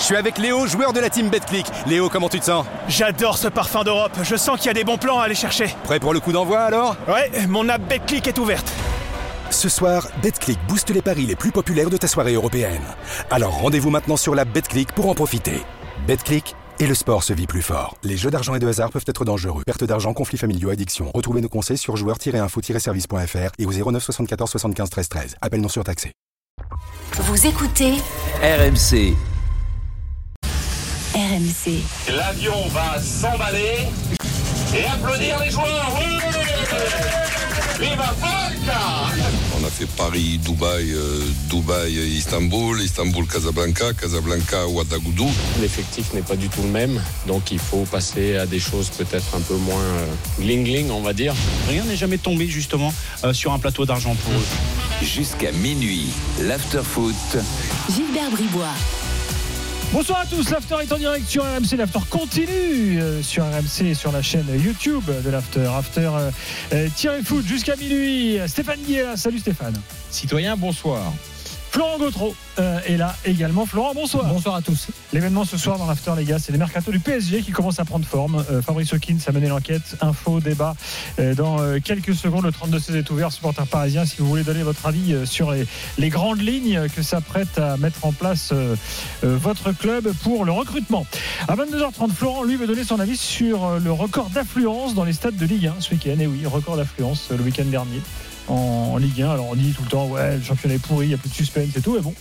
[0.00, 1.66] Je suis avec Léo, joueur de la team BetClick.
[1.86, 2.64] Léo, comment tu te sens?
[2.88, 4.16] J'adore ce parfum d'Europe.
[4.22, 5.66] Je sens qu'il y a des bons plans à aller chercher.
[5.84, 6.96] Prêt pour le coup d'envoi alors?
[7.06, 8.66] Ouais, mon app BetClick est ouverte.
[9.50, 12.80] Ce soir, BetClick booste les paris les plus populaires de ta soirée européenne.
[13.30, 15.60] Alors rendez-vous maintenant sur la BetClick pour en profiter.
[16.06, 17.94] BetClick et le sport se vit plus fort.
[18.02, 19.64] Les jeux d'argent et de hasard peuvent être dangereux.
[19.66, 21.10] Perte d'argent, conflits familiaux, addiction.
[21.14, 25.36] Retrouvez nos conseils sur joueurs-info-service.fr et au 09 74 75 13 13.
[25.42, 26.12] Appel non surtaxé.
[27.12, 27.96] Vous écoutez
[28.42, 29.14] RMC.
[31.14, 31.82] RMC.
[32.14, 33.88] L'avion va s'emballer
[34.72, 35.92] et applaudir les joueurs.
[35.98, 36.18] Oui
[37.80, 38.14] Viva
[39.58, 45.28] On a fait Paris, Dubaï, euh, Dubaï, Istanbul, Istanbul, Casablanca, Casablanca, Ouagadougou.
[45.60, 49.34] L'effectif n'est pas du tout le même, donc il faut passer à des choses peut-être
[49.34, 49.82] un peu moins
[50.40, 51.34] gling-gling, on va dire.
[51.68, 55.04] Rien n'est jamais tombé justement euh, sur un plateau d'argent pour eux.
[55.04, 57.38] Jusqu'à minuit, l'after-foot.
[57.88, 58.74] Gilbert Bribois.
[59.92, 63.94] Bonsoir à tous, l'After est en direct sur RMC, l'After continue euh, sur RMC et
[63.94, 65.66] sur la chaîne YouTube de l'After.
[65.66, 66.30] After, euh,
[66.72, 68.38] euh, tiré foot jusqu'à minuit.
[68.46, 69.74] Stéphane là, salut Stéphane.
[70.10, 71.12] Citoyen, bonsoir.
[71.70, 73.64] Florent Gautreau euh, est là également.
[73.64, 74.24] Florent, bonsoir.
[74.24, 74.88] Bonsoir à tous.
[75.12, 77.84] L'événement ce soir dans l'After, les gars, c'est les mercato du PSG qui commencent à
[77.84, 78.44] prendre forme.
[78.50, 79.96] Euh, Fabrice Hawkins a mené l'enquête.
[80.00, 80.74] Info, débat.
[81.20, 83.30] Euh, dans quelques secondes, le 32-16 est ouvert.
[83.30, 85.64] Supporter parisien, si vous voulez donner votre avis sur les,
[85.96, 88.52] les grandes lignes que s'apprête à mettre en place
[89.22, 91.06] votre club pour le recrutement.
[91.46, 95.36] À 22h30, Florent, lui, veut donner son avis sur le record d'affluence dans les stades
[95.36, 96.18] de Ligue 1 ce week-end.
[96.18, 98.00] Et oui, record d'affluence le week-end dernier
[98.50, 99.30] en, Ligue 1.
[99.30, 101.30] Alors on dit tout le temps, ouais, le championnat est pourri, il n'y a plus
[101.30, 101.94] de suspense et tout.
[101.94, 102.14] Mais bon,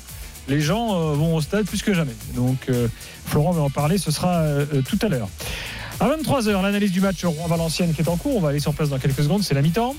[0.48, 2.16] les gens euh, vont au stade plus que jamais.
[2.36, 2.88] Donc euh,
[3.26, 5.30] Florent va en parler, ce sera euh, tout à l'heure.
[6.00, 8.38] À 23h, l'analyse du match Rouen-Valenciennes qui est en cours.
[8.38, 9.96] On va aller sur place dans quelques secondes, c'est la mi-temps.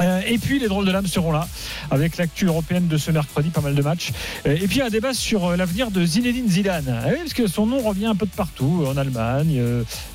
[0.00, 1.46] Euh, et puis les drôles de l'âme seront là
[1.90, 4.12] avec l'actu européenne de ce mercredi, pas mal de matchs.
[4.46, 6.84] Euh, et puis un débat sur euh, l'avenir de Zinedine Zidane.
[6.88, 9.60] Ah oui, parce que son nom revient un peu de partout, en Allemagne,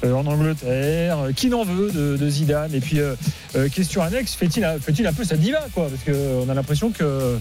[0.04, 1.18] en Angleterre.
[1.36, 2.74] Qui n'en veut de, Zidane?
[2.74, 3.00] Et puis
[3.74, 5.90] question annexe, fait-il un, peu sa diva quoi?
[5.90, 7.38] Parce qu'on a l'impression que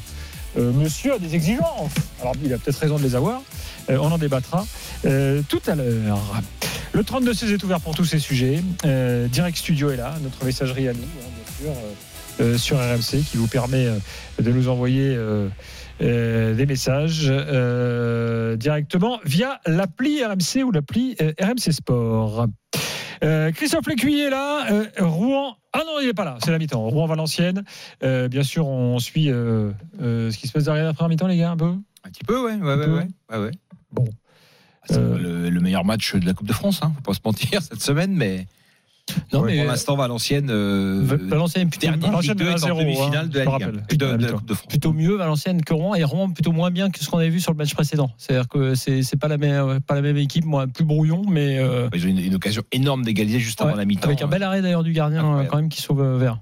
[0.56, 1.92] Monsieur a des exigences.
[2.20, 3.42] Alors il a peut-être raison de les avoir.
[3.88, 4.66] On en débattra
[5.02, 6.42] tout à l'heure.
[6.92, 8.62] Le 32-16 est ouvert pour tous ces sujets.
[9.30, 11.80] Direct Studio est là, notre messagerie à nous, hein, bien sûr,
[12.58, 13.98] sur RMC, qui vous permet euh,
[14.40, 15.48] de nous envoyer euh,
[16.02, 22.46] euh, des messages euh, directement via l'appli RMC ou l'appli euh, RMC Sport.
[23.24, 24.70] Euh, Christophe Lécuyer est là.
[24.70, 25.56] Euh, Rouen.
[25.72, 26.36] Ah non, il n'est pas là.
[26.44, 26.82] C'est la mi-temps.
[26.82, 27.64] Rouen-Valenciennes.
[28.02, 29.72] Euh, bien sûr, on suit euh,
[30.02, 31.72] euh, ce qui se passe derrière après la mi-temps, les gars, un peu?
[32.04, 32.94] Un petit peu, ouais, ouais, ouais, peu.
[32.94, 33.50] ouais, ouais, ouais.
[33.92, 34.04] Bon.
[34.88, 37.20] C'est Euh, le, le meilleur match de la Coupe de France, hein, faut pas se
[37.24, 38.46] mentir cette semaine, mais
[39.32, 42.78] Non, pour mais l'instant Valenciennes euh, Valenciennes plutôt, Valenciennes Ligue 2 mène à est en
[42.78, 43.96] demi-finale hein, de la je te Ligue 1, rappelle.
[43.98, 44.62] de, la la France.
[44.68, 47.40] plutôt mieux Valenciennes que Rouen et Rouen plutôt moins bien que ce qu'on avait vu
[47.40, 48.10] sur le match précédent.
[48.18, 51.58] C'est-à-dire que c'est c'est pas la même pas la même équipe, moi plus brouillon, mais
[51.58, 54.08] euh, Ils ont une, une occasion énorme d'égaliser juste avant ouais, la mi-temps.
[54.08, 55.46] avec un bel arrêt d'ailleurs du gardien Incroyable.
[55.46, 56.38] euh, quand même qui sauve euh, vert.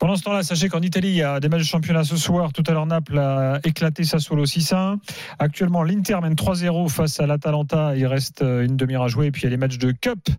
[0.00, 2.54] Pendant ce temps-là, sachez qu'en Italie, il y a des matchs de championnat ce soir.
[2.54, 4.96] Tout à l'heure, Naples a éclaté Sassuolo 6-1.
[5.38, 7.94] Actuellement, l'Inter mène 3-0 face à l'Atalanta.
[7.94, 9.26] Il reste euh, une demi-heure à jouer.
[9.26, 10.30] Et puis, il y a les matchs de Cup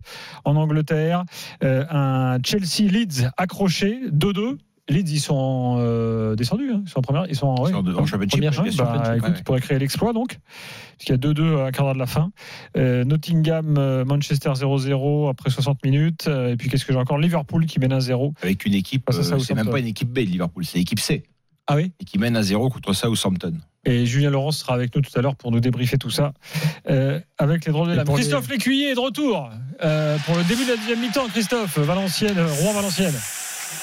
[0.44, 1.22] en Angleterre.
[1.62, 4.58] Euh, un Chelsea-Leeds accroché, 2-2.
[4.92, 6.70] Leeds, ils sont euh, descendus.
[6.72, 6.82] hein.
[6.84, 7.26] Ils sont en première.
[7.28, 8.50] Ils sont en, Ils sont en- en championship, première.
[8.62, 9.34] bien Bah, écoute, ouais.
[9.38, 10.38] ils pourraient créer l'exploit donc.
[10.38, 12.30] Parce qu'il y a 2-2 à un quart d'heure de la fin.
[12.76, 16.28] Euh, Nottingham, euh, Manchester 0-0 après 60 minutes.
[16.28, 17.18] Et puis, qu'est-ce que j'ai encore?
[17.18, 18.34] Liverpool qui mène 1-0.
[18.42, 21.24] Avec une équipe, à c'est même pas une équipe B de Liverpool, c'est l'équipe C.
[21.68, 21.92] Ah oui?
[22.00, 23.52] Et qui mène à 0 contre Southampton.
[23.84, 26.32] Et Julien Laurence sera avec nous tout à l'heure pour nous débriefer tout ça
[26.90, 29.48] euh, avec les drôles de la les- Christophe Lécuyer est de retour
[29.84, 31.26] euh, pour le début de la deuxième mi-temps.
[31.28, 33.14] Christophe, Valenciennes, Rouen-Valenciennes.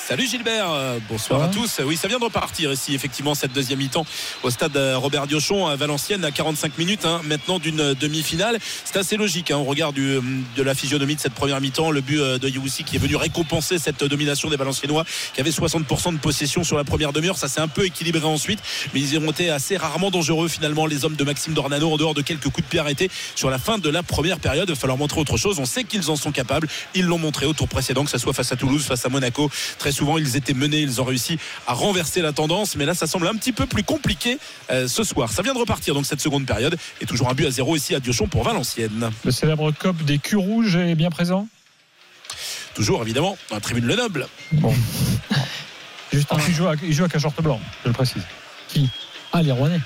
[0.09, 1.81] Salut Gilbert, euh, bonsoir à tous.
[1.85, 4.07] Oui, ça vient de repartir ici, effectivement, cette deuxième mi-temps
[4.41, 8.57] au stade euh, Robert Diochon à Valenciennes à 45 minutes hein, maintenant d'une euh, demi-finale.
[8.85, 10.21] C'est assez logique, hein, au regard du, euh,
[10.55, 11.91] de la physionomie de cette première mi-temps.
[11.91, 15.05] Le but de Youssi qui est venu récompenser cette domination des Valenciennois
[15.35, 17.37] qui avaient 60% de possession sur la première demi-heure.
[17.37, 18.61] Ça s'est un peu équilibré ensuite,
[18.95, 22.15] mais ils ont été assez rarement dangereux finalement, les hommes de Maxime Dornano, en dehors
[22.15, 24.69] de quelques coups de pied arrêtés sur la fin de la première période.
[24.69, 25.59] Il va falloir montrer autre chose.
[25.59, 26.67] On sait qu'ils en sont capables.
[26.95, 29.51] Ils l'ont montré au tour précédent, que ce soit face à Toulouse, face à Monaco.
[29.77, 31.37] Très souvent, ils étaient menés, ils ont réussi
[31.67, 34.37] à renverser la tendance, mais là, ça semble un petit peu plus compliqué
[34.71, 35.29] euh, ce soir.
[35.29, 37.93] Ça vient de repartir donc cette seconde période et toujours un but à zéro ici
[37.95, 39.11] à Diochon pour Valenciennes.
[39.25, 41.47] Le célèbre COP des culs rouges est bien présent?
[42.75, 44.27] Toujours évidemment dans la tribune Le Noble.
[44.53, 44.73] Bon.
[46.13, 48.23] Juste un, il, joue à, il joue à Cachorte Blanc, je le précise.
[49.33, 49.81] ah les Rouennais.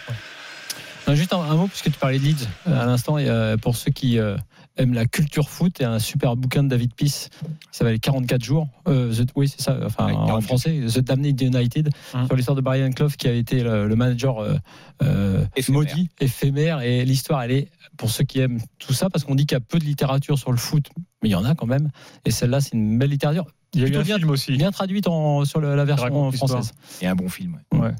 [1.07, 3.57] Non, juste un, un mot puisque tu parlais de Leeds euh, à l'instant et euh,
[3.57, 4.37] pour ceux qui euh,
[4.77, 8.67] aiment la culture foot, a un super bouquin de David Peace qui s'appelle 44 jours.
[8.87, 9.77] Euh, The- oui, c'est ça.
[9.85, 10.43] Enfin, Ouais, en 44.
[10.43, 12.25] français, The Damned United Hum.
[12.25, 14.55] sur l'histoire de Brian Clough qui a été le, le manager euh,
[15.03, 15.81] euh, Éphémère.
[15.81, 19.45] maudit, éphémère et l'histoire elle est pour ceux qui aiment tout ça, parce qu'on dit
[19.45, 20.89] qu'il y a peu de littérature sur le foot,
[21.21, 21.89] mais il y en a quand même.
[22.25, 23.45] Et celle-là, c'est une belle littérature.
[23.75, 24.55] Il y a eu un bien, film aussi.
[24.57, 26.71] bien traduite en- sur le- la version française.
[27.01, 27.59] Et un bon film.
[27.73, 27.79] ouais.
[27.79, 27.91] Ouais.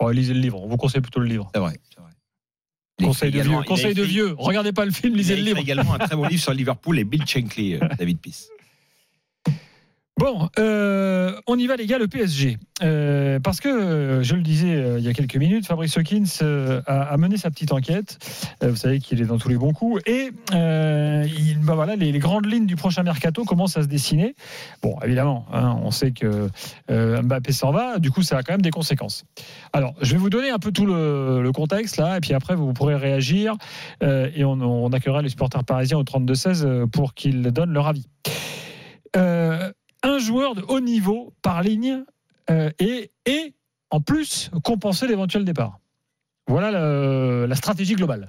[0.00, 0.60] Bon, lisez le livre.
[0.62, 1.50] On vous conseille plutôt le livre.
[1.54, 1.78] C'est vrai.
[1.94, 2.10] c'est vrai.
[3.00, 3.52] Il Conseil de vieux.
[3.60, 4.34] il Conseil de vieux.
[4.38, 5.58] Regardez pas le film, Il lisez le livre.
[5.58, 8.48] également un très bon livre sur Liverpool et Bill Shankly, euh, David Peace.
[10.16, 12.56] Bon, euh, on y va les gars, le PSG.
[12.84, 16.24] Euh, parce que, euh, je le disais il y a quelques minutes, Fabrice Hawkins
[16.86, 18.18] a, mené sa petite enquête.
[18.62, 20.00] Vous savez qu'il est dans tous les bons coups.
[20.06, 24.36] Et il, bah voilà, les, les grandes lignes du prochain mercato commencent à se dessiner.
[24.82, 26.48] Bon, évidemment, hein, on sait que
[26.88, 29.24] Mbappé s'en va, du coup ça a quand même des conséquences.
[29.72, 32.72] Alors, je vais vous donner un peu tout le, contexte là, et puis après vous
[32.72, 33.56] pourrez réagir,
[34.00, 38.06] et on, accueillera les supporters parisiens au 32-16 euh, pour qu'ils donnent leur avis.
[40.04, 42.04] Un joueur de haut niveau par ligne
[42.50, 43.10] euh, et,
[43.90, 45.80] en plus compenser l'éventuel départ.
[46.46, 48.28] Voilà la stratégie globale.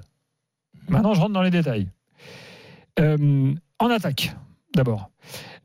[0.88, 1.88] Maintenant, je rentre dans les détails.
[2.98, 4.34] Euh, en attaque,
[4.74, 5.10] d'abord.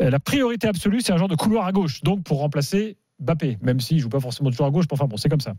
[0.01, 3.57] Euh, la priorité absolue, c'est un genre de couloir à gauche, donc pour remplacer Bappé,
[3.61, 5.53] même s'il ne joue pas forcément toujours à gauche, mais enfin bon, c'est comme ça.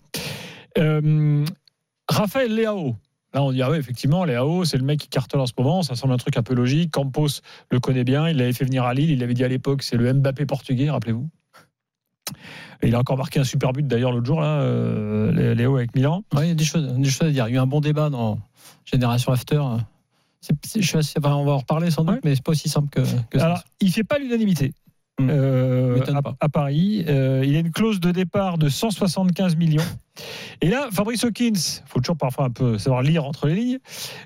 [2.08, 2.96] Raphaël Leao.
[3.34, 5.82] Là, on dit, ah ouais, effectivement, Leao, c'est le mec qui cartonne en ce moment,
[5.82, 6.90] ça semble un truc un peu logique.
[6.90, 7.40] Campos
[7.70, 9.96] le connaît bien, il l'avait fait venir à Lille, il l'avait dit à l'époque, c'est
[9.96, 11.28] le Mbappé portugais, rappelez-vous.
[12.82, 15.94] Et il a encore marqué un super but d'ailleurs l'autre jour, là, euh, Léo avec
[15.94, 16.24] Milan.
[16.34, 17.48] Ouais, il y a des choses, des choses à dire.
[17.48, 18.38] Il y a eu un bon débat dans
[18.84, 19.62] Génération After.
[21.24, 23.46] On va en reparler sans doute, mais c'est pas aussi simple que, que ça.
[23.46, 24.74] Alors, il fait pas l'unanimité.
[25.20, 29.82] Euh, M'étonne à, Paris, Euh, il a une clause de départ de 175 millions.
[30.60, 31.52] Et là, Fabrice Hawkins,
[31.86, 33.78] faut toujours parfois un peu savoir lire entre les lignes,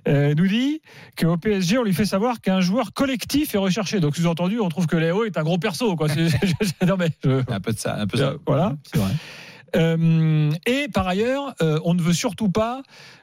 [0.08, 0.80] euh, nous dit
[1.18, 4.00] qu'au PSG, on lui fait savoir qu'un joueur collectif est recherché.
[4.00, 5.96] Donc, sous-entendu, on trouve que Léo est un gros perso.
[5.96, 6.08] Quoi.
[6.86, 7.96] Non, mais je- Un peu de ça.
[7.96, 8.34] Un peu ça.
[8.46, 8.76] voilà.
[8.92, 9.10] C'est vrai.
[9.74, 12.82] Euh, et par ailleurs, euh, on ne veut surtout pas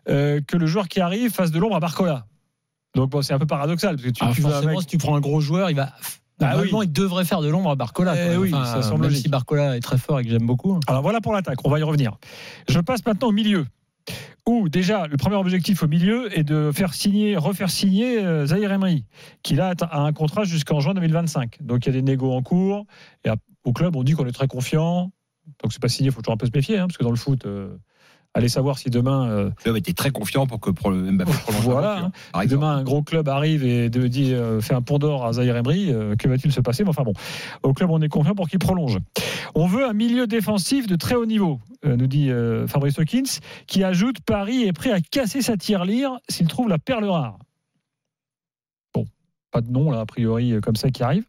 [0.10, 2.26] euh, que le joueur qui arrive fasse de l'ombre à Barcola.
[2.96, 4.98] Donc bon, c'est un peu paradoxal parce que tu, Ah, tu forcément, mec- si tu
[4.98, 5.94] prends un gros joueur, il va.
[6.42, 6.70] Ah oui.
[6.84, 8.16] il devrait faire de l'ombre à Barcola.
[8.34, 10.80] Eh oui, ça semble même si Barcola est très fort et que j'aime beaucoup.
[10.88, 12.18] Alors voilà pour l'attaque, on va y revenir.
[12.68, 13.66] Je passe maintenant au milieu.
[14.46, 18.74] Où déjà le premier objectif au milieu est de faire signer, refaire signer euh, Zahir
[18.74, 19.06] Emery,
[19.42, 21.60] qui là a un contrat jusqu'en juin 2025.
[21.62, 22.86] Donc il y a des négos en cours.
[23.24, 25.12] Et à- au club, on dit qu'on est très confiant.
[25.62, 27.12] Donc c'est pas signé, il faut toujours un peu se méfier, hein, parce que dans
[27.12, 27.78] le foot, euh,
[28.34, 32.12] allez savoir si demain euh, Le club était très confiant pour que Mbappé prolonge Voilà,
[32.34, 32.46] hein.
[32.46, 35.56] Demain, un gros club arrive et de, dit, euh, fait un pont d'or à Zahir
[35.56, 35.92] Emery.
[35.92, 36.84] euh, que va-t-il se passer?
[36.84, 37.14] Mais enfin bon,
[37.64, 38.98] au club, on est confiant pour qu'il prolonge.
[39.56, 42.30] On veut un milieu défensif de très haut niveau, euh, nous dit
[42.68, 47.06] Fabrice Hawkins, qui ajoute Paris est prêt à casser sa tirelire s'il trouve la perle
[47.06, 47.38] rare.
[48.94, 49.06] Bon,
[49.52, 51.26] pas de nom là, a priori, comme ça qui arrive.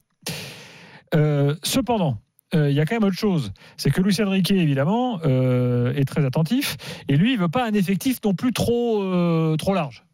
[1.62, 2.18] Cependant,
[2.54, 3.52] il y a quand même autre chose.
[3.76, 6.76] C'est que Luis Enrique, évidemment, euh, est très attentif.
[7.08, 10.04] Et lui, il veut pas un effectif non plus trop, euh, trop large.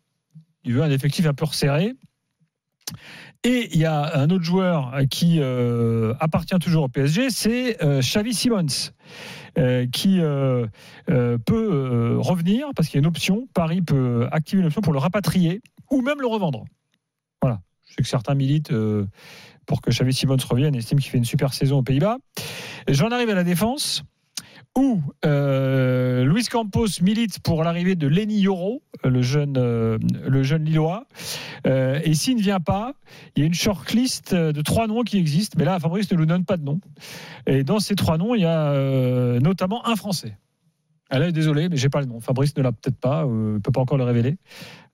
[0.65, 1.95] Il veut un effectif un peu resserré.
[3.43, 8.01] Et il y a un autre joueur qui euh, appartient toujours au PSG, c'est euh,
[8.01, 8.93] Xavi Simons,
[9.57, 10.67] euh, qui euh,
[11.09, 13.49] euh, peut euh, revenir parce qu'il y a une option.
[13.55, 16.65] Paris peut activer une option pour le rapatrier ou même le revendre.
[17.41, 17.61] Voilà.
[17.89, 19.07] Je sais que certains militent euh,
[19.71, 22.19] pour que Xavi Simons revienne et estiment qu'il fait une super saison aux Pays-Bas.
[22.89, 24.03] J'en arrive à la défense
[24.77, 29.97] où euh, Luis Campos milite pour l'arrivée de Lenny Yoro, le jeune, euh,
[30.27, 31.07] le jeune Lillois.
[31.69, 32.95] Euh, et s'il ne vient pas,
[33.37, 36.27] il y a une shortlist de trois noms qui existent, mais là, Fabrice ne nous
[36.27, 36.81] donne pas de nom.
[37.47, 40.37] Et dans ces trois noms, il y a euh, notamment un Français.
[41.11, 42.19] Ah là, désolé, mais j'ai pas le nom.
[42.19, 43.25] Fabrice ne l'a peut-être pas,
[43.55, 44.37] il peut pas encore le révéler.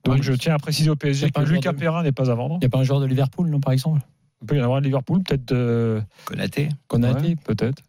[0.03, 2.35] Donc Ouais, je tiens à préciser au PSG que Lucas de- Perrin n'est pas à
[2.35, 2.55] vendre.
[2.57, 4.01] Il n'y a pas un joueur de Liverpool, non, par exemple?
[4.41, 5.51] Il peut y en avoir un de Liverpool, peut-être.
[5.51, 6.69] euh, Konaté.
[6.87, 7.81] Konaté, ouais, peut-être.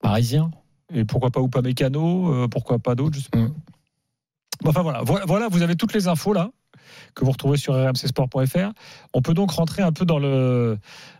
[0.00, 0.50] parisien.
[0.92, 3.38] Et pourquoi pas Upamecano, euh, pourquoi pas d'autres, je sais pas.
[3.38, 3.54] Mm.
[4.62, 6.50] Bon, Enfin voilà, voilà, vous avez toutes les infos là
[7.14, 8.72] que vous retrouvez sur rmcsport.fr.
[9.12, 10.78] On peut donc rentrer un peu dans le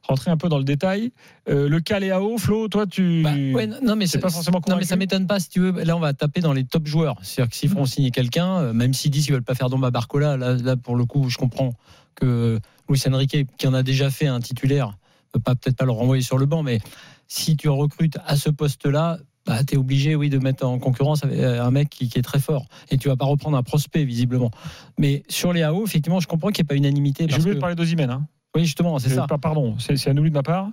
[0.08, 1.12] rentrer un peu dans le détail.
[1.48, 4.62] Euh, le cas Léao, Flo, toi tu Bah, ouais, non, mais c'est pas forcément Non,
[4.66, 5.84] mais convaincu ça m'étonne pas si tu veux.
[5.84, 7.16] Là, on va taper dans les top joueurs.
[7.22, 9.86] C'est-à-dire que s'ils font signer quelqu'un, euh, même s'ils disent qu'ils veulent pas faire d'ombre
[9.86, 11.74] à Barcola, là, là, pour le coup, je comprends
[12.14, 14.96] que Luis Enrique, qui en a déjà fait un titulaire,
[15.32, 16.80] peut pas peut-être pas le renvoyer sur le banc, mais
[17.26, 21.22] si tu recrutes à ce poste-là, bah, tu es obligé, oui, de mettre en concurrence
[21.24, 22.66] euh, un mec qui, qui est très fort.
[22.90, 24.50] Et tu vas pas reprendre un prospect, visiblement.
[24.98, 27.26] Mais sur les AO, effectivement, je comprends qu'il n'y ait pas unanimité.
[27.28, 28.10] J'ai oublié que- de parler d'Ozimène.
[28.10, 28.26] Hein.
[28.54, 29.26] Oui, justement, c'est ça.
[29.26, 30.68] pas- pardon, c'est un oubli de ma part.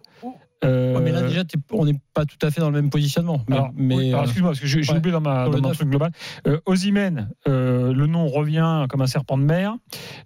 [0.65, 2.89] Euh, Ouais, mais là, déjà, t'es- on n'est pas tout à fait dans le même
[2.89, 3.41] positionnement.
[3.48, 4.98] Mais, alors, mais, oui, euh, excuse-moi, parce que j'ai ouais.
[4.98, 6.12] oublié dans, ma, dans mon truc global.
[6.48, 9.75] Euh, Osimhen, euh, le nom revient comme un serpent de mer.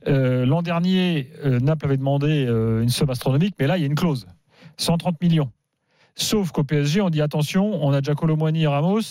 [0.07, 3.83] Euh, L'an dernier, euh, Naples avait demandé euh, une somme astronomique, mais là, il y
[3.83, 4.27] a une clause
[4.77, 5.51] 130 millions.
[6.15, 9.01] Sauf qu'au PSG, on dit attention, on a déjà Colomboigny et Ramos.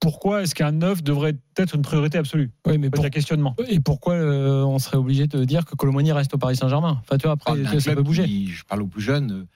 [0.00, 2.50] pourquoi est-ce qu'un neuf devrait être une priorité absolue?
[2.66, 3.04] Oui, mais pour...
[3.04, 3.54] un questionnement.
[3.68, 6.98] Et pourquoi euh, on serait obligé de dire que Colomani reste au Paris Saint-Germain?
[7.02, 8.24] Enfin, tu vois, après, Ah, ça peut bouger.
[8.24, 9.46] qui, je parle aux plus jeunes, euh,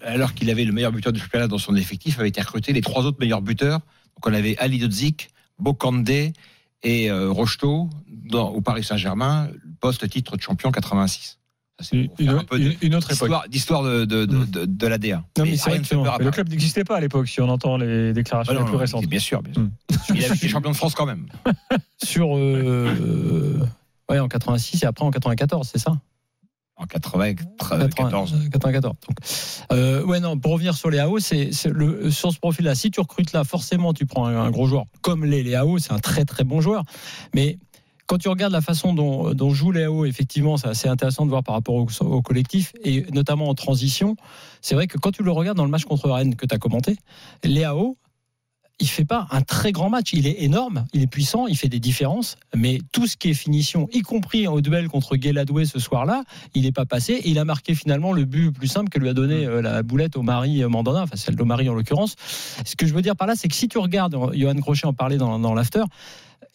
[0.00, 2.80] alors qu'il avait le meilleur buteur du championnat dans son effectif, avait été recruté les
[2.80, 3.80] trois autres meilleurs buteurs.
[4.16, 6.32] Donc on avait Ali Dodzik, Bokandé
[6.82, 9.48] et euh, Rocheteau dans- au Paris Saint-Germain,
[9.80, 11.38] post-titre de champion 86.
[11.80, 13.48] Ça, c'est pour Une, un peu de- une- autre époque.
[13.48, 14.66] d'histoire- de, de, de, Mm.
[14.66, 15.24] de, l'ADA.
[15.36, 15.80] Non, mais vrai
[16.18, 18.66] Mais le club n'existait pas à l'époque, si on entend les déclarations Ah non, les
[18.66, 19.06] plus non, récentes.
[19.06, 19.62] Bien sûr, bien sûr.
[19.62, 19.70] Mm.
[20.14, 21.26] Il a été champion de France quand même.
[22.04, 22.36] Sur.
[22.36, 23.58] euh,
[24.08, 25.92] ouais, en 86 et après en 94, c'est ça?
[26.76, 27.88] En 94.
[27.94, 28.82] 80, 94.
[28.82, 29.16] Donc,
[29.72, 33.00] euh, ouais, non, pour revenir sur les AO, c'est le, sur ce profil-là, si tu
[33.00, 34.84] recrutes là, forcément, tu prends un, gros joueur.
[35.00, 36.82] Comme les, les AO, c'est un très très bon joueur.
[37.32, 37.58] Mais
[38.06, 41.42] quand tu regardes la façon dont, jouent les AO, effectivement, c'est assez intéressant de voir
[41.42, 44.16] par rapport au, au collectif, et notamment en transition.
[44.60, 46.58] C'est vrai que quand tu le regardes dans le match contre Rennes que tu as
[46.58, 46.96] commenté,
[47.44, 47.96] les AO,
[48.80, 50.12] il fait pas un très grand match.
[50.12, 53.34] Il est énorme, il est puissant, il fait des différences, mais tout ce qui est
[53.34, 57.22] finition, y compris au duel contre Guéladoué ce soir-là, il n'est pas passé.
[57.24, 60.16] Il a marqué finalement le but plus simple que lui a donné euh, la boulette
[60.16, 62.16] au mari Mandanda, enfin celle de en l'occurrence.
[62.64, 64.92] Ce que je veux dire par là, c'est que si tu regardes, Johan Crochet en
[64.92, 65.84] parlait dans, l'after,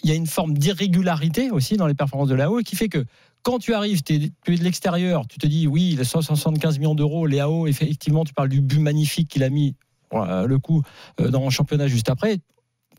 [0.04, 3.06] il y a une forme d'irrégularité aussi dans les performances de l'AO qui fait que
[3.44, 6.96] quand tu arrives, tu es, de l'extérieur, tu te dis oui, il a 175 millions
[6.96, 9.76] d'euros, l'AO, effectivement, tu parles du but magnifique qu'il a mis
[10.12, 10.82] le coup
[11.20, 12.40] euh, dans le championnat juste après,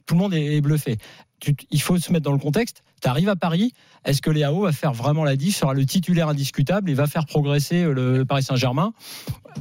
[0.06, 0.98] tout le monde est bluffé.
[1.70, 2.82] Il faut se mettre dans le contexte.
[3.00, 3.72] Tu arrives à Paris,
[4.04, 7.26] est-ce que Léao va faire vraiment la diff, sera le titulaire indiscutable et va faire
[7.26, 8.92] progresser euh, le Paris Saint-Germain?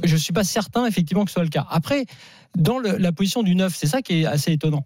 [0.02, 1.66] Je ne suis pas certain effectivement que ce soit le cas.
[1.70, 2.04] Après,
[2.56, 4.84] dans la position du 9, c'est ça qui est assez étonnant.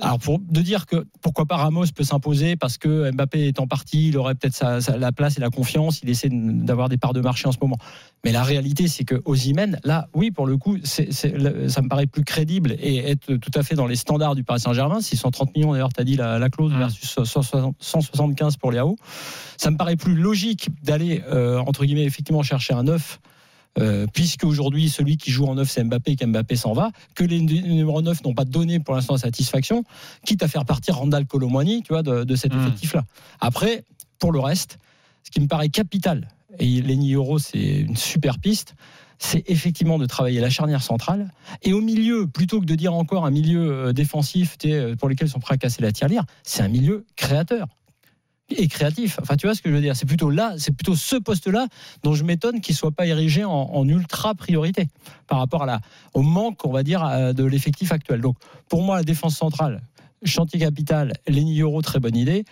[0.00, 3.66] Alors pour de dire que pourquoi pas Ramos peut s'imposer parce que Mbappé est en
[3.66, 6.96] partie, il aurait peut-être sa- sa- la place et la confiance, il essaie d'avoir des
[6.96, 7.76] parts de marché en ce moment.
[8.24, 12.24] Mais la réalité, c'est que Osimhen, là, oui, pour le coup, ça me paraît plus
[12.24, 15.02] crédible et être tout à fait dans les standards du Paris Saint-Germain.
[15.02, 18.96] 630 millions, d'ailleurs, tu as dit la, la clause versus 160 175 pour Léao.
[19.58, 23.20] Ça me paraît plus logique d'aller, euh, entre guillemets, effectivement chercher un 9
[23.78, 27.24] euh, puisque aujourd'hui celui qui joue en 9 c'est Mbappé et qu'Mbappé s'en va, que
[27.24, 29.84] les nu- numéros 9 n'ont pas donné pour l'instant satisfaction,
[30.26, 32.58] quitte à faire partir Randall Colomwani, tu vois, de, de cet Mm.
[32.60, 33.04] effectif-là.
[33.40, 33.84] Après,
[34.18, 34.78] pour le reste,
[35.24, 38.74] ce qui me paraît capital, et Lenny Euro c'est une super piste,
[39.18, 41.30] c'est effectivement de travailler la charnière centrale
[41.62, 44.58] et au milieu, plutôt que de dire encore un milieu euh, défensif
[44.98, 47.68] pour lequel ils sont prêts à casser la tirelire, c'est un milieu créateur
[48.58, 49.18] et créatif.
[49.20, 51.66] Enfin, tu vois ce que je veux dire C'est plutôt là, c'est plutôt ce poste-là
[52.02, 54.88] dont je m'étonne qu'il soit pas érigé en, en ultra priorité
[55.26, 55.80] par rapport à la,
[56.14, 58.20] au manque, on va dire, euh, de l'effectif actuel.
[58.20, 58.36] Donc,
[58.68, 59.82] pour moi, la défense centrale,
[60.24, 62.44] chantier capital, Lenny Euro, très bonne idée.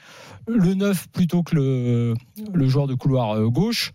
[0.49, 2.15] Le 9 plutôt que le,
[2.53, 3.93] le joueur de couloir euh, gauche.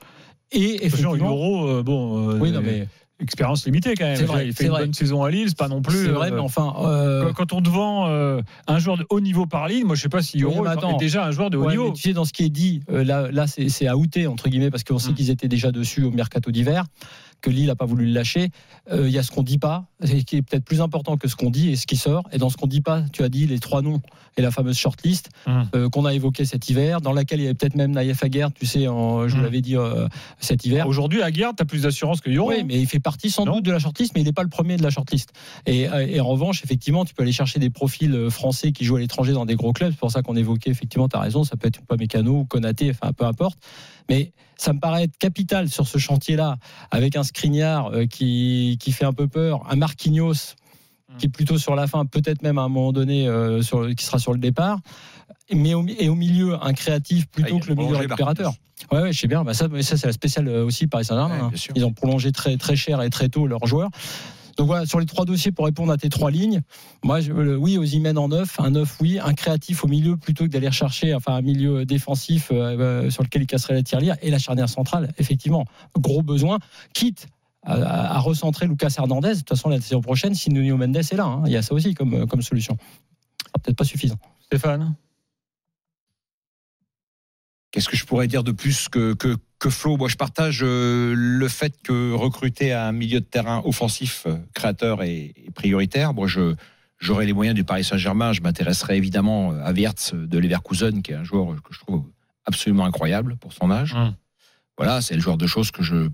[0.51, 2.87] Et effectivement, Euro, euh, bon, oui, non, mais
[3.25, 4.23] expérience limitée quand même.
[4.25, 4.83] Vrai, il fait une vrai.
[4.83, 6.05] bonne saison à Lille, c'est pas non plus.
[6.05, 9.19] c'est vrai, euh, mais enfin, euh, quand- on te vend euh, un joueur de haut
[9.19, 11.49] niveau par Lille, moi je sais pas si Oui, Euro mais est- déjà un joueur
[11.49, 11.91] de haut Ouais, niveau.
[11.91, 14.47] tu sais, dans ce qui est dit, euh, là, là c'est c'est à outer, entre
[14.49, 15.15] guillemets, parce qu'on sait Mm.
[15.15, 16.85] qu'ils étaient déjà dessus au mercato d'hiver,
[17.45, 18.49] que Lille n'a pas voulu le lâcher.
[18.91, 21.27] Euh, Il y a ce qu'on dit pas, et qui est peut-être plus important que
[21.27, 22.23] ce qu'on dit et ce qui sort.
[22.31, 24.01] Et dans ce qu'on dit pas, tu as dit les trois noms
[24.37, 25.61] et la fameuse shortlist Mm.
[25.75, 28.51] euh, qu'on a évoqué cet hiver, dans laquelle il y avait peut-être même Naïef Aguerre,
[28.51, 29.43] tu sais, en- je vous Mm.
[29.43, 30.07] l'avais dit euh,
[30.39, 30.87] cet hiver.
[30.87, 32.49] Aujourd'hui, à Guerre, tu as plus d'assurance que Euro.
[32.49, 33.55] Oui, mais il fait partie sans Non.
[33.55, 35.29] doute de la shortlist, mais il n'est pas le premier de la shortlist.
[35.67, 38.95] Et, et en revanche, effectivement, tu peux aller chercher des profils euh, français qui jouent
[38.97, 39.91] à l'étranger dans des gros clubs.
[39.91, 42.45] C'est pour ça qu'on évoquait, effectivement, tu as raison, ça peut être pas Mécano ou
[42.45, 43.57] Konaté, enfin peu importe.
[44.09, 46.57] Mais ça me paraît être capital sur ce chantier-là,
[46.91, 50.55] avec un Skriniar euh, qui, qui fait un peu peur, un Marquinhos
[51.17, 54.03] qui est plutôt sur la fin, peut-être même à un moment donné euh, sur, qui
[54.03, 54.79] sera sur le départ.
[55.53, 58.53] Mais au, et au milieu, un créatif plutôt Ah, que le milieu récupérateur.
[58.91, 59.43] Ouais, ouais, je sais bien.
[59.43, 61.49] Bah ça, ça c'est la spéciale euh, aussi Paris Saint-Germain.
[61.49, 61.71] Ouais, hein.
[61.75, 63.89] Ils ont prolongé très très cher et très tôt leurs joueurs.
[64.57, 66.61] Donc voilà, sur les trois dossiers pour répondre à tes trois lignes,
[67.03, 70.15] moi, je, le- oui, aux Imen en neuf, un neuf, oui, un créatif au milieu
[70.17, 73.83] plutôt que d'aller chercher enfin, un milieu défensif euh, euh, sur lequel il casserait la
[73.83, 75.65] tirelire et la charnière centrale, effectivement,
[75.97, 76.59] gros besoin,
[76.93, 77.27] quitte
[77.63, 79.29] à, recentrer Lucas Hernandez.
[79.29, 81.61] De toute façon, la saison prochaine, si Nuno Mendes est là, hein, il y a
[81.61, 82.77] ça aussi comme, comme solution.
[83.47, 84.17] Sera peut-être pas suffisant.
[84.41, 84.95] Stéphane?
[87.71, 91.13] Qu'est-ce que je pourrais dire de plus que, que, que Flo Moi, je partage euh,
[91.15, 96.13] le fait que recruter un milieu de terrain offensif, euh, créateur et, et prioritaire.
[96.13, 96.55] Moi, je
[96.97, 98.33] j'aurais les moyens du Paris Saint-Germain.
[98.33, 102.03] Je m'intéresserais évidemment à Wirtz de Leverkusen, qui est un joueur que je trouve
[102.45, 103.93] absolument incroyable pour son âge.
[103.93, 104.13] Hum.
[104.77, 106.09] Voilà, c'est le genre de choses que je.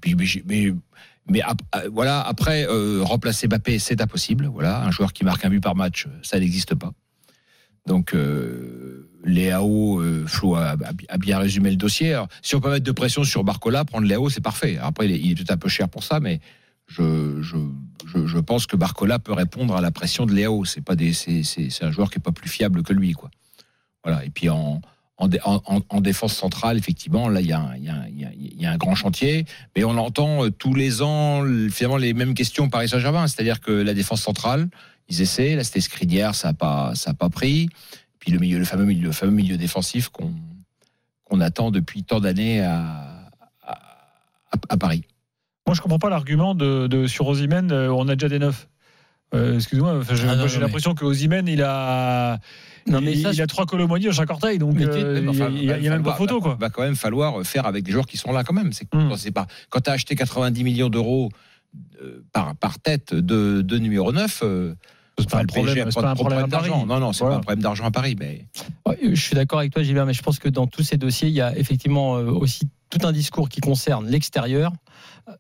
[1.27, 4.45] Mais, euh, voilà, après, euh, remplacer Mbappé, c'est impossible.
[4.47, 6.91] Voilà, un joueur qui marque un but par match, ça n'existe pas.
[7.87, 10.75] Donc, euh, Léao, euh, Flo a,
[11.19, 12.21] bien résumé le dossier.
[12.41, 14.77] Si on peut mettre de pression sur Barcola, prendre Léao, c'est parfait.
[14.81, 16.39] Après, il est, il un peu cher pour ça, mais
[16.87, 20.65] je, pense que Barcola peut répondre à la pression de Léo.
[20.65, 23.29] C'est pas des, c'est un joueur qui est pas plus fiable que lui, quoi.
[24.03, 24.25] Voilà.
[24.25, 24.81] Et puis en,
[25.21, 27.89] en, dé- en, en- en défense centrale, effectivement, là, il y a, un- il y,
[27.89, 29.45] a, un- il y, a, il y a un grand chantier.
[29.75, 33.27] Mais on entend euh, tous les ans, le- finalement, les mêmes questions au Paris Saint-Germain.
[33.27, 34.67] C'est-à-dire que la défense centrale,
[35.09, 35.55] ils essaient.
[35.55, 37.69] Là, c'était Skriniar, ça n'a pas, ça a pas pris.
[38.19, 40.33] Puis le milieu, le fameux milieu, le fameux milieu défensif qu'on,
[41.39, 43.29] attend depuis tant d'années à,
[43.61, 43.71] à,
[44.51, 45.03] à- à Paris.
[45.67, 47.71] Moi, je comprends pas l'argument de, de- sur Osimhen.
[47.71, 48.67] euh, on a déjà des neufs.
[49.33, 49.59] Euh,
[50.13, 52.39] j'ai Ah, j'ai l'impression que Osimhen, il a,
[52.87, 55.49] Non, mais il, ça, il a trois colomonies dans chaque orteil, donc euh, il Enfin,
[55.49, 56.57] n'y a, y a même pas photo, quoi.
[56.59, 58.73] Va quand même falloir faire avec des joueurs qui sont là quand même.
[58.73, 59.09] C'est Hmm.
[59.33, 61.29] pas quand tu as acheté 90 millions d'euros
[62.01, 64.73] euh, par, par tête de, de numéro 9, euh,
[65.17, 65.45] C'est pas enfin,
[66.01, 66.85] pas un problème à d'argent.
[66.85, 67.35] Non, non, c'est Voilà.
[67.35, 68.15] pas un problème d'argent à Paris.
[68.19, 68.45] Mais
[69.03, 71.33] Je suis d'accord avec toi, Gilbert, mais je pense que dans tous ces dossiers, il
[71.33, 74.73] y a effectivement euh, aussi tout un discours qui concerne l'extérieur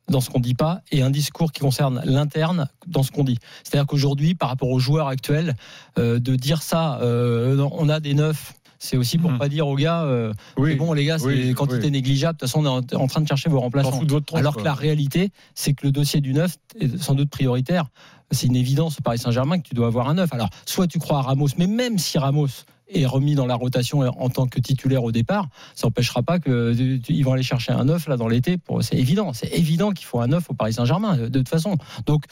[0.09, 3.37] dans ce qu'on dit pas et un discours qui concerne l'interne dans ce qu'on dit.
[3.63, 5.55] C'est-à-dire qu'aujourd'hui, par rapport aux joueurs actuels,
[5.97, 8.53] euh, de dire ça, euh, on a des neufs.
[8.83, 9.37] C'est aussi pour Mhm.
[9.37, 11.91] pas dire aux gars, euh, Oui, bon les gars, c'est oui, quantité oui.
[11.91, 12.37] négligeable.
[12.37, 14.03] De toute façon, on est en, train de chercher vos remplaçants.
[14.05, 17.85] tronche, Alors que la réalité, c'est que le dossier du neuf est sans doute prioritaire.
[18.31, 20.33] C'est une évidence au Paris Saint-Germain que tu dois avoir un neuf.
[20.33, 22.47] Alors, soit tu crois à Ramos, mais même si Ramos
[22.93, 27.23] est remis dans la rotation en tant que titulaire au départ, ça n'empêchera pas qu'ils
[27.23, 28.57] vont aller chercher un neuf là dans l'été.
[28.81, 31.77] C'est évident, c'est évident qu'il faut un neuf au Paris Saint-Germain de toute façon.
[32.05, 32.25] Donc,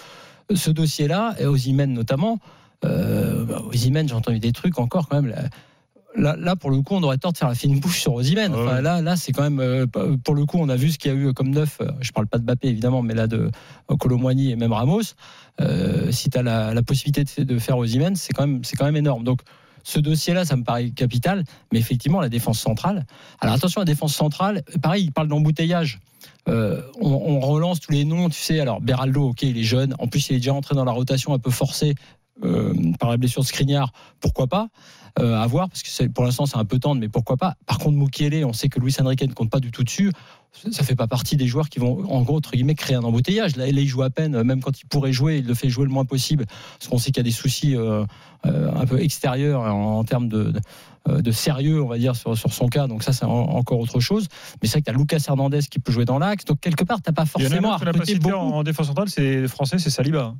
[0.53, 2.39] ce dossier-là, et Osimhen notamment,
[2.85, 5.31] euh, bah, Osimhen, j'ai entendu des trucs encore quand même.
[5.31, 5.43] là,
[6.15, 8.51] Là, là, pour le coup, on aurait tort de faire la fine bouche sur Osimhen.
[8.55, 8.81] Ah Enfin, ouais.
[8.81, 9.85] là, là, c'est quand même euh,
[10.23, 11.77] pour le coup, on a vu ce qu'il y a eu comme neuf.
[11.81, 13.51] euh, Je parle pas de Bappé évidemment, mais là de
[13.99, 15.01] Colomboigny et même Ramos.
[15.61, 18.75] Euh, si tu as la, la possibilité de, de faire Osimhen, c'est quand même c'est
[18.75, 19.23] quand même énorme.
[19.23, 19.41] Donc
[19.83, 23.05] ce dossier-là, ça me paraît capital, mais effectivement la défense centrale.
[23.39, 25.99] Alors attention, la défense centrale, pareil, il parle d'embouteillage.
[26.47, 28.59] Euh, on, relance tous les noms, tu sais.
[28.59, 29.95] Alors Beraldo, ok, il est jeune.
[29.99, 31.95] En plus, il est déjà entré dans la rotation un peu forcé
[32.43, 33.91] euh, par la blessure de.
[34.19, 34.69] Pourquoi pas?
[35.19, 37.55] Euh, à voir parce que pour l'instant c'est un peu tendre, mais pourquoi pas?
[37.65, 40.11] Par contre, Mukiele, on sait que Luis Enrique ne compte pas du tout dessus.
[40.71, 43.55] Ça fait pas partie des joueurs qui vont, en gros, entre guillemets, créer un embouteillage.
[43.55, 45.91] Là, il joue à peine, même quand il pourrait jouer, il le fait jouer le
[45.91, 46.45] moins possible,
[46.77, 48.03] parce qu'on sait qu'il y a des soucis euh,
[48.45, 50.59] euh, un peu extérieurs en, en termes de, de,
[51.07, 52.87] euh, de sérieux, on va dire, sur, sur son cas.
[52.87, 54.27] Donc ça, c'est en- encore autre chose.
[54.61, 56.43] Mais c'est vrai que tu as Lucas Hernandez qui peut jouer dans l'axe.
[56.45, 58.35] Donc quelque part, t'as pas Il y en a forcément un à pas beaucoup.
[58.35, 60.33] en, en défense centrale, c'est français, c'est Saliba.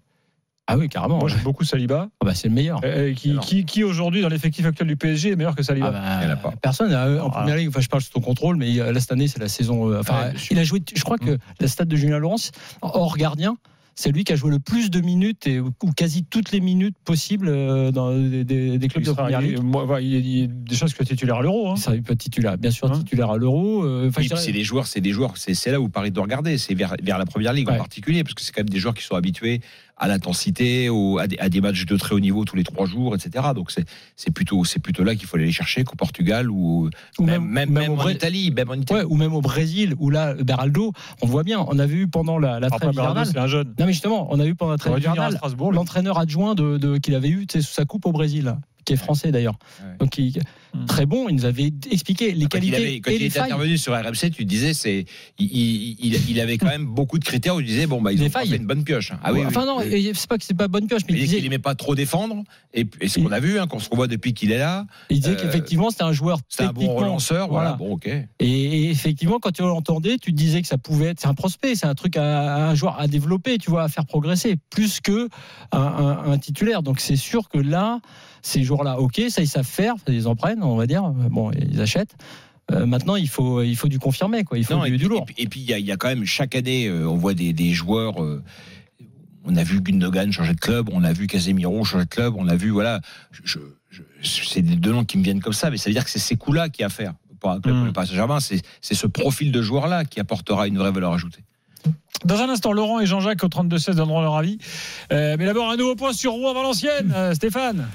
[0.71, 1.17] Ah oui, carrément.
[1.17, 2.09] Moi, j'aime beaucoup Saliba.
[2.21, 2.79] Ah bah, c'est le meilleur.
[2.83, 6.19] Euh, qui, qui, qui aujourd'hui, dans l'effectif actuel du PSG, est meilleur que Saliba Ah
[6.19, 6.53] bah, Il a pas.
[6.61, 7.39] Personne euh, en Ah.
[7.39, 7.69] première ligue.
[7.69, 9.89] Enfin, je parle sous ton contrôle, mais euh, là cette année, c'est la saison.
[9.91, 10.81] euh, enfin, Ouais, il a joué.
[10.95, 12.51] Je crois que la stade de Julien Laurence,
[12.83, 13.57] hors gardien,
[13.95, 16.95] c'est lui qui a joué le plus de minutes et ou quasi toutes les minutes
[17.03, 19.61] possibles euh, dans des, des- des clubs il de sera, première il- ligue.
[19.63, 21.71] moi, voilà, il il est déjà ce que titulaire à l'Euro.
[21.71, 21.75] Hein.
[21.75, 23.83] Ça, il peut être titulaire, bien sûr, Hein titulaire à l'Euro.
[23.83, 26.57] euh, Oui, c'est des joueurs, c'est des joueurs, c'est c'est là où Paris doit regarder,
[26.57, 27.73] c'est vers, vers la première ligue Ouais.
[27.73, 29.59] en particulier, parce que c'est quand même des joueurs qui sont habitués
[29.99, 32.85] à l'intensité, au- à, des, à des matchs de très haut niveau tous les trois
[32.85, 33.47] jours, etc.
[33.53, 33.71] Donc
[34.15, 37.43] c'est plutôt c'est plutôt là qu'il faut aller les chercher qu'au Portugal ou, ou même
[37.45, 39.01] même, même au en Bré- Italie, même en Italie.
[39.01, 42.39] Ouais, ou même au Brésil, où là, Beraldo, on voit bien, on a vu pendant
[42.39, 43.25] la, la Après, trêve hivernale.
[43.25, 43.73] c'est un jeune.
[43.79, 45.71] Non, mais justement, on a vu pendant la trêve hivernale Strasbourg.
[45.71, 45.75] lui.
[45.77, 48.55] l'entraîneur adjoint de, de- qu'il avait eu sous sa coupe au Brésil,
[48.89, 49.57] qui est français d'ailleurs.
[49.81, 49.97] Ouais.
[49.99, 50.39] Donc, il-
[50.71, 50.85] Hmm.
[50.85, 53.25] très bon, il nous avait expliqué les Quand il, qualités avait, quand et il les
[53.25, 53.45] était failles.
[53.51, 55.05] intervenu sur RMC, tu disais c'est
[55.39, 58.13] il, il, il- il avait quand même beaucoup de critères où tu disais bon bah
[58.13, 58.49] ils ont failles.
[58.49, 59.11] fait une bonne pioche.
[59.23, 59.45] Ah oui, oui.
[59.47, 60.11] enfin non, Oui.
[60.13, 61.95] c'est pas que c'est pas bonne pioche, mais Il il disait qu'il aimait pas trop
[61.95, 62.43] défendre
[62.75, 65.21] et, et ce qu'on a vu, hein, qu'on se revoit depuis qu'il est là, il
[65.21, 67.47] disait euh, qu'effectivement c'était un joueur c'est un bon relanceur.
[67.47, 67.89] Voilà, voilà.
[67.89, 68.05] bon ok.
[68.07, 71.33] Et, et effectivement, quand tu l'entendais, tu te disais que ça pouvait être, c'est un
[71.33, 74.99] prospect, c'est un truc à, un joueur à développer, tu vois, à faire progresser, plus
[75.01, 75.29] que
[75.71, 76.83] un, un- un titulaire.
[76.83, 78.01] Donc c'est sûr que là,
[78.41, 81.81] ces joueurs-là, ok, ça ils savent faire, ils en prennent, on va dire, bon, ils
[81.81, 82.15] achètent.
[82.71, 84.57] Euh, maintenant, il faut, il faut du confirmer, quoi.
[84.59, 85.25] Il faut Non, du, et, du lourd.
[85.37, 87.51] et puis- il y, a- y a quand même chaque année, euh, on voit des,
[87.53, 88.21] des joueurs.
[88.23, 88.43] euh,
[89.45, 92.47] on a vu Gundogan changer de club, on a vu Casemiro changer de club, on
[92.47, 93.01] a vu voilà.
[93.43, 93.57] Je,
[93.89, 96.11] je- c'est des deux noms qui me viennent comme ça, mais ça veut dire que
[96.11, 97.77] c'est ces coups-là qui à faire pour un club Mm.
[97.79, 98.39] comme le Paris Saint-Germain.
[98.39, 101.43] C'est c'est ce profil de joueur-là qui apportera une vraie valeur ajoutée.
[102.25, 104.57] Dans un instant, Laurent et Jean-Jacques au 32-16 donneront leur avis.
[105.13, 107.13] Euh, mais d'abord, un nouveau point sur Rouen-Valenciennes.
[107.15, 107.87] Euh, Stéphane.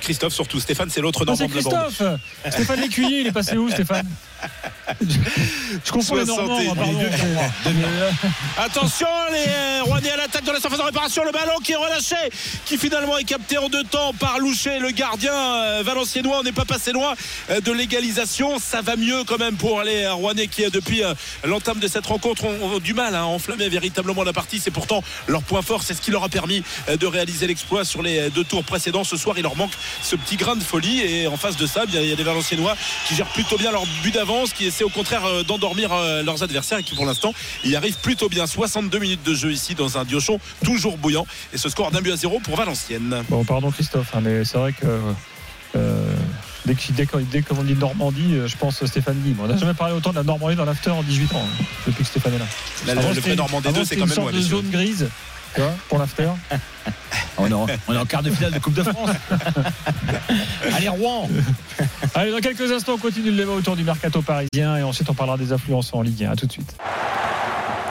[0.00, 0.60] Christophe surtout.
[0.60, 1.72] Stéphane, c'est l'autre c'est de la bande.
[1.88, 2.02] Christophe.
[2.50, 4.06] Stéphane Lécuyer, il est passé où, Stéphane?
[5.84, 6.98] Je confonds les Normands, pardon.
[8.58, 11.24] Attention, les euh, Rouennais à l'attaque de la surface de réparation.
[11.24, 12.16] Le ballon qui est relâché,
[12.64, 16.38] qui finalement est capté en deux temps par Loucher, le gardien euh, valenciennois.
[16.40, 17.14] On n'est pas passé loin
[17.50, 18.58] euh, de l'égalisation.
[18.58, 21.02] Ça va mieux quand même pour les Rouennais qui, depuis
[21.44, 24.58] l'entame de cette rencontre, ont, du mal à enflammer véritablement la partie.
[24.58, 25.82] C'est pourtant leur point fort.
[25.82, 29.04] C'est ce qui leur a permis de réaliser l'exploit sur les deux tours précédents.
[29.04, 29.72] Ce soir, il leur manque
[30.02, 31.00] ce petit grain de folie.
[31.00, 33.84] Et en face de ça, il y a des Valenciennois qui gèrent plutôt bien leur
[34.02, 37.32] but d'avance, qui essaient au contraire euh, d'endormir euh, leurs adversaires et qui pour l'instant
[37.64, 38.46] y arrivent plutôt bien.
[38.46, 41.26] 62 minutes de jeu ici dans un Diochon toujours bouillant.
[41.52, 43.22] Et ce score d'un but à zéro pour Valenciennes.
[43.28, 44.86] Bon, pardon Christophe, hein, mais c'est vrai que.
[45.76, 46.12] euh,
[46.66, 47.02] Dès
[47.42, 49.34] qu'on dit Normandie, je pense Stéphane Guy.
[49.42, 52.02] On n'a jamais parlé autant de la Normandie dans l'after en 18 ans, hein, depuis
[52.04, 52.94] que Stéphane est là.
[52.94, 55.08] Là, le- vrai Normandie avant, 2, c'est quand une même sorte de zone grise,
[55.54, 56.28] tu vois, pour l'after.
[57.36, 59.10] On est, en, on est en quart de finale de Coupe de France.
[60.74, 61.28] Allez, Rouen
[62.14, 65.14] Allez, dans quelques instants, on continue le débat autour du mercato parisien et ensuite on
[65.14, 66.32] parlera des influences en Ligue 1.
[66.32, 66.74] À tout de suite.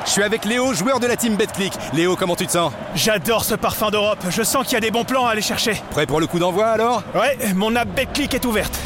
[0.05, 1.73] Je suis avec Léo, joueur de la team BetClick.
[1.93, 2.71] Léo, comment tu te sens?
[2.95, 4.23] J'adore ce parfum d'Europe.
[4.29, 5.73] Je sens qu'il y a des bons plans à aller chercher.
[5.91, 7.03] Prêt pour le coup d'envoi alors?
[7.13, 8.77] Ouais, mon app BetClick est ouverte.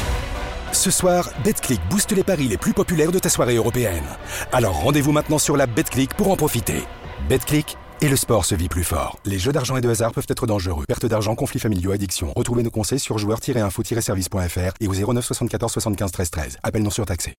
[0.72, 4.04] Ce soir, BetClick booste les paris les plus populaires de ta soirée européenne.
[4.52, 6.82] Alors rendez-vous maintenant sur la BetClick pour en profiter.
[7.28, 9.18] BetClick et le sport se vit plus fort.
[9.24, 10.84] Les jeux d'argent et de hasard peuvent être dangereux.
[10.88, 12.32] Perte d'argent, conflits familiaux, addiction.
[12.34, 16.58] Retrouvez nos conseils sur joueurs-info-service.fr et au 09 74 75 13 13.
[16.62, 17.34] Appel non surtaxé.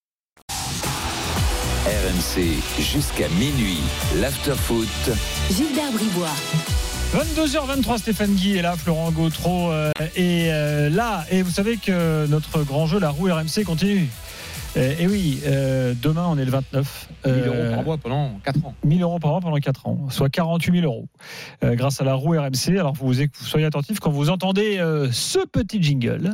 [1.86, 3.82] RMC jusqu'à minuit.
[4.15, 4.88] L'afterfoot.
[5.52, 6.30] Gilbert Bribois.
[7.13, 11.26] 22h23, Stéphane Guy est là, Florent Gautreau euh, est euh, là.
[11.30, 14.08] Et vous savez que notre grand jeu, la roue RMC, continue.
[14.75, 17.09] Euh, et oui, euh, demain, on est le 29.
[17.25, 18.75] 1000 Euh, euros par mois pendant 4 ans.
[18.83, 21.07] 1000 euros par mois pendant 4 ans, soit 48 000 euros,
[21.63, 22.77] euh, grâce à la roue RMC.
[22.79, 24.77] Alors, vous, vous soyez attentifs quand vous entendez
[25.12, 26.33] ce petit jingle.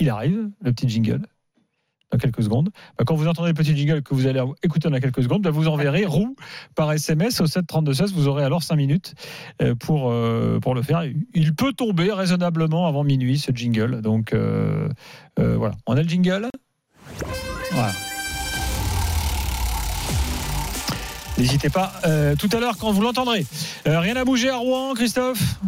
[0.00, 1.22] Il arrive, le petit jingle,
[2.10, 2.70] dans quelques secondes.
[2.98, 5.50] Bah, quand vous entendez le petit jingle que vous allez écouter dans quelques secondes, bah,
[5.50, 6.36] vous enverrez roue
[6.74, 8.12] par SMS au 7 32 16.
[8.12, 9.14] Vous aurez alors 5 minutes
[9.62, 11.04] euh, pour, euh, pour le faire.
[11.34, 14.02] Il peut tomber raisonnablement avant minuit, ce jingle.
[14.02, 14.88] Donc, euh,
[15.38, 15.74] euh, voilà.
[15.86, 16.48] On a le jingle
[17.72, 17.92] Voilà.
[21.38, 21.92] N'hésitez pas
[22.38, 23.44] tout à l'heure quand vous l'entendrez.
[23.84, 25.58] Rien à bouger à Rouen, Christophe?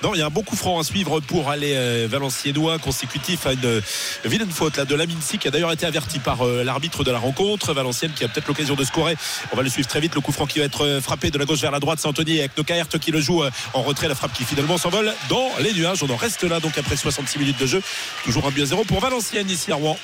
[0.00, 3.46] Non, il y a un bon coup franc à suivre pour aller euh, Valenciennois consécutif
[3.48, 3.80] à une euh,
[4.24, 7.18] vilaine faute là, de Laminsi qui a d'ailleurs été averti par euh, l'arbitre de la
[7.18, 7.72] rencontre.
[7.72, 9.16] Valenciennes qui a peut-être l'occasion de scorer.
[9.52, 10.14] On va le suivre très vite.
[10.14, 11.98] Le coup franc qui va être euh, frappé de la gauche vers la droite.
[11.98, 14.06] C'est Anthony avec Nokaert qui le joue euh, en retrait.
[14.06, 16.00] La frappe qui finalement s'envole dans les nuages.
[16.04, 17.82] On en reste là donc après 66 minutes de jeu.
[18.22, 19.98] Toujours un but à zéro pour Valenciennes ici à Rouen.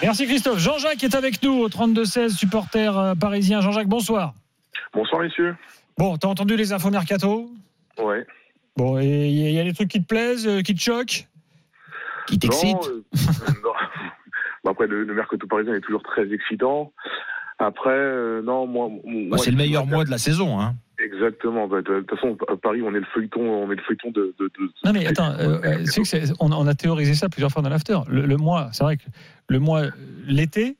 [0.00, 0.60] Merci Christophe.
[0.60, 3.60] Jean-Jacques est avec nous au 32-16, supporter parisien.
[3.60, 4.32] Jean-Jacques, bonsoir.
[4.94, 5.56] Bonsoir messieurs.
[5.98, 7.50] Bon, t'as entendu les infos mercato?
[7.98, 8.26] Ouais.
[8.76, 10.74] Bon, et il y, a- il y a des trucs qui te plaisent, euh, qui
[10.74, 11.26] te choquent
[12.26, 13.02] Qui Non, euh,
[13.64, 13.70] non.
[14.64, 16.92] Bon, après, le, le mercato parisien est toujours très excitant.
[17.58, 18.88] Après, euh, non, moi.
[18.90, 20.60] Bah, moi, c'est le meilleur mois de la saison.
[20.60, 20.74] Hein.
[20.98, 21.68] Exactement.
[21.68, 24.34] Bah, De toute façon, à Paris, on est le feuilleton, on est le feuilleton de.
[24.38, 27.14] de, de- Non mais attends, euh, euh, tu sais que c'est- on, on a théorisé
[27.14, 27.98] ça plusieurs fois dans l'after.
[28.08, 29.04] Le, le mois, c'est vrai que
[29.48, 29.82] le mois,
[30.26, 30.76] l'été,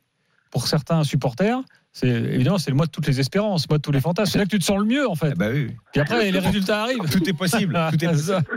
[0.51, 1.59] pour certains supporters,
[1.99, 4.31] c'est évidemment c'est le mois de toutes les espérances, le mois de tous les fantasmes.
[4.31, 5.33] C'est là que tu te sens le mieux en fait.
[5.35, 5.71] bah oui.
[5.91, 7.09] Puis après les résultats arrivent.
[7.11, 7.73] Tout est possible.
[7.91, 8.41] Tout est ça.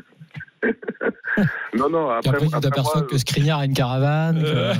[1.74, 2.08] Non, non.
[2.20, 4.42] Puis Après, après, tu t'aperçois que Skriniar a une caravane.
[4.44, 4.74] Euh.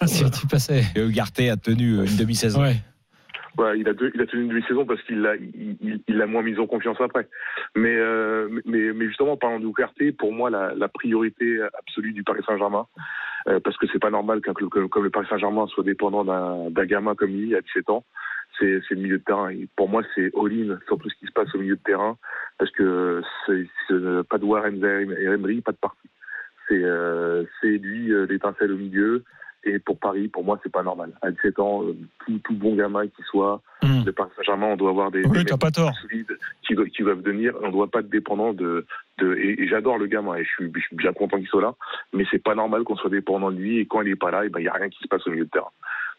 [0.00, 0.84] que- si tu passais.
[0.96, 2.60] Et Ugarte a tenu une demi-saison.
[2.62, 2.76] Ouais.
[3.58, 6.26] Ouais, il a, il a tenu une demi-saison parce qu'il l'a il, il- il l'a
[6.26, 7.28] moins mis en confiance après.
[7.76, 12.22] Mais, euh, mais, mais justement, en parlant d'Ouverté, pour moi, la, la priorité absolue du
[12.24, 12.86] Paris Saint-Germain,
[13.48, 16.24] euh, parce que c'est pas normal qu'un club comme, comme le Paris Saint-Germain soit dépendant
[16.24, 18.04] d'un gamin comme lui à 17 ans,
[18.58, 19.50] c'est le milieu de terrain.
[19.76, 22.16] Pour moi, c'est all-in sur tout ce qui se passe au milieu de terrain,
[22.58, 24.76] parce que c'est c'est pas de Warren
[25.18, 26.08] et Emery, pas de parti.
[26.68, 29.24] C'est euh, lui euh, l'étincelle au milieu.
[29.64, 31.12] Et pour Paris, pour moi, c'est pas normal.
[31.22, 31.96] À 17 ans, euh,
[32.26, 34.04] tout, tout bon gamin qui soit, Mm.
[34.06, 35.92] le Paris Saint-Germain, on doit avoir des, Oui, des pas tort.
[36.02, 37.52] solides qui, qui doivent venir.
[37.62, 38.86] On ne doit pas être dépendant de.
[39.18, 41.62] de et, et j'adore le gamin et je suis, je suis bien content qu'il soit
[41.62, 41.74] là.
[42.12, 44.44] Mais c'est pas normal qu'on soit dépendant de lui et quand il est pas là,
[44.44, 45.70] il ben, y a rien qui se passe au milieu de terrain.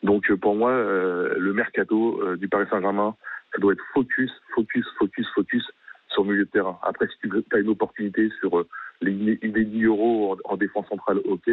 [0.03, 3.15] Donc euh, pour moi, euh, le mercato euh, du Paris Saint-Germain,
[3.53, 5.63] ça doit être focus, focus, focus, focus
[6.09, 6.77] sur le milieu de terrain.
[6.83, 8.67] Après, si tu as une opportunité sur euh,
[9.01, 11.49] les, les 10 euros en, en défense centrale, ok.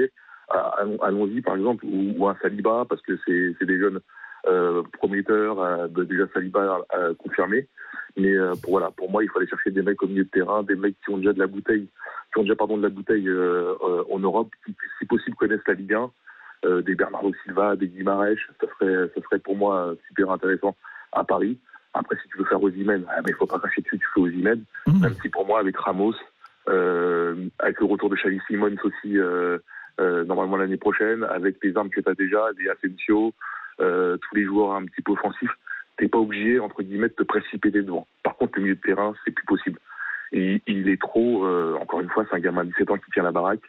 [0.50, 4.00] Ah, allons- Allons-y, par exemple, ou, ou un Saliba, parce que c'est c'est des jeunes
[4.46, 7.66] euh, prometteurs, euh, déjà Saliba euh, confirmé.
[8.16, 10.28] Mais euh, pour, voilà, pour moi, il faut aller chercher des mecs au milieu de
[10.30, 11.86] terrain, des mecs qui ont déjà de la bouteille,
[12.32, 15.66] qui ont déjà pardon de la bouteille euh, euh, en Europe, qui, si possible connaissent
[15.68, 16.10] la Ligue 1,
[16.64, 20.74] euh, des Bernardo Silva, des Guimarães, ça serait, ça serait pour moi super intéressant
[21.12, 21.58] à Paris.
[21.94, 24.20] Après, si tu veux faire Osimhen, ah, mais il faut pas cracher dessus, tu fais
[24.20, 24.64] Osimhen.
[25.00, 26.14] Même si pour moi, avec Ramos,
[26.68, 29.18] euh, avec le retour de Xavi Simons aussi,
[29.98, 33.32] euh, normalement l'année prochaine, avec les armes que tu as déjà, des Asensio,
[33.80, 35.50] euh, tous les joueurs un petit peu offensifs,
[35.96, 38.06] t'es pas obligé, entre guillemets, de te précipiter devant.
[38.22, 39.78] Par contre, le milieu de terrain, c'est plus possible.
[40.32, 43.24] Il est trop, euh, encore une fois, c'est un gamin de 17 ans qui tient
[43.24, 43.62] la baraque.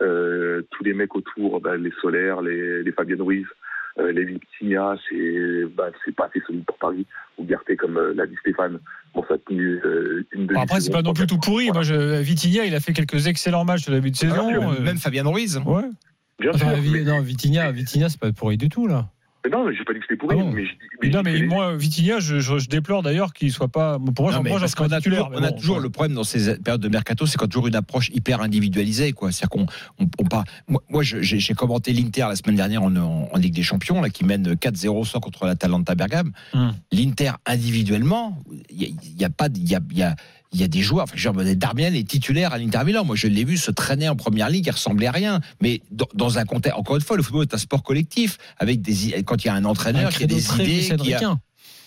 [0.00, 3.46] Euh, tous les mecs autour, bah, les Solaires, les, les Fabien Ruiz,
[4.00, 7.04] Euh, les Vitinha, c'est bah, c'est pas assez solide pour Paris.
[7.38, 8.78] Ou Garté, comme euh, l'a dit Stéphane,
[9.14, 11.70] bon, ça a tenu euh, une demi Bon, après, c'est pas non plus tout pourri.
[11.72, 14.52] Moi, je, Vitinha, il a fait quelques excellents matchs au début de saison.
[14.52, 15.60] euh, Même Fabien Ruiz.
[15.66, 15.82] Ouais.
[16.40, 19.08] Bien Enfin, sûr, mais- non, Vitinha, Vitinha, c'est pas pourri du tout là.
[19.50, 21.76] Mais non, mais j'ai pas dit que c'était pourri, Ah bon mais, non, mais moi,
[21.76, 23.98] Vitinha, je, je- je déplore d'ailleurs qu'il soit pas.
[23.98, 25.26] Pour moi, Non, j'en mais parce qu'on a titulaire.
[25.26, 25.82] toujours, on a bon, toujours ouais.
[25.82, 29.32] le problème dans ces périodes de mercato, c'est quand toujours une approche hyper individualisée, quoi.
[29.32, 29.66] C'est-à-dire qu'on,
[30.04, 33.62] on, on part- Moi, j'ai commenté l'Inter la semaine dernière en, en- en Ligue des
[33.62, 36.32] Champions, là, qui mène 4-0 sans contre l'Atalanta Bergame.
[36.54, 36.72] Hum.
[36.92, 38.38] L'Inter individuellement,
[38.70, 40.16] il y, a- y a pas, de- il y a, il y a-
[40.52, 41.04] il y a des joueurs.
[41.04, 43.04] Enfin, genre, Darmian est titulaire à l'Inter Milan.
[43.04, 45.40] Moi, je l'ai vu se traîner en première ligue, il ressemblait à rien.
[45.60, 48.80] Mais dans, dans un contexte, encore une fois, le football est un sport collectif avec
[48.80, 51.14] des, quand il y a un entraîneur Un qui a credo des très idées, qui
[51.14, 51.38] a,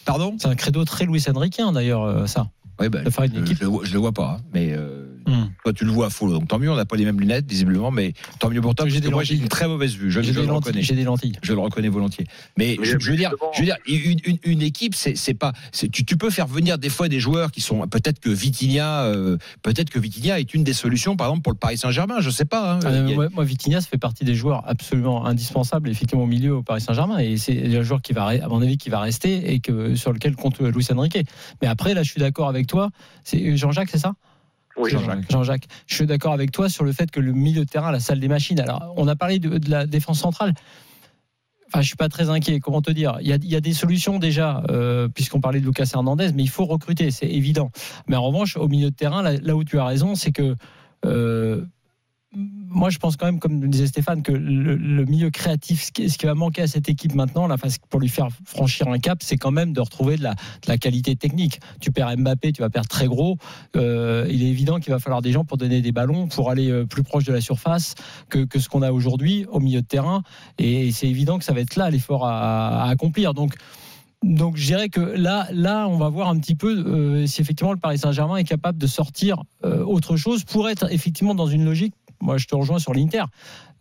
[0.06, 0.36] pardon?
[0.40, 2.50] C'est un credo très Luis Enriquin d'ailleurs, euh, ça.
[2.80, 3.58] Oui, ben, faire une je, équipe.
[3.60, 5.50] je le vois- je le vois pas, hein, mais euh, Hum.
[5.64, 6.72] toi tu le vois à full, donc tant mieux.
[6.72, 8.88] On n'a pas les mêmes lunettes visiblement, mais tant mieux pour toi.
[8.88, 10.10] J'ai moi j'ai une très mauvaise vue.
[10.12, 10.82] Je, J'ai je des le reconnais.
[10.82, 11.34] J'ai des lentilles.
[11.42, 12.26] Je le reconnais volontiers.
[12.58, 15.34] Mais, Mais je, je veux dire, justement- je veux dire, une, une- une équipe, c'est
[15.34, 15.54] pas.
[15.92, 19.38] Tu, tu peux faire venir des fois des joueurs qui sont peut-être que Vitinha, euh,
[19.64, 22.20] peut-être que Vitinha est une des solutions, par exemple pour le Paris Saint-Germain.
[22.20, 22.74] Je sais pas.
[22.76, 22.80] hein.
[22.84, 26.56] Ah, a- moi, moi, Vitinha, ça fait partie des joueurs absolument indispensables, effectivement, au milieu
[26.56, 27.20] au Paris Saint-Germain.
[27.20, 30.12] Et c'est un joueur qui va, à mon avis, qui va rester et que, sur
[30.14, 31.18] lequel compte Luis Enrique.
[31.62, 32.90] Mais après, là, je suis d'accord avec toi.
[33.24, 34.14] C'est Jean-Jacques, c'est ça?
[34.78, 35.32] Oui, Jean-Jacques.
[35.32, 35.68] Jean-Jacques.
[35.88, 38.20] Je suis d'accord avec toi sur le fait que le milieu de terrain, la salle
[38.20, 38.60] des machines.
[38.60, 40.54] Alors, on a parlé de, de la défense centrale.
[41.68, 42.60] Enfin, je suis pas très inquiet.
[42.60, 43.18] Comment te dire?
[43.22, 46.32] Il y, a, il y a des solutions déjà, euh, puisqu'on parlait de Lucas Hernandez,
[46.34, 47.72] mais il faut recruter, c'est évident.
[48.08, 50.56] Mais en revanche, au milieu de terrain, là, là où tu as raison, c'est que
[51.06, 51.64] euh,
[52.34, 56.34] moi, je pense quand même, comme disait Stéphane, que le, milieu créatif, ce qui, va
[56.34, 57.50] manquer à cette équipe maintenant,
[57.90, 61.60] pour lui faire franchir un cap, c'est quand même de retrouver de la, qualité technique.
[61.82, 63.38] Tu perds Mbappé, tu vas perdre très gros.
[63.76, 66.72] Euh, il est évident qu'il va falloir des gens pour donner des ballons, pour aller
[66.72, 67.96] euh, plus proche de la surface
[68.30, 70.24] que, ce qu'on a aujourd'hui au milieu de terrain.
[70.58, 73.34] Et c'est évident que ça va être là l'effort à, accomplir.
[73.34, 73.56] Donc,
[74.24, 77.74] donc je dirais que là, là, on va voir un petit peu euh, si effectivement
[77.74, 81.94] le Paris Saint-Germain est capable de sortir autre chose pour être effectivement dans une logique.
[82.22, 83.24] Moi, je te rejoins sur l'Inter.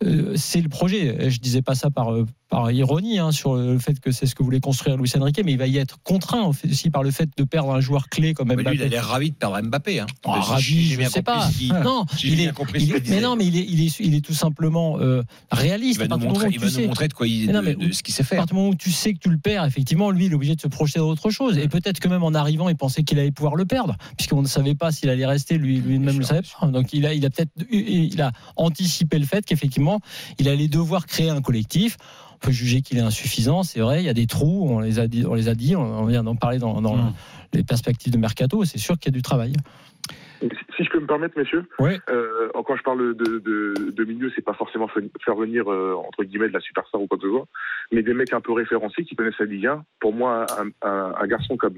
[0.03, 1.31] Euh, c'est le projet.
[1.31, 4.35] Je disais pas ça par, euh, par ironie hein, sur le fait que c'est ce
[4.35, 7.29] que voulait construire Luis Enrique, mais il va y être contraint aussi par le fait
[7.37, 8.77] de perdre un joueur clé comme lui, Mbappé.
[8.77, 10.01] il a l'air ravi de perdre Mbappé.
[10.01, 10.07] Hein.
[10.27, 11.49] Oh, Si ravi, je bien sais pas.
[11.85, 13.21] Non, il est, il est- mais disait.
[13.21, 16.01] non, mais il est, il est, il est tout simplement euh, réaliste.
[16.03, 17.93] Il va À nous montrer, il va nous de quoi il, non, de- mais de
[17.93, 18.39] ce qu'il sait à faire.
[18.39, 20.57] partir du moment où tu sais que tu le perds, effectivement, lui, il est obligé
[20.57, 21.57] de se projeter dans autre chose.
[21.57, 24.49] Et peut-être que même en arrivant, il pensait qu'il allait pouvoir le perdre, puisqu'on ne
[24.49, 26.67] savait pas s'il allait rester, lui, lui-même le savait pas.
[26.67, 30.01] Donc il a, il a peut-être, il a anticipé le fait qu'effectivement,
[30.41, 31.97] il allait devoir créer un collectif.
[32.43, 34.01] On peut juger qu'il est insuffisant, c'est vrai.
[34.01, 36.23] Il y a des trous, on les a dit, on les a dit, on vient
[36.23, 37.13] d'en parler dans, dans Mm.
[37.53, 38.65] les perspectives de mercato.
[38.65, 39.53] C'est sûr qu'il y a du travail.
[40.41, 42.01] Si je peux me permettre, messieurs, Ouais.
[42.09, 45.95] euh, quand je parle de, de, de milieu, c'est pas forcément fa- faire venir euh,
[46.09, 47.47] entre guillemets de la superstar ou quoi que ce soit,
[47.93, 49.85] mais des mecs un peu référencés qui connaissent la Ligue 1.
[50.01, 51.75] Pour moi, un, un- un garçon comme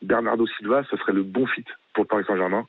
[0.00, 2.64] Bernardo Silva, ça serait le bon fit pour le Paris Saint-Germain.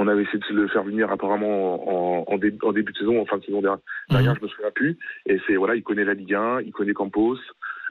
[0.00, 3.20] On avait essayé de le faire venir apparemment en, en, dé- en début de saison,
[3.20, 3.80] en fin de saison dernière,
[4.10, 4.96] derrière, je me souviens plus.
[5.26, 7.36] Et c'est voilà, il connaît la Ligue 1, il connaît Campos.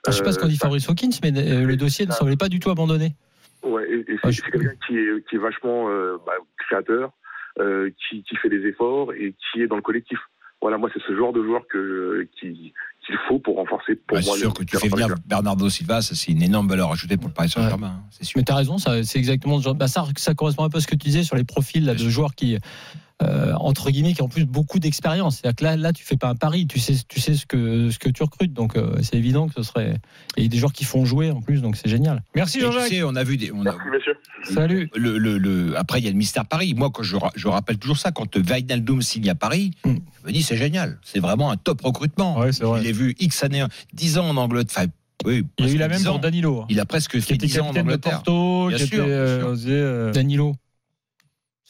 [0.08, 2.38] Je sais pas ce qu'on dit Euh, Fabrice Hawkins, mais euh, le dossier ne semblait
[2.38, 3.10] pas du tout abandonné.
[3.64, 7.12] Ouais, et, et c'est Ah, je- quelqu'un qui est, qui est vachement euh, bah, créateur,
[7.60, 10.20] euh, qui, qui fait des efforts et qui est dans le collectif.
[10.62, 12.74] Voilà, moi, c'est ce genre de joueur que qui-
[13.08, 14.34] qu'il faut pour renforcer pour Bah, moi.
[14.36, 15.08] c'est sûr le- que tu fais venir.
[15.26, 17.96] Bernardo Silva, ça c'est une énorme valeur ajoutée pour le Paris Saint-Germain.
[18.00, 18.38] hein, C'est sûr.
[18.38, 19.74] Mais tu as raison, ça, c'est exactement ce genre.
[19.76, 21.96] Bah, ça, ça correspond un peu à ce que tu disais sur les profils là,
[21.96, 22.58] de joueurs qui,
[23.24, 25.38] euh, entre guillemets, qui ont en plus beaucoup d'expérience.
[25.38, 27.90] C'est-à-dire que là, là, tu fais pas un pari, tu sais, tu sais ce que
[27.90, 28.54] ce que tu recrutes.
[28.54, 29.94] Donc euh, c'est évident que ce serait.
[30.36, 32.22] Et il y a des joueurs qui font jouer en plus, donc c'est génial.
[32.36, 32.90] Merci tu Jean-Jacques.
[32.90, 33.52] sais, on a vu des.
[33.52, 34.18] on a- Merci, messieurs.
[34.54, 34.90] Salut.
[34.96, 36.74] le, le- le- après, il y a le mystère Paris.
[36.76, 39.96] Moi, quand je, ra- je rappelle toujours ça, quand Wijnaldum signe à Paris, Mm.
[40.22, 41.00] je me dis c'est génial.
[41.04, 42.38] C'est vraiment un top recrutement.
[42.40, 42.80] Ouais, c'est vrai.
[42.82, 44.76] Je l'ai vu X années, 10 ans en Angleterre.
[44.84, 44.90] Enfin,
[45.26, 46.20] oui, Il y a eu presque la même 10 pour.
[46.20, 46.66] Danilo.
[46.70, 48.22] Il a presque fait était 10 ans en de Angleterre.
[48.24, 49.68] Porto, Bien qui sûr, était, bien euh, sûr.
[49.72, 50.56] euh, Danilo.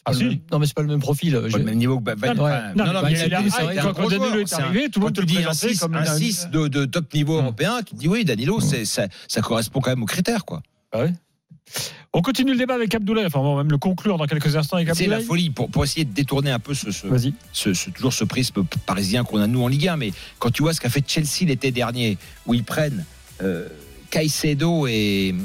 [0.06, 0.24] Ah, si.
[0.24, 1.34] même- Non, mais c'est pas le même profil.
[1.34, 2.30] Pas Je- le même niveau que Ba- Ouais.
[2.30, 4.90] enfin, Non, mais mais il c'est- a ah, quand- quand Danilo est C'est un- arrivé,
[4.90, 7.14] tout le monde te dis un présentait 6 comme un une- 6 de, de top
[7.14, 7.44] niveau Mm.
[7.44, 10.46] européen, tu te dis oui, Danilo, c'est- ça, ça correspond quand même aux critères.
[10.46, 10.62] quoi.
[10.94, 11.14] Ah ouais.
[12.14, 13.26] On continue le débat avec Abdoulaye.
[13.26, 15.26] Enfin, on va même le conclure dans quelques instants avec C'est la Abdoulaye.
[15.28, 17.34] folie pour, pour essayer de détourner un peu ce, ce, Vas-y.
[17.52, 19.98] ce- ce- toujours ce prisme parisien qu'on a nous en Ligue 1.
[19.98, 23.04] Mais quand tu vois ce qu'a fait Chelsea l'été dernier, où ils prennent
[23.44, 23.68] euh,
[24.10, 25.36] Caicedo et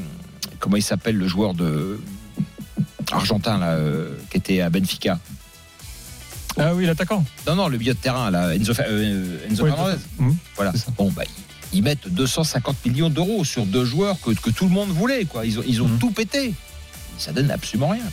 [0.61, 1.99] comment il s'appelle le joueur de
[3.14, 5.18] argentin là, euh, qui était à Benfica.
[6.59, 7.25] Ah oui, l'attaquant.
[7.46, 9.96] Non, non, le milieu de terrain là, Enzo, euh, Enzo Fernandez.
[10.18, 10.37] Hum.
[10.57, 10.72] Voilà.
[10.98, 11.22] Bon, bah,
[11.72, 15.25] ils- mettent 250 millions d'euros sur deux joueurs que, que tout le monde voulait.
[15.25, 15.46] Quoi.
[15.46, 15.98] Ils ont, ils ont Mhm.
[15.98, 16.53] tout pété.
[17.16, 18.05] Ça donne absolument rien.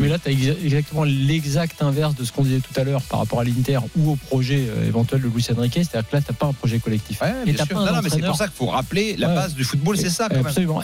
[0.00, 3.20] Mais là, tu as exactement l'exact inverse de ce qu'on disait tout à l'heure par
[3.20, 5.74] rapport à l'Inter ou au projet euh, éventuel de Luis Enrique.
[5.74, 7.20] C'est-à-dire que là, tu pas un projet collectif.
[7.20, 9.34] Ouais, et pas un Non, non, mais c'est pour ça qu'il faut rappeler la Ouais.
[9.34, 10.28] base du football, c'est ça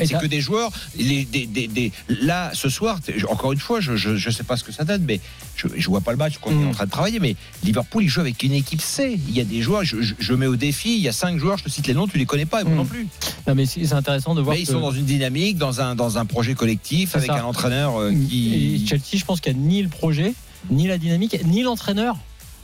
[0.05, 3.97] C'est que des joueurs, les, des, des, des- là ce soir, encore une fois, je,
[3.97, 5.21] je sais pas ce que ça donne, mais
[5.57, 6.63] je, je vois pas le match qu'on Mm.
[6.63, 9.19] est en train de travailler, mais Liverpool il joue avec une équipe C.
[9.29, 11.39] Il y a des joueurs, je, je, je mets au défi, il y a cinq
[11.39, 12.77] joueurs, je te cite les noms, tu les connais pas, et moi Mm.
[12.77, 13.07] non plus.
[13.47, 14.55] Non, mais c'est intéressant de voir.
[14.57, 17.41] Mais ils sont dans une dynamique, dans un dans un projet collectif, avec ça.
[17.41, 20.35] un entraîneur euh, Et Chelsea, je pense qu'il n'y a ni le projet,
[20.71, 22.17] ni la dynamique, ni l'entraîneur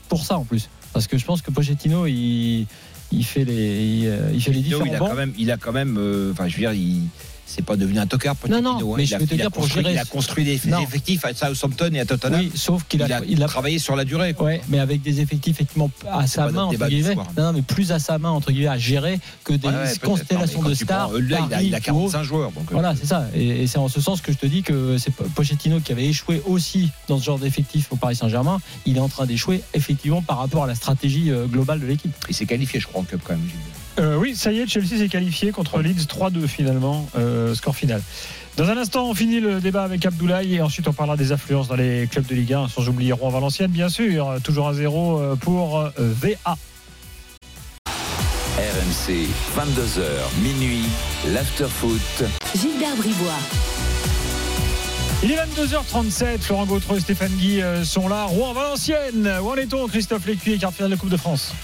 [0.09, 0.68] pour ça en plus.
[0.92, 2.66] Parce que je pense que Pochettino, il,
[3.11, 5.09] il fait les, il, euh, il fait les différents il a bancs.
[5.09, 7.03] quand même, il a quand même, euh, enfin, je veux dire, il.
[7.55, 8.95] C'est pas devenu un tocard, Pochettino, Non, non, hein.
[8.97, 10.45] mais il je a, veux te il a dire, pour construit, gérer- il a construit
[10.45, 10.81] des Non.
[10.81, 12.40] effectifs à Southampton et à Tottenham.
[12.40, 14.35] Oui, sauf qu'il a, il a, il a travaillé sur la durée.
[14.35, 14.47] quoi.
[14.47, 17.14] Ouais, mais avec des effectifs effectivement à sa main entre débat du guillemets.
[17.14, 17.27] soir.
[17.37, 19.81] Non, non, mais plus à sa main entre guillemets à gérer que des Ouais, ouais,
[19.85, 20.01] peut-être.
[20.01, 21.09] constellations Non, mais de tu stars.
[21.11, 22.51] prends, euh, là, il a, il a Paris, 45 joueurs.
[22.51, 23.29] Donc, euh, Voilà, c'est ça.
[23.35, 26.07] Et, et c'est en ce sens que je te dis que c'est Pochettino qui avait
[26.07, 28.59] échoué aussi dans ce genre d'effectif au Paris Saint-Germain.
[28.85, 32.12] Il est en train d'échouer effectivement par rapport à la stratégie euh, globale de l'équipe.
[32.29, 33.43] Il s'est qualifié, je crois, en Cup quand même.
[33.47, 33.59] Gilles.
[33.98, 38.02] Euh, oui, ça y est, Chelsea s'est qualifié contre Leeds 3-2 finalement, euh, score final.
[38.57, 41.68] Dans un instant, on finit le débat avec Abdoulaye et ensuite on parlera des affluences
[41.68, 44.35] dans les clubs de Ligue 1, sans oublier Rouen-Valenciennes, bien sûr.
[44.42, 46.57] Toujours à zéro euh, pour VA.
[48.57, 50.85] RMC, 22h, minuit,
[51.33, 52.24] l'afterfoot.
[52.54, 53.33] Gilbert Bribois.
[55.22, 58.24] Il est 22h37, Florent Gautreau et Stéphane Guy sont là.
[58.24, 61.54] Rouen-Valenciennes, où en est-on Christophe Lécuyer, quart de de Coupe de France?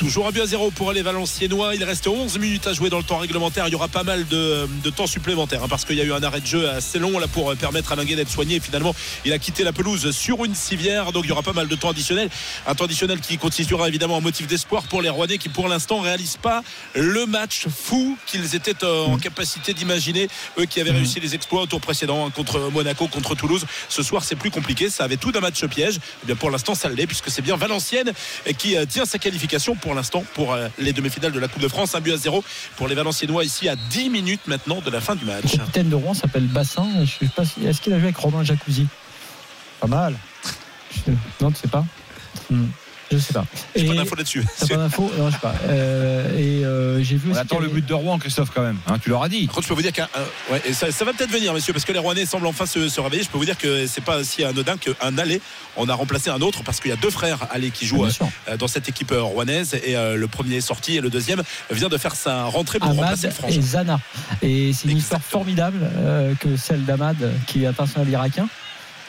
[0.00, 1.74] Toujours un but à zéro pour les Valenciennois.
[1.74, 3.68] Il reste 11 minutes à jouer dans le temps réglementaire.
[3.68, 6.12] Il y aura pas mal de, de temps supplémentaire hein, parce qu'il y a eu
[6.14, 8.60] un arrêt de jeu assez long là pour permettre à Linguet d'être soigné.
[8.60, 8.94] Finalement,
[9.26, 11.12] il a quitté la pelouse sur une civière.
[11.12, 12.30] Donc il y aura pas mal de temps additionnel.
[12.66, 16.00] Un temps additionnel qui constituera évidemment un motif d'espoir pour les Rouennais qui pour l'instant
[16.00, 16.62] réalisent pas
[16.94, 20.28] le match fou qu'ils étaient euh, en capacité d'imaginer.
[20.58, 23.66] Eux qui avaient réussi les exploits au tour précédent hein, contre Monaco, contre Toulouse.
[23.90, 24.88] Ce soir, c'est plus compliqué.
[24.88, 25.98] Ça avait tout d'un match piège.
[26.22, 28.14] Eh bien, pour l'instant, ça l'est puisque c'est bien Valenciennes
[28.56, 31.68] qui euh, tient sa qualification pour l'instant pour euh, les demi-finales de la Coupe de
[31.68, 31.94] France.
[31.94, 32.42] Un but à zéro
[32.76, 35.52] pour les Valenciennois ici à 10 minutes maintenant de la fin du match.
[35.52, 36.86] Le capitaine de Rouen s'appelle Bassin.
[37.06, 38.86] Si- Est-ce qu'il a joué avec Romain Jacuzzi?
[39.80, 40.14] Pas mal.
[41.40, 41.84] Non, tu sais pas?
[42.50, 42.66] Hmm.
[43.10, 43.44] Je sais pas.
[43.74, 44.44] J'ai pas d'infos là-dessus.
[44.58, 45.54] T'as pas d'info Non, je sais pas.
[45.68, 48.78] Euh, et euh, j'ai vu On attend le but de Rouen, Christophe, quand même.
[48.86, 49.46] Hein, tu l'auras dit.
[49.48, 50.08] Contre, je peux vous dire qu'un.
[50.14, 52.66] un- ouais, et ça, ça va peut-être venir, messieurs, parce que les Rouennais semblent enfin
[52.66, 53.24] se, se réveiller.
[53.24, 55.40] Je peux vous dire que c'est pas si anodin qu'un aller.
[55.76, 58.28] On a remplacé un autre parce qu'il y a deux frères allés qui jouent sûr.
[58.48, 59.74] euh, dans cette équipe rouennaise.
[59.84, 62.88] Et euh, le premier est sorti et le deuxième vient de faire sa rentrée pour
[62.90, 63.58] remplacer Ahmad le frangin.
[63.58, 64.00] et Zana.
[64.42, 68.48] Et c'est une histoire formidable euh, que celle d'Ahmad, qui est international irakien.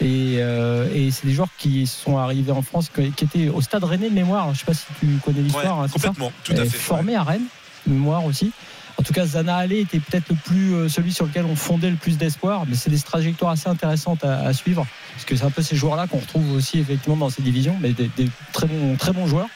[0.02, 3.84] Et, euh, et c'est des joueurs qui sont arrivés en France, qui étaient au stade
[3.84, 4.46] Rennais de mémoire.
[4.48, 5.80] Je ne sais pas si tu connais l'histoire.
[5.80, 6.78] Ouais, hein, complètement, tout à Et fait.
[6.78, 7.46] Formé à Rennes,
[7.86, 8.52] de mémoire aussi.
[8.98, 11.90] En tout cas, Zana Allé était peut-être le plus euh, celui sur lequel on fondait
[11.90, 15.46] le plus d'espoir, mais c'est des trajectoires assez intéressantes à, à suivre, parce que c'est
[15.46, 18.68] un peu ces joueurs-là qu'on retrouve aussi effectivement dans ces divisions, mais des, des très
[18.68, 19.48] bons, très bons joueurs.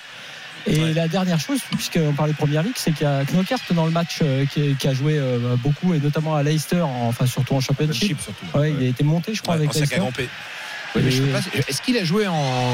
[0.67, 0.93] Et Ouais.
[0.93, 3.91] la dernière chose, puisqu'on parlait de Première Ligue, c'est qu'il y a Knokert dans le
[3.91, 7.53] match euh, qui, qui a joué euh, beaucoup, et notamment à Leicester, en- enfin surtout
[7.55, 8.07] en Championship.
[8.07, 8.57] Chip, surtout.
[8.57, 10.01] Ouais, il a été monté, je crois, avec sac Leicester.
[11.67, 12.33] Est-ce qu'il a joué en.
[12.33, 12.73] en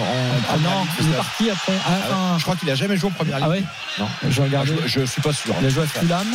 [0.49, 1.73] Ah non, il est parti après.
[1.86, 3.45] Ah, Ah Je crois qu'il a jamais joué en première ligue.
[3.47, 3.63] ah ouais
[3.99, 4.08] Non.
[4.30, 4.71] Je regardais.
[4.86, 5.56] Je, je suis pas sûr.
[5.60, 6.27] Il a joué à Fulham.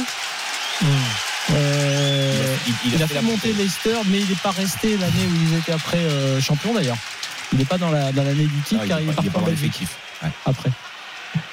[1.53, 4.97] Euh, Il, il il a fait fait la monter Leicester, mais il n'est pas resté
[4.99, 6.97] l'année où ils étaient après euh, champions d'ailleurs.
[7.53, 9.13] Il n'est pas dans la dans l'année du titre Ah, il car est il est
[9.15, 9.83] parti en dans Belgique
[10.45, 10.71] après.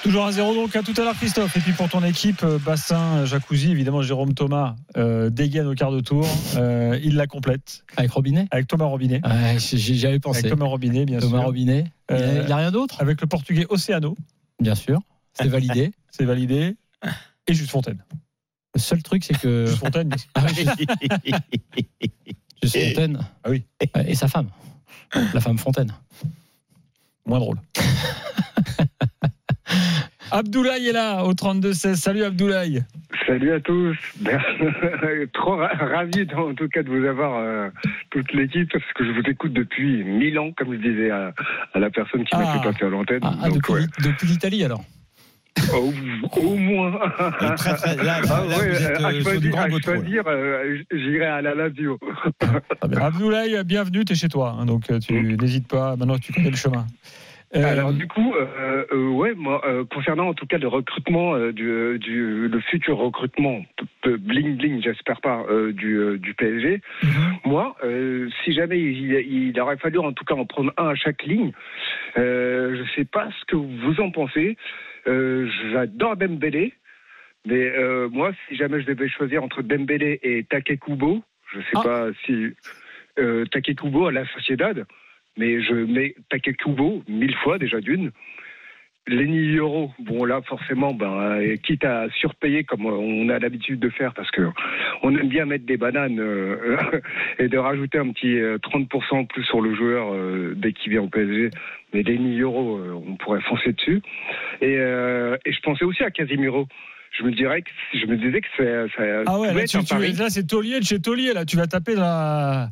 [0.03, 1.55] Toujours à zéro donc à tout à l'heure Christophe.
[1.55, 5.91] Et puis pour ton équipe, euh, Bassin, Jacuzzi, évidemment Jérôme Thomas euh, dégaine au quart
[5.91, 6.27] de tour.
[6.57, 8.47] Euh, il la complète Avec Robinet?
[8.51, 9.21] avec Thomas Robinet.
[9.25, 10.39] Ouais, j'ai- J'avais pensé.
[10.39, 11.45] Avec Thomas Robinet, bien Thomas sûr.
[11.45, 11.85] Robinet.
[12.09, 12.97] Il y a- Euh, n'y a rien d'autre?
[13.01, 14.15] Avec le portugais Océano,
[14.59, 14.99] Bien sûr.
[15.33, 15.91] C'est validé.
[16.11, 16.75] c'est validé.
[17.47, 18.03] Et Juste Fontaine.
[18.75, 19.65] Le seul truc, c'est que.
[19.67, 20.13] Juste Fontaine.
[20.35, 20.65] Ah oui,
[22.61, 23.19] Juste Fontaine.
[23.43, 23.63] Ah oui.
[24.07, 24.47] Et sa femme.
[25.33, 25.93] La femme Fontaine.
[27.25, 27.57] moins drôle.
[30.37, 31.93] Abdoulaye est là au 32-16.
[31.95, 32.83] Salut Abdoulaye.
[33.27, 33.95] Salut à tous.
[35.33, 37.69] Trop ra- ravi en tout cas de vous avoir euh,
[38.09, 41.33] toute l'équipe parce que je vous écoute depuis mille ans, comme je disais à,
[41.75, 42.57] à la personne qui m'a Ah.
[42.59, 43.19] fait passer à l'antenne.
[43.21, 43.85] Ah, ah, depuis ouais.
[44.03, 44.83] depuis l'Italie alors.
[45.71, 45.93] au,
[46.39, 46.99] au moins.
[47.55, 51.25] Très, très- là, Ah là, ouais, vous êtes à euh, choisir, à choisir, euh, j'irai
[51.25, 51.99] à la Lazio.
[52.81, 54.57] Abdoulaye, bienvenue, t'es chez toi.
[54.59, 55.95] hein, donc euh, tu n'hésites pas.
[55.95, 56.87] Maintenant, tu connais le chemin.
[57.55, 61.35] Euh, Alors du coup, euh, euh, ouais, moi, euh, concernant en tout cas le recrutement
[61.35, 63.63] euh, du, du le futur recrutement
[64.03, 66.81] bling bling, j'espère pas, euh, du, du PSG.
[67.45, 70.95] Moi, euh, si jamais il, il aurait fallu en tout cas en prendre un à
[70.95, 71.51] chaque ligne,
[72.17, 74.57] euh, je sais pas ce que vous en pensez.
[75.07, 76.73] Euh, J'adore Dembélé,
[77.45, 81.21] mais euh, moi, si jamais je devais choisir entre Dembélé et Takekubo,
[81.53, 81.81] je sais Ah.
[81.83, 82.47] pas si
[83.19, 84.85] euh, Takekubo à la Sociedad,
[85.37, 88.11] mais je mets Takekubo mille fois déjà d'une.
[89.05, 93.89] Lenny Euro, bon là forcément, ben, euh, quitte à surpayer comme on a l'habitude de
[93.89, 94.43] faire, parce que
[95.01, 96.77] on aime bien mettre des bananes euh,
[97.39, 100.91] et de rajouter un petit euh, 30% en plus sur le joueur euh, dès qu'il
[100.93, 101.49] vient au PSG.
[101.93, 104.01] Mais Lenny Euro, euh, on pourrait foncer dessus.
[104.61, 106.65] Et, euh, et je pensais aussi à Casimiro.
[107.19, 110.29] Je me dirais que je me disais que c'est Ah ouais, là, tu, tu- là,
[110.29, 111.33] c'est taulier de chez taulier.
[111.33, 112.69] Là, tu vas taper dans la.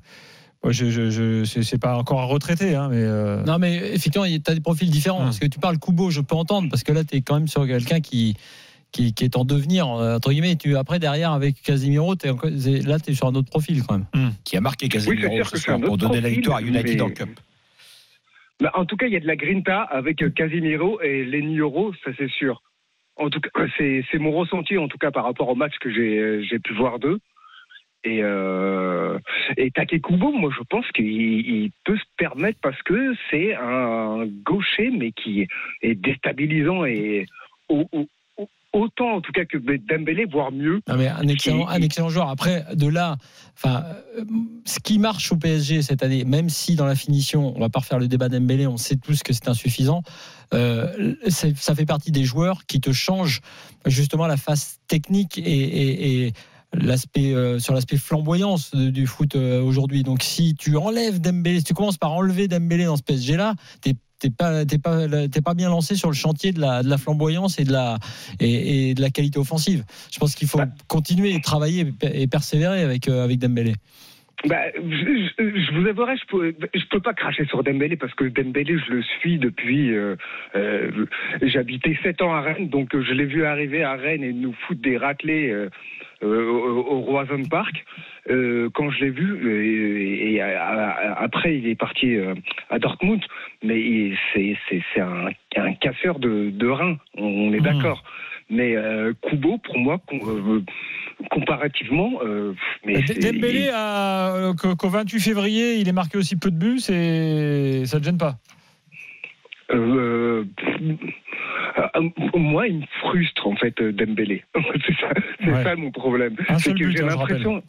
[0.63, 2.97] Ouais, je, je, je- c'est c'est pas encore un retraité, hein, mais.
[3.01, 5.19] euh, Non, mais effectivement, tu as des profils différents.
[5.23, 7.47] Parce que tu parles Kubo, je peux entendre, parce que là, tu es quand même
[7.47, 8.35] sur quelqu'un qui,
[8.91, 10.55] qui, qui est en devenir, euh, entre guillemets.
[10.55, 14.33] Tu, après, derrière, avec Casimiro, c'est- là, tu es sur un autre profil quand même.
[14.43, 15.17] Qui a marqué Oui,
[15.63, 17.39] ce un pour donner la victoire à United mais- le Cup.
[18.59, 21.57] Bah, en tout cas, il y a de la grinta avec euh, Casimiro et Lenny
[21.57, 22.61] Euro, ça c'est sûr.
[23.15, 23.49] En tout cas,
[23.79, 26.75] c'est c'est mon ressenti, en tout cas par rapport au match que j'ai j'ai pu
[26.75, 27.17] voir d'eux.
[28.03, 29.19] Et, euh,
[29.57, 34.89] et Takekubo, moi je pense qu'il il peut se permettre parce que c'est un gaucher,
[34.89, 35.47] mais qui
[35.83, 37.27] est déstabilisant et
[37.69, 40.81] au- au- au- autant en tout cas que Dembélé, voire mieux.
[40.87, 42.29] Non, mais un excellent, un excellent joueur.
[42.29, 43.17] Après, de là,
[43.55, 43.83] enfin,
[44.17, 44.23] euh,
[44.65, 47.81] ce qui marche au PSG cette année, même si dans la finition, on va pas
[47.81, 50.01] refaire le débat d'Embélé, on sait tous que c'est insuffisant.
[50.53, 53.39] euh, ça fait partie des joueurs qui te changent
[53.85, 56.33] justement la face technique et, et- et
[56.73, 60.03] l'aspect euh, sur l'aspect flamboyance de- du foot euh, aujourd'hui.
[60.03, 63.55] Donc, si tu enlèves Dembélé, si tu commences par enlever Dembélé dans ce PSG là,
[63.81, 66.89] t'es t'es pas t'es pas t'es pas bien lancé sur le chantier de la, de
[66.89, 67.97] la flamboyance et de la
[68.39, 69.83] et, et de la qualité offensive.
[70.11, 73.73] Je pense qu'il faut continuer et travailler et persévérer avec euh, avec Dembélé.
[74.47, 78.23] Bah, je, je- vous avouerai, je peux, je peux pas cracher sur Dembélé parce que
[78.25, 79.93] Dembélé, je le suis depuis.
[79.93, 80.15] euh,
[80.55, 80.89] euh,
[81.43, 84.53] J'habitais 7 ans à Rennes, donc euh, je l'ai vu arriver à Rennes et nous
[84.65, 85.69] foutre des raclés euh,
[86.23, 87.83] euh, au, au Roison Park.
[88.29, 92.33] Euh, quand je l'ai vu, et, et, à- à- après il est parti euh,
[92.69, 93.21] à Dortmund,
[93.63, 95.27] mais c'est c'est- c'est un,
[95.57, 98.03] un casseur de, de reins, on, on est d'accord.
[98.49, 100.61] Mais euh, Kubo, pour moi, euh,
[101.29, 102.53] comparativement, euh,
[102.85, 106.79] mais Dembélé, a- euh, qu'au qu'au 28 février, il est marqué aussi peu de buts,
[106.79, 108.35] c'est ça te gêne pas
[109.73, 110.43] Euh,
[111.95, 114.43] euh, moi, il me frustre en fait Dembélé.
[114.85, 115.09] c'est ça,
[115.39, 115.63] c'est Ouais.
[115.63, 116.35] ça mon problème.
[116.57, 117.63] C'est que j'ai hein, l'impression,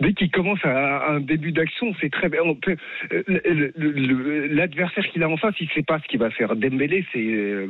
[0.00, 2.30] dès qu'il commence à un début d'action, c'est très
[3.76, 6.56] L'adversaire qu'il a en face, il sait pas ce qu'il va faire.
[6.56, 7.68] Dembélé, c'est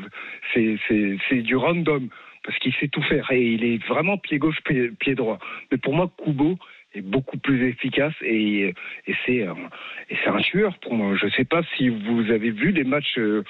[0.55, 2.09] c'est c'est c'est du random
[2.47, 5.39] parce qu'il sait tout faire et il est vraiment pied gauche, pied, pied droit.
[5.71, 6.57] Mais pour moi, Kubo
[6.95, 8.73] est beaucoup plus efficace et,
[9.07, 11.17] et c'est un, tueur pour moi.
[11.21, 13.43] Je sais pas si vous avez vu les matchs euh,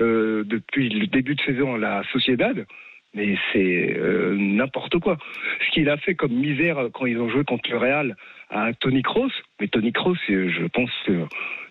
[0.00, 2.66] euh, depuis le début de saison à la Sociedad.
[3.14, 5.18] Mais c'est euh, n'importe quoi.
[5.66, 8.16] Ce qu'il a fait comme misère quand ils ont joué contre le Real
[8.50, 9.30] à Tony Kroos.
[9.60, 11.24] Mais Tony Kroos, je pense que.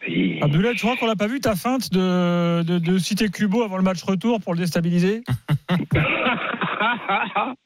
[0.08, 3.64] il- Abdoulaye, tu crois qu'on l'a pas vu ta feinte de, de, de citer Kubo
[3.64, 5.22] avant le match retour pour le déstabiliser?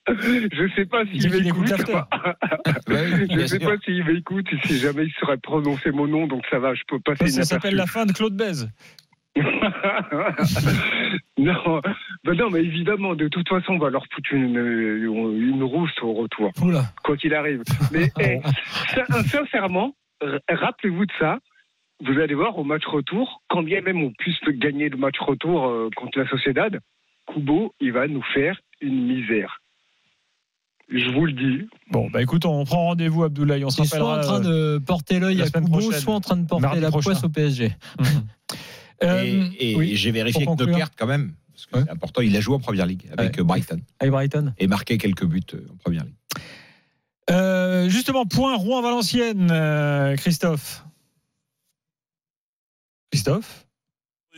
[0.08, 1.68] je sais pas s'il m'écoute.
[2.88, 6.74] je sais pas s'il m'écoute, si jamais il saurait prononcer mon nom, donc ça va,
[6.74, 8.70] je peux passer Ça, ça s'appelle la fin de Claude Bèze.
[11.38, 11.82] non,
[12.24, 16.14] ben non, mais évidemment, de toute façon, on va leur foutre une, une rousse au
[16.14, 16.54] retour.
[17.04, 17.62] Quoi qu'il arrive.
[17.92, 18.40] Mais eh,
[18.94, 19.94] sin- sincèrement,
[20.50, 21.40] rappelez-vous de ça.
[22.04, 25.68] Vous allez voir au match retour, quand bien même on puisse gagner le match retour
[25.68, 26.80] euh, contre la Sociedad,
[27.28, 29.62] Kubo, il va nous faire une misère.
[30.88, 31.68] Je vous le dis.
[31.90, 33.66] Bon, bah écoute, on prend rendez-vous, Abdoulaye.
[33.66, 34.40] On se Il est soit en rappellera.
[34.40, 37.12] train euh, de porter l'œil à Kubo, soit en train de porter Mardi la prochain.
[37.12, 37.72] poisse au PSG.
[39.04, 40.64] Euh, et et oui, j'ai vérifié que.
[40.64, 43.44] Nockert, quand même, parce que c'est important, il a joué en première ligue avec euh,
[43.44, 43.82] Brighton.
[44.00, 44.54] Avec Brighton.
[44.58, 46.16] Et marqué quelques buts euh, en première ligue.
[47.30, 50.86] Euh, justement, point Rouen-Valenciennes, euh, Christophe.
[53.12, 53.65] Christophe?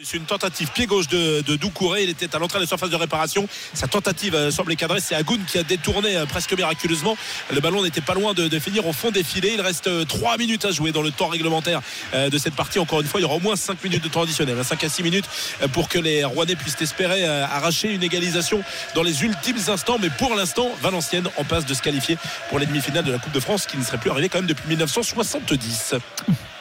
[0.03, 2.03] C'est une tentative pied gauche de, Doucouré.
[2.03, 3.49] Il était à l'entrée de la surface de réparation.
[3.73, 4.99] Sa tentative euh, semblait cadrée.
[4.99, 7.17] C'est Agoun qui a détourné euh, presque miraculeusement.
[7.51, 9.53] Le ballon n'était pas loin de, finir au fond des filets.
[9.55, 11.81] Il reste euh, 3 minutes à jouer dans le temps réglementaire
[12.13, 12.77] euh, de cette partie.
[12.77, 14.63] Encore une fois, il y aura au moins 5 minutes de temps additionnel.
[14.63, 15.25] 5 à 6 minutes
[15.63, 19.97] euh, pour que les Rouennais puissent espérer arracher une égalisation dans les ultimes instants.
[19.99, 22.17] Mais pour l'instant, Valenciennes en passe de se qualifier
[22.49, 24.47] pour les demi-finales de la Coupe de France qui ne serait plus arrivé quand même
[24.47, 25.95] depuis 1970.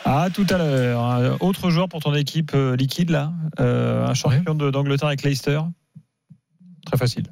[0.09, 1.02] Ah, tout à l'heure.
[1.02, 3.32] Un Autre joueur pour ton équipe euh, liquide, là.
[3.59, 5.61] Euh, un champion d'Angleterre avec Leicester.
[6.84, 7.24] Très facile.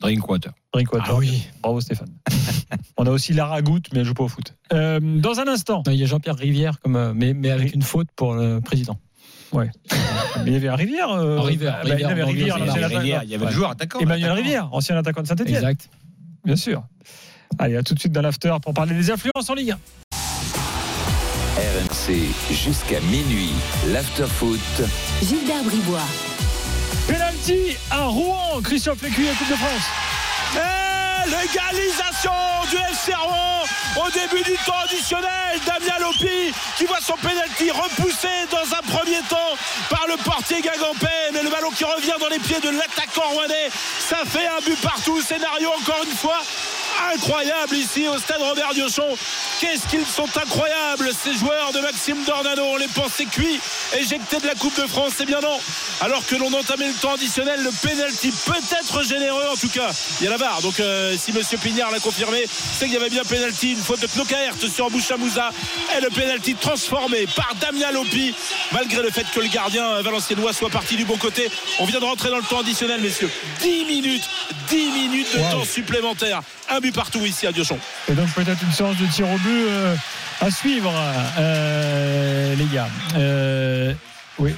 [0.00, 0.52] Drinkwater.
[0.72, 1.06] Drinkwater.
[1.10, 1.46] Ah oui.
[1.62, 2.08] Bravo Stéphane.
[2.96, 4.56] On a aussi Lara Goutte, mais elle joue pas au foot.
[4.72, 5.82] Euh, dans un instant.
[5.86, 8.98] Il y a Jean-Pierre Rivière, comme, mais, mais avec une faute pour le président.
[9.52, 9.70] Ouais.
[10.44, 11.10] Mais il y avait un Rivière.
[11.10, 13.98] euh, Rivière, bah, il y avait Rivière, Rivière, il y avait le joueur attaquant.
[14.00, 14.42] Emmanuel attaquant.
[14.42, 15.56] Rivière, ancien attaquant de Saint-Etienne.
[15.56, 15.90] Exact.
[16.42, 16.82] Bien sûr.
[17.58, 19.78] Allez, à tout de suite dans l'after pour parler des influences en Ligue 1.
[21.82, 23.52] RMC jusqu'à minuit.
[23.88, 24.60] L'afterfoot.
[25.22, 25.98] Gilbert Bribois.
[27.08, 29.88] Penalty à Rouen, Christian Flécuyer, Coupe de France.
[30.54, 32.30] Et l'égalisation
[32.70, 33.64] du FC Rouen
[33.96, 35.58] au début du temps additionnel.
[35.66, 39.56] Damien Lopi qui voit son penalty repoussé dans un premier temps
[39.90, 41.08] par le portier Gagampé.
[41.32, 43.70] Mais le ballon qui revient dans les pieds de l'attaquant rouennais.
[43.98, 45.20] Ça fait un but partout.
[45.20, 46.42] Scénario encore une fois
[47.14, 49.16] incroyable ici au stade Robert Diochon.
[49.60, 52.62] Qu'est-ce qu'ils sont incroyables ces joueurs de Maxime Dornano.
[52.64, 53.60] On les pensait cuits,
[53.98, 55.12] éjectés de la Coupe de France.
[55.16, 55.58] C'est bien non.
[56.00, 59.90] Alors que l'on entamait le temps additionnel, le penalty peut-être généreux en tout cas.
[60.20, 60.62] Il y a la barre.
[60.62, 63.72] Donc euh, si Monsieur Pignard l'a confirmé, c'est qu'il y avait bien penalty.
[63.72, 65.50] Une faute de Knokaert sur Bouchamouza
[65.96, 68.34] et le penalty transformé par Damien Lopi.
[68.72, 71.50] Malgré le fait que le gardien euh, valenciennois soit parti du bon côté.
[71.78, 73.30] On vient de rentrer dans le temps additionnel, messieurs.
[73.60, 74.24] 10 minutes,
[74.68, 75.50] 10 minutes de Wow.
[75.50, 76.42] temps supplémentaire.
[76.68, 77.78] Un partout ici à Diochon.
[78.08, 79.94] Et donc peut-être une séance de tir au but euh,
[80.40, 80.92] à suivre,
[81.38, 82.88] euh, les gars.
[83.16, 83.92] Euh,
[84.38, 84.54] oui.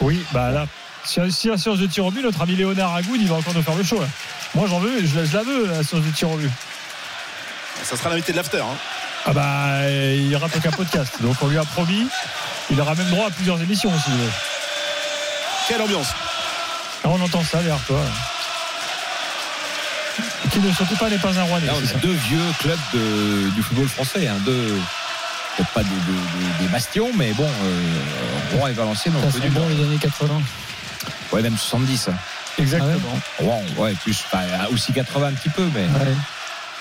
[0.00, 0.66] Oui, bah là,
[1.04, 3.54] si, si la séance de tir au but, notre ami Léonard Agoud, il va encore
[3.54, 4.00] nous faire le show.
[4.00, 4.06] là.
[4.54, 6.50] Moi j'en veux, je, la- je la veux, la séance de tir au but.
[7.82, 8.58] Ça sera l'invité de l'after.
[8.60, 8.76] hein.
[9.26, 11.14] Ah bah, il rate aucun podcast.
[11.20, 12.06] Donc on lui a promis.
[12.70, 14.10] Il aura même droit à plusieurs émissions aussi.
[15.68, 16.08] Quelle ambiance
[17.04, 18.00] Ah, on entend ça derrière toi.
[20.52, 21.60] Qui ne surtout pas n'est pas un roi.
[21.60, 24.28] Là, on a deux vieux clubs de- du football français.
[24.28, 24.78] Hein, deux,
[25.56, 25.88] peut-être pas des,
[26.60, 29.48] des- bastions, mais bon, euh, Rouen et Valenciennes ont connu.
[29.50, 30.40] bon les années 80.
[31.32, 32.08] Ouais, même 70.
[32.08, 32.14] hein.
[32.58, 33.18] Exactement.
[33.38, 34.24] Rouen, ouais, plus,
[34.70, 35.86] aussi 80 un petit peu, mais.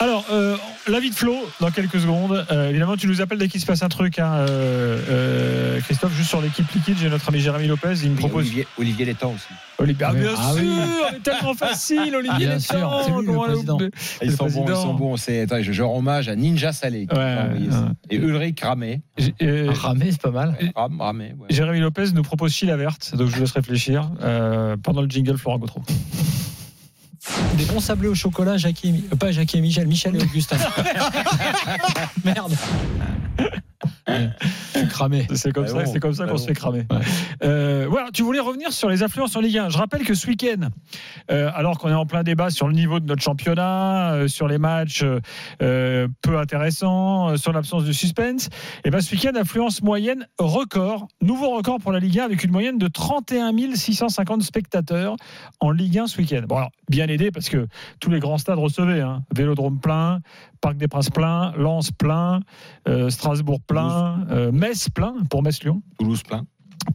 [0.02, 2.44] Alors, euh, l'avis de Flo, dans quelques secondes.
[2.52, 6.16] Euh, évidemment, tu nous appelles dès qu'il se passe un truc, hein, euh, euh, Christophe,
[6.16, 6.96] juste sur l'équipe liquide.
[7.00, 8.40] J'ai notre ami Jérémy Lopez, il me Oui, propose.
[8.46, 9.46] Olivier, Olivier Létang aussi.
[9.78, 11.20] Olivier, ah, bien Ah sûr, oui.
[11.24, 13.78] tellement facile, Olivier Bien Létang, sûr, c'est lui, le comment le- président.
[13.78, 13.92] le-
[14.24, 15.18] Ils sont bons, ils sont bons.
[15.18, 17.06] C'est, attends, je, je rends hommage à Ninja Salé.
[17.12, 17.60] Ouais, ouais.
[18.10, 19.02] Et Ulrich Ramé.
[19.44, 20.58] Euh, Ramé, c'est pas mal.
[20.76, 21.46] Ram, Ramé, ouais.
[21.52, 25.38] Jérémy Lopez nous propose Chila verte, donc je vous laisse réfléchir euh, pendant le jingle
[25.38, 25.84] Florent Gautreau.
[27.56, 30.58] Des bons sablés au chocolat, Jackie et euh, pas Jackie et Michel, Michel et Augustin.
[32.24, 32.56] Merde.
[34.90, 35.28] Cramé.
[35.34, 36.86] C'est comme Ah ça, bon, c'est comme ça ah qu'on se fait cramer.
[37.44, 39.70] Euh, voilà, tu voulais revenir sur les affluences en Ligue 1.
[39.70, 40.70] Je rappelle que ce week-end,
[41.30, 44.48] euh, alors qu'on est en plein débat sur le niveau de notre championnat, euh, sur
[44.48, 45.04] les matchs
[45.62, 48.50] euh, peu intéressants, euh, sur l'absence de suspense,
[48.84, 52.52] et ben ce week-end, affluence moyenne record, nouveau record pour la Ligue 1 avec une
[52.52, 55.16] moyenne de 31 650 spectateurs
[55.60, 56.44] en Ligue 1 ce week-end.
[56.48, 57.68] Bon, alors, bien aidé parce que
[58.00, 59.24] tous les grands stades recevaient, hein.
[59.36, 60.20] Vélodrome plein,
[60.62, 62.42] Parc des Princes plein, Lens plein,
[62.88, 65.82] euh, Strasbourg plein, euh, Metz plein pour Metz-Lyon.
[65.98, 66.46] Toulouse plein.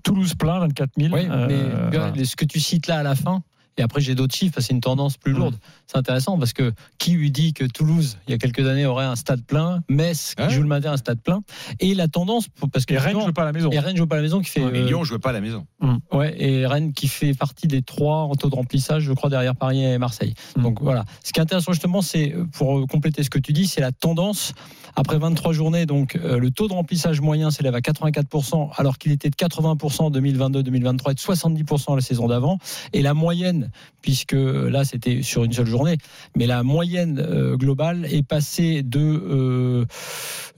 [0.02, 1.14] Toulouse plein, 24 000.
[1.14, 2.12] Oui, Euh, mais voilà.
[2.16, 3.42] euh, ce que tu cites là à la fin,
[3.76, 5.56] et après j'ai d'autres chiffres, c'est une tendance plus lourde.
[5.86, 9.04] C'est intéressant parce que qui lui dit que Toulouse, il y a quelques années, aurait
[9.04, 10.50] un stade plein, Metz, qui Ouais.
[10.50, 11.42] joue le matin, un stade plein,
[11.80, 13.70] et la tendance, parce que Et Rennes justement, joue pas à la maison.
[13.70, 14.60] et Rennes joue pas à la maison, qui fait.
[14.60, 15.66] Et euh, Lyon ne jouait pas à la maison.
[16.12, 19.54] Ouais, et Rennes qui fait partie des trois en taux de remplissage, je crois, derrière
[19.56, 20.34] Paris et Marseille.
[20.56, 20.62] Mm.
[20.62, 21.04] Donc voilà.
[21.24, 23.92] Ce qui est intéressant justement, c'est pour euh, compléter ce que tu dis, c'est la
[23.92, 24.52] tendance.
[24.98, 29.12] Après 23 journées, donc euh, le taux de remplissage moyen s'élève à 84%, alors qu'il
[29.12, 32.58] était de 80% en 2022-2023 et de 70% la saison d'avant.
[32.94, 33.65] Et la moyenne,
[34.02, 35.98] puisque euh, là c'était sur une seule journée,
[36.36, 39.84] mais la moyenne euh, globale est passée de euh,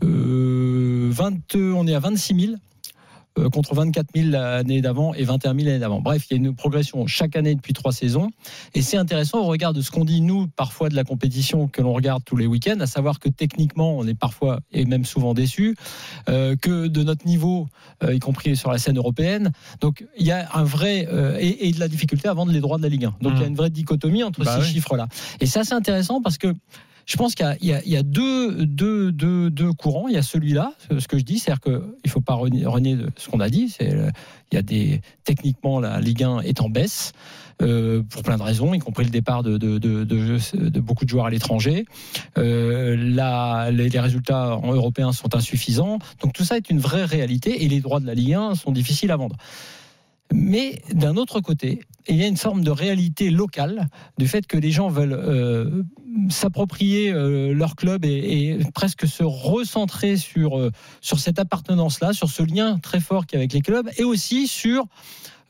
[0.05, 2.57] euh, 20, on est à 26 000 euh,
[3.53, 6.01] contre 24 000 l'année d'avant et 21 000 l'année d'avant.
[6.01, 8.31] Bref, il y a une progression chaque année depuis trois saisons.
[8.75, 11.83] Et c'est intéressant au regard de ce qu'on dit, nous, parfois de la compétition que
[11.83, 15.35] l'on regarde tous les week-ends, à savoir que techniquement, on est parfois et même souvent
[15.35, 15.77] déçu,
[16.29, 17.69] euh, que de notre niveau,
[18.03, 19.53] euh, y compris sur la scène européenne.
[19.81, 21.07] Donc, il y a un vrai.
[21.13, 23.15] euh, et, et de la difficulté à vendre les droits de la Ligue 1.
[23.21, 24.73] Donc, il y a une vraie dichotomie entre Bah ces oui.
[24.75, 25.09] chiffres-là.
[25.41, 26.55] Et ça, c'est intéressant parce que
[27.09, 30.09] je pense qu'il y a, deux, courants.
[30.09, 31.73] Il y a celui-là, ce que je dis, c'est-à-dire qu'il
[32.05, 33.75] ne faut pas renier, ce qu'on a dit.
[33.81, 34.11] Euh,
[34.53, 37.13] il y a des techniquement la Ligue 1 est en baisse.
[37.63, 39.57] euh, pour plein de raisons, y compris le départ de,
[40.81, 41.87] beaucoup de joueurs à l'étranger.
[42.37, 42.95] Euh,
[43.71, 45.99] les résultats en européens sont insuffisants.
[46.21, 48.71] Donc tout ça est une vraie réalité et les droits de la Ligue 1 sont
[48.71, 49.37] difficiles à vendre.
[50.33, 54.57] Mais d'un autre côté, il y a une forme de réalité locale du fait que
[54.57, 55.83] les gens veulent euh,
[56.31, 60.71] s'approprier euh, leur club et, presque se recentrer sur, euh,
[61.01, 64.05] sur cette appartenance-là, sur ce lien très fort qu'il y a avec les clubs, et
[64.05, 64.87] aussi sur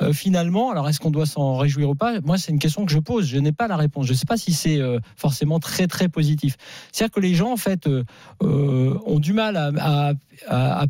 [0.02, 2.20] euh, finalement, alors est-ce qu'on doit s'en réjouir ou pas?
[2.20, 3.26] Moi, c'est une question que je pose.
[3.26, 4.06] Je n'ai pas la réponse.
[4.06, 6.56] Je ne sais pas si c'est euh, forcément très très positif.
[6.92, 10.12] C'est-à-dire que les gens, en fait, euh, ont du mal à,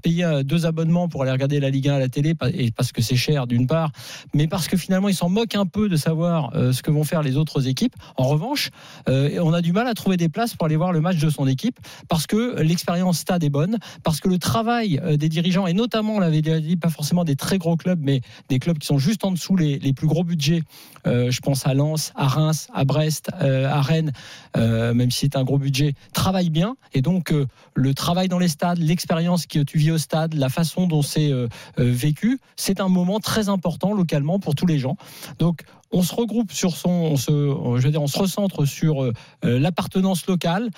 [0.03, 3.01] payer deux abonnements pour aller regarder la Ligue 1 à la télé, et parce que
[3.01, 3.91] c'est cher d'une part,
[4.35, 7.23] mais parce que finalement ils s'en moquent un peu de savoir ce que vont faire
[7.23, 7.95] les autres équipes.
[8.17, 8.69] En revanche,
[9.07, 11.47] on a du mal à trouver des places pour aller voir le match de son
[11.47, 11.79] équipe
[12.09, 16.21] parce que l'expérience stade est bonne, parce que le travail des dirigeants, et notamment, on
[16.21, 19.32] l'avait dit, pas forcément des très gros clubs, mais des clubs qui sont juste en
[19.32, 20.62] dessous les, les plus gros budgets.
[21.07, 24.12] Euh, je pense à Lens, à Reims, à Brest, euh, à Rennes,
[24.57, 26.76] euh, même si c'est un gros budget, travaillent bien.
[26.92, 27.32] Et donc,
[27.74, 31.32] le travail dans les stades, l'expérience que tu vis au stade, la façon dont c'est
[31.76, 34.96] vécu, c'est un moment très important localement pour tous les gens.
[35.38, 39.11] Donc, on se regroupe sur son, on se, je veux dire, on se recentre sur
[39.42, 40.70] l'appartenance locale,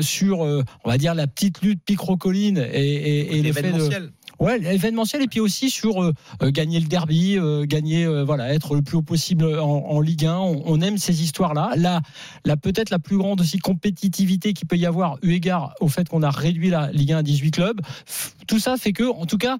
[0.00, 4.10] sur, on va dire, la petite lutte picrocolline et, et, et le fait de-.
[4.40, 6.12] Ouais, l'événementiel et puis aussi sur euh,
[6.42, 10.36] euh, gagner le derby, euh, gagner, voilà, être le plus haut possible en, Ligue 1.
[10.36, 11.72] On, aime ces histoires-là.
[11.76, 12.00] Là,
[12.44, 16.08] là peut-être la plus grande aussi compétitivité qu'il peut y avoir, eu égard au fait
[16.08, 17.80] qu'on a réduit la Ligue 1 à 18 clubs.
[18.46, 19.58] Tout ça fait que, en tout cas,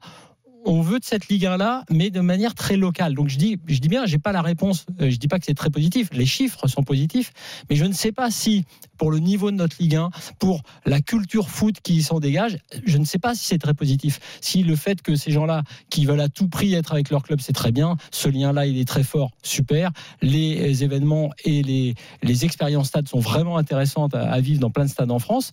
[0.65, 3.15] on veut de cette Ligue 1 là, mais de manière très locale.
[3.15, 4.87] Donc je dis, je dis bien, pas la réponse.
[5.01, 6.09] euh, Je dis pas que c'est très positif.
[6.12, 7.33] Les chiffres sont positifs,
[7.69, 8.65] mais je ne sais pas si
[8.97, 12.97] pour le niveau de notre Ligue 1, pour la culture foot qui s'en dégage, je
[12.97, 14.21] ne sais pas si c'est très positif.
[14.41, 17.41] Si le fait que ces gens-là qui veulent à tout prix être avec leur club,
[17.41, 17.97] c'est très bien.
[18.12, 19.91] Ce lien-là, il est très fort, super.
[20.23, 24.91] Les événements et les, les expériences stades sont vraiment intéressantes à, vivre dans plein de
[24.91, 25.51] stades en France.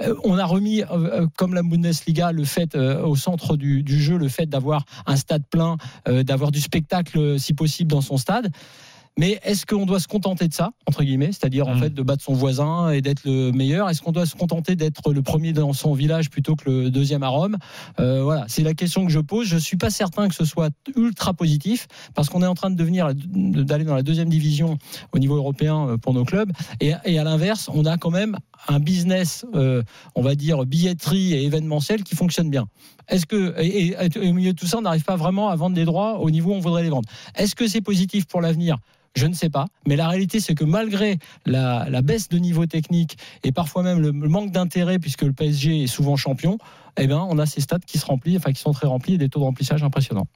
[0.00, 4.00] Euh, on a remis, euh, euh, comme la Bundesliga, le fait euh, au centre du
[4.00, 5.76] jeu, le fait d'avoir un stade plein,
[6.08, 8.50] euh, d'avoir du spectacle euh, si possible dans son stade.
[9.18, 12.22] Mais est-ce qu'on doit se contenter de ça, entre guillemets, c'est-à-dire en fait de battre
[12.22, 13.90] son voisin et d'être le meilleur?
[13.90, 17.24] Est-ce qu'on doit se contenter d'être le premier dans son village plutôt que le deuxième
[17.24, 17.56] à Rome?
[17.98, 19.48] Euh, Voilà, c'est la question que je pose.
[19.48, 22.76] Je suis pas certain que ce soit ultra positif parce qu'on est en train de
[22.76, 24.78] devenir d'aller dans la deuxième division
[25.12, 26.52] au niveau européen pour nos clubs.
[26.80, 29.82] Et, et à l'inverse, on a quand même un business, euh,
[30.14, 32.66] on va dire billetterie et événementiel qui fonctionne bien.
[33.08, 35.84] Est-ce que et, au milieu de tout ça, on n'arrive pas vraiment à vendre des
[35.84, 38.78] droits au niveau où on voudrait les vendre Est-ce que c'est positif pour l'avenir?
[39.16, 43.16] Je ne sais pas, mais la réalité c'est que malgré la, baisse de niveau technique
[43.42, 46.58] et parfois même le manque d'intérêt puisque le PSG est souvent champion,
[46.98, 49.18] eh ben on a ces stades qui se remplissent, enfin qui sont très remplis et
[49.18, 50.26] des taux de remplissage impressionnants.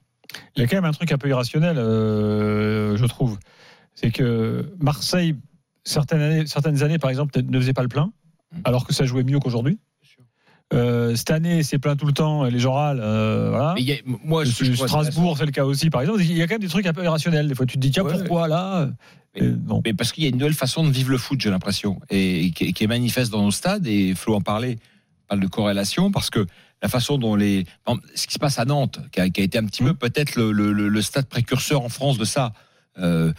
[0.55, 3.37] Il y a quand même un truc un peu irrationnel, euh, je trouve.
[3.95, 5.35] C'est que Marseille,
[5.83, 8.11] certaines années, certaines années, par exemple, ne faisait pas le plein,
[8.63, 9.79] alors que ça jouait mieux qu'aujourd'hui.
[10.73, 12.99] Euh, cette année, c'est plein tout le temps, les gens râlent.
[13.01, 13.73] euh, voilà.
[13.75, 16.21] Mais il y a- moi, je trouve Strasbourg, c'est le cas aussi, par exemple.
[16.23, 17.47] Il y a quand même des trucs un peu irrationnels.
[17.47, 18.17] Des fois, tu te dis, tiens, Ouais.
[18.17, 18.89] pourquoi là?
[19.35, 19.51] Mais,
[19.85, 22.45] mais parce qu'il y a une nouvelle façon de vivre le foot, j'ai l'impression, et,
[22.45, 23.85] et qui, est- qui est manifeste dans nos stades.
[23.85, 24.77] Et Flo en parlait,
[25.27, 26.45] parle de corrélation, parce que
[26.81, 27.65] la façon dont les,
[28.15, 30.35] ce qui se passe à Nantes, qui a, qui a été un petit peu peut-être
[30.35, 32.53] le, le- le- le stade précurseur en France de ça.
[32.99, 33.31] euh,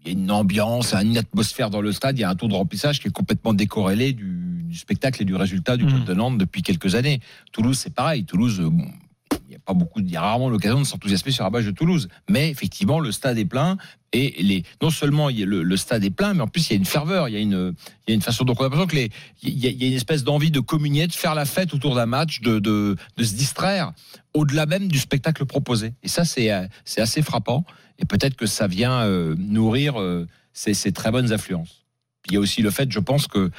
[0.00, 2.48] il y a une ambiance, une atmosphère dans le stade, il y a un taux
[2.48, 6.14] de remplissage qui est complètement décorrélé du, du spectacle et du résultat du club de
[6.14, 7.20] Nantes depuis quelques années.
[7.52, 8.24] Toulouse, c'est pareil.
[8.24, 8.86] Toulouse, bon,
[9.32, 11.64] il n'y a pas beaucoup, il y a rarement l'occasion de s'enthousiasmer sur la base
[11.64, 12.08] de Toulouse.
[12.30, 13.76] Mais effectivement, le stade est plein
[14.12, 16.68] et les, non seulement il y a le, le stade est plein, mais en plus
[16.68, 17.74] il y a une ferveur, il y a une,
[18.06, 18.44] il y a une façon.
[18.44, 19.10] Donc on a l'impression que les,
[19.42, 21.74] il y a, il y a une espèce d'envie de communier, de faire la fête
[21.74, 23.92] autour d'un match, de, de, de se distraire
[24.34, 25.92] au-delà même du spectacle proposé.
[26.02, 27.64] Et ça, c'est, euh, c'est assez frappant.
[27.98, 31.84] Et peut-être que ça vient euh, nourrir euh, ces, ces très bonnes influences.
[32.22, 33.50] Puis il y a aussi le fait, je pense que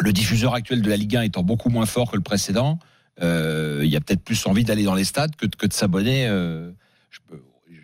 [0.00, 2.78] le diffuseur actuel de la Ligue 1 étant beaucoup moins fort que le précédent,
[3.22, 5.72] euh, il y a peut-être plus envie d'aller dans les stades que, de- que de
[5.72, 6.26] s'abonner.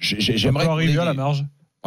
[0.00, 1.44] J'aimerais arriver à la marge.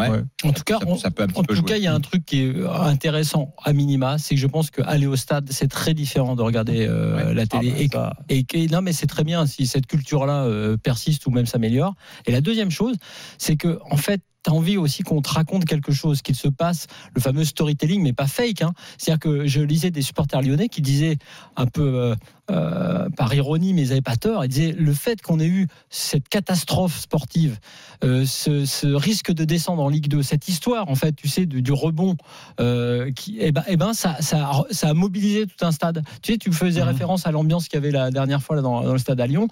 [0.08, 0.22] Ouais.
[0.44, 1.66] En tout cas, ça, on- ça peut un petit En peu tout jouer.
[1.70, 4.72] cas, il y a un truc qui est intéressant à minima, c'est que je pense
[4.72, 7.90] qu'aller au stade, c'est très différent de regarder euh, la télé.
[7.94, 11.26] Ah bah, et, et que- non, mais c'est très bien si cette culture-là euh, persiste
[11.28, 11.96] ou même s'améliore.
[12.26, 12.96] Et la deuxième chose,
[13.38, 16.48] c'est que en fait, tu as envie aussi qu'on te raconte quelque chose, qu'il se
[16.48, 18.62] passe, le fameux storytelling, mais pas fake.
[18.62, 18.72] Hein.
[18.98, 21.18] C'est-à-dire que je lisais des supporters lyonnais qui disaient,
[21.58, 22.16] un peu euh,
[22.50, 25.68] euh, par ironie, mais ils n'avaient pas tort, ils disaient le fait qu'on ait eu
[25.90, 27.58] cette catastrophe sportive,
[28.04, 31.46] euh, ce, ce risque de descendre en Ligue 2, cette histoire, en fait, tu sais,
[31.46, 32.16] du, du rebond,
[32.60, 36.04] euh, qui, eh ben, eh ben ça, ça, a- ça a mobilisé tout un stade.
[36.22, 38.82] Tu sais, tu faisais référence à l'ambiance qu'il y avait la dernière fois là, dans,
[38.82, 39.48] dans le stade à Lyon.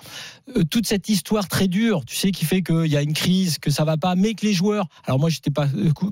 [0.56, 3.58] Euh, toute cette histoire très dure, tu sais, qui fait qu'il y a une crise,
[3.60, 4.88] que ça va pas, mais que les joueurs.
[5.06, 5.68] Alors moi, j'étais pas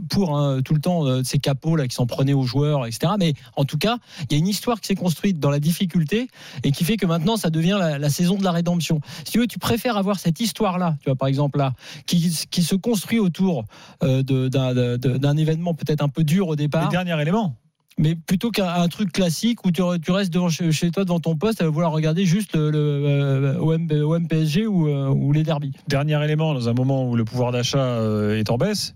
[0.10, 3.14] pour hein, tout le temps ces capots là qui s'en prenaient aux joueurs, etc.
[3.20, 3.98] Mais en tout cas,
[4.30, 6.28] il y a une histoire qui s'est construite dans la difficulté
[6.64, 8.99] et qui fait que maintenant, ça devient la, la saison de la rédemption.
[9.23, 11.73] Si tu veux, tu préfères avoir cette histoire-là, tu vois, par exemple là,
[12.05, 13.65] qui, qui se construit autour
[14.03, 16.86] euh, d'un événement peut-être un peu dur au départ.
[16.86, 17.55] Le dernier élément.
[17.97, 21.38] Mais plutôt qu'un un truc classique où tu, tu restes devant, chez, toi devant ton
[21.38, 25.43] poste à vouloir regarder juste le, le, euh, OM, OM PSG ou, euh, ou les
[25.43, 25.71] derbies.
[25.88, 28.01] Dernier élément, dans un moment où le pouvoir d'achat
[28.34, 28.95] est en baisse,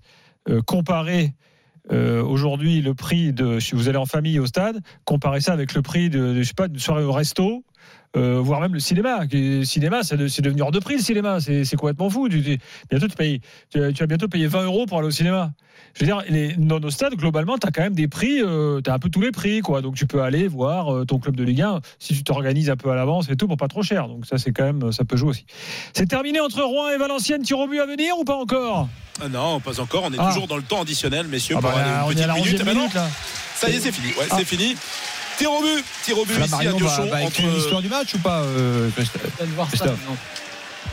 [0.49, 1.33] euh, comparer
[1.91, 5.73] euh, aujourd'hui le prix de si vous allez en famille au stade, comparer ça avec
[5.73, 7.63] le prix de, de, je sais pas, de soirée au resto
[8.17, 9.19] euh, voire même le cinéma.
[9.31, 11.39] Le cinéma, c'est de- c'est devenu hors de prix le cinéma.
[11.39, 12.27] C'est complètement fou.
[12.29, 12.57] Tu, tu-
[12.89, 13.41] bientôt, tu, payes,
[13.71, 15.51] tu, tu vas bientôt payer 20 euros pour aller au cinéma.
[15.95, 18.41] Je veux dire, les, dans nos stades, globalement, tu as quand même des prix,
[18.83, 19.61] tu as un peu tous les prix.
[19.61, 19.81] quoi.
[19.81, 22.75] Donc tu peux aller voir euh, ton club de Ligue 1 si tu t'organises un
[22.75, 24.07] peu à l'avance et tout pour pas trop cher.
[24.07, 25.45] Donc ça, c'est quand même, ça peut jouer aussi.
[25.93, 27.43] C'est terminé entre Rouen et Valenciennes.
[27.43, 28.87] Tir au but à venir ou pas encore?
[29.21, 30.03] Ah Non, pas encore.
[30.05, 30.27] On est Ah.
[30.27, 31.55] toujours dans le temps additionnel, messieurs.
[31.57, 32.47] Ah pour bah, une on est petite à la minute.
[32.53, 33.07] 11e Et maintenant, minute, là.
[33.55, 34.07] Ça y est, c'est fini.
[34.13, 34.35] Ouais, Ah.
[34.37, 34.75] c'est fini.
[35.39, 37.09] Tir au but, tir au but ici à Flammarion va, Diochon.
[37.09, 38.89] va écrire entre- l'histoire du match ou pas, euh,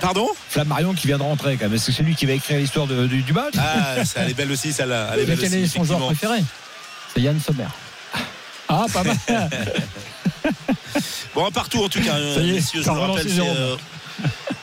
[0.00, 0.28] Pardon?
[0.50, 1.74] Flammarion qui vient de rentrer quand même.
[1.74, 3.54] Est-ce que c'est lui qui va écrire l'histoire de- du, du match?
[3.58, 5.10] Ah, ça, elle est belle aussi, celle-là.
[5.12, 6.44] Elle est Mais belle quel aussi, est son joueur préféré?
[7.14, 7.66] C'est Yann Sommer.
[8.68, 9.16] Ah, pas mal.
[11.34, 13.40] Bon, un partout en tout cas, Ça y est, messieurs, je le rappelle, c'est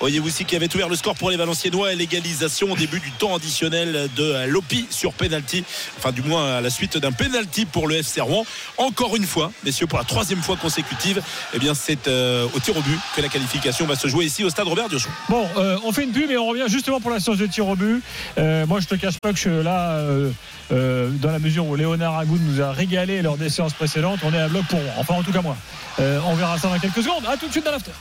[0.03, 0.17] Jérôme.
[0.17, 3.11] euh, Oyewusi qui avait ouvert le score pour les Valenciennois et l'égalisation au début du
[3.11, 5.63] temps additionnel de Lopi sur penalty,
[5.97, 8.45] enfin du moins à la suite d'un penalty pour le FC Rouen.
[8.77, 11.21] Encore une fois, messieurs, pour la troisième fois consécutive,
[11.53, 14.43] eh bien c'est euh, au tir au but que la qualification va se jouer ici
[14.43, 15.09] au stade Robert Diochon.
[15.29, 17.67] Bon, euh, on fait une pub et on revient justement pour la séance de tir
[17.67, 18.01] au but.
[18.37, 20.31] Euh, moi, je te cache pas que je, là, euh,
[20.71, 24.33] euh, dans la mesure où Léonard Agoud nous a régalé lors des séances précédentes, on
[24.33, 24.79] est à bloc pour.
[24.97, 25.55] Enfin, en tout cas, moi.
[25.99, 27.23] On verra ça dans quelques secondes.
[27.27, 27.91] À tout de suite dans l'after.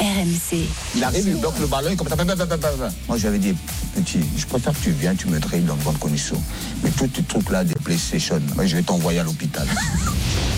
[0.00, 0.66] RMC.
[0.96, 2.16] Il arrive, il bloque le ballon, il comme ça.
[2.16, 2.88] bah.
[3.06, 3.54] Moi, j'avais dit,
[3.94, 6.42] petit, je préfère que tu viennes, tu me traites dans de bonnes conditions.
[6.82, 9.66] Mais tous tes trucs-là, des PlayStation, moi, je vais t'envoyer à l'hôpital.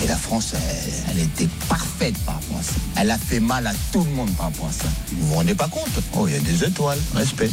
[0.05, 2.72] Et la France, elle, elle était parfaite par rapport à ça.
[2.97, 4.88] Elle a fait mal à tout le monde par rapport à ça.
[5.12, 5.90] Vous vous rendez pas compte?
[6.14, 7.51] Oh, il y a des étoiles, respect.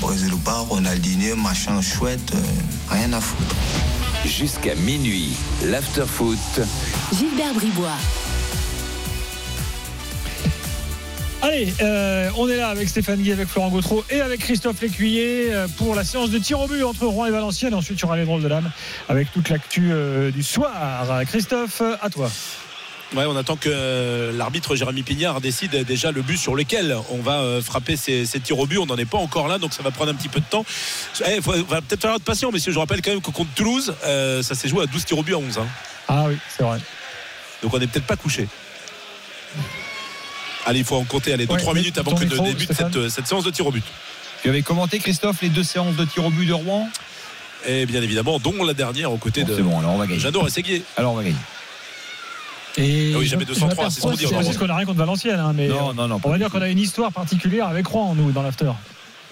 [0.00, 2.38] Brésil ou pas, Ronaldinho, machin chouette, euh,
[2.90, 3.54] rien à foutre.
[4.24, 5.32] Jusqu'à minuit,
[5.64, 6.38] l'afterfoot.
[7.12, 7.96] Gilbert Bribois.
[11.42, 15.52] Allez, euh, on est là avec Stéphane Guy, avec Florent Gautreau et avec Christophe Lécuyer
[15.52, 17.74] euh, pour la séance de tir au but entre Rouen et Valenciennes.
[17.74, 18.70] Ensuite, il y aura les drôles de l'âme
[19.08, 21.24] avec toute l'actu euh, du soir.
[21.26, 22.30] Christophe, à toi.
[23.16, 27.60] Ouais, on attend que l'arbitre Jérémy Pignard décide déjà le but sur lequel on va
[27.60, 28.78] frapper ces, ces tirs au but.
[28.78, 30.64] On n'en est pas encore là, donc ça va prendre un petit peu de temps.
[31.28, 32.72] Il faut, va peut-être falloir être patient, messieurs.
[32.72, 35.22] Je rappelle quand même que contre Toulouse, euh, ça s'est joué à 12 tirs au
[35.24, 35.58] but à 11.
[35.58, 35.66] hein.
[36.08, 36.78] Ah oui, c'est vrai.
[37.62, 38.46] Donc on n'est peut-être pas couché.
[40.66, 43.26] Allez, il faut en compter allez, 2-3 Ouais, minutes avant que micro, débute cette, cette
[43.26, 43.84] séance de tir au but.
[44.42, 46.88] Tu avais commenté, Christophe, les deux séances de tir au but de Rouen?
[47.66, 50.06] Et bien évidemment, dont la dernière aux côtés Bon, de c'est bon, alors on va
[50.06, 50.18] gagner.
[50.20, 50.82] J'adore Séguier.
[50.96, 51.36] Alors on va gagner.
[52.78, 54.26] Et Ah oui, jamais je 203, c'est ce qu'on dit.
[54.26, 56.62] C'est qu'on n'a rien contre Valenciennes, hein, mais Non, non, non, on va dire qu'on
[56.62, 58.72] a une histoire particulière avec Rouen, nous, dans l'after.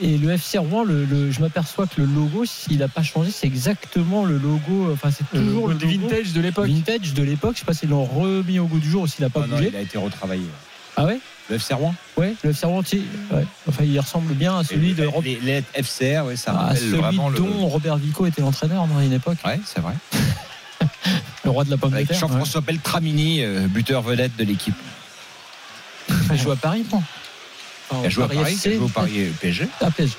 [0.03, 3.31] Et le FC Rouen, le, le- je m'aperçois que le logo, s'il n'a pas changé,
[3.31, 4.91] c'est exactement le logo.
[4.93, 6.69] Enfin, c'est Le toujours le vintage de l'époque.
[6.69, 7.53] Vintage de l'époque.
[7.55, 9.49] Je sais pas s'ils l'ont remis au goût du jour ou s'il n'a pas Non,
[9.49, 9.69] non, bougé.
[9.73, 10.47] il a été retravaillé.
[11.01, 12.83] Ah ouais Le FC Rouen Ouais, le FC Rouen,
[13.33, 13.47] ouais.
[13.67, 16.99] Enfin, il ressemble bien à celui de les, les FCR, ouais, ça à rappelle celui
[16.99, 17.39] vraiment le.
[17.39, 19.39] dont Robert Vico était l'entraîneur dans une époque.
[19.45, 19.95] Ouais, c'est vrai.
[21.45, 22.19] Le roi de la pomme de Avec terre.
[22.19, 24.75] Jean-François Beltramini, euh, buteur vedette de l'équipe.
[26.11, 26.17] ouais.
[26.33, 27.03] Il joue à Paris, non?
[28.03, 29.67] Il a joué à Paris, il a joué au Paris PSG.
[29.81, 30.15] Ah, PSG.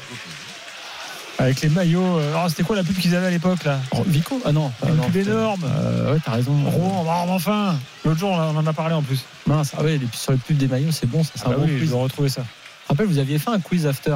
[1.41, 2.19] Avec les maillots.
[2.19, 4.71] euh, alors, c'était quoi la pub qu'ils avaient à l'époque, là Vico Ah non.
[4.87, 5.61] Une non, pub énorme.
[5.65, 6.53] Euh, ouais, t'as raison.
[6.65, 7.75] Rouen, enfin
[8.05, 9.23] L'autre jour, on en a parlé en plus.
[9.47, 11.31] Mince, ah ouais, sur les pubs des maillots, c'est bon, ça.
[11.35, 11.89] C'est Ah un bah bon oui, je quiz.
[11.91, 12.43] dois retrouver ça.
[12.83, 14.15] Je rappelle, vous aviez fait un quiz after.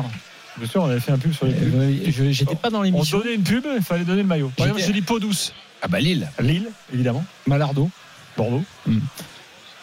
[0.57, 1.73] Bien sûr, on avait fait un pub sur les pubs.
[1.75, 3.17] Euh, je- J'étais pas dans On l'émission.
[3.19, 4.51] donnait une pub, il fallait donner le maillot.
[4.55, 5.53] Par exemple, J'étais- j'ai dit peau douce.
[5.81, 6.29] Ah bah Lille.
[6.39, 7.25] Lille, évidemment.
[7.47, 7.89] Malardo.
[8.37, 8.63] Bordeaux.
[8.87, 8.99] Hmm.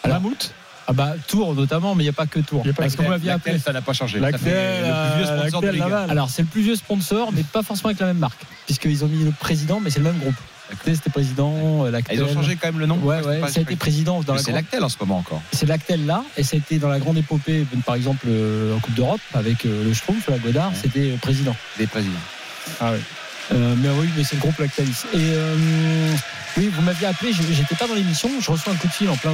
[0.04, 0.52] Alors- Mammouth.
[0.92, 2.62] Ah bah Tours notamment, mais il n'y a pas que Tours.
[2.76, 2.94] Parce
[3.30, 3.58] appelé.
[3.58, 4.18] Ça n'a pas changé.
[4.20, 5.88] Lactel, Ça fait le plus vieux euh, sponsor de Lactel, Ligue 1.
[5.88, 6.10] Laval.
[6.10, 9.08] Alors c'est le plus vieux sponsor, mais pas forcément avec la même marque, puisqu'ils ont
[9.08, 10.34] mis le président, mais c'est le même groupe.
[10.70, 12.18] Lactel, c'était président, euh, Ah, Lactel.
[12.18, 14.36] Ils ont changé quand même le nom Ouais, ouais, pas- ça a été président dans
[14.36, 15.40] C'est Lactel en ce moment encore.
[15.52, 18.78] C'est Lactel là, et ça a été dans la grande épopée, par exemple euh, en
[18.80, 20.76] Coupe d'Europe, avec euh, le Schtroumpf, la Godard, Ouais.
[20.82, 21.56] c'était président.
[21.78, 22.12] Des présidents.
[22.80, 23.00] Ah ouais.
[23.52, 25.04] Euh, mais oui, mais c'est le groupe Lactalis.
[25.14, 25.56] Et euh,
[26.58, 29.08] oui, vous m'aviez appelé, je- j'étais pas dans l'émission, je reçois un coup de fil
[29.08, 29.32] en plein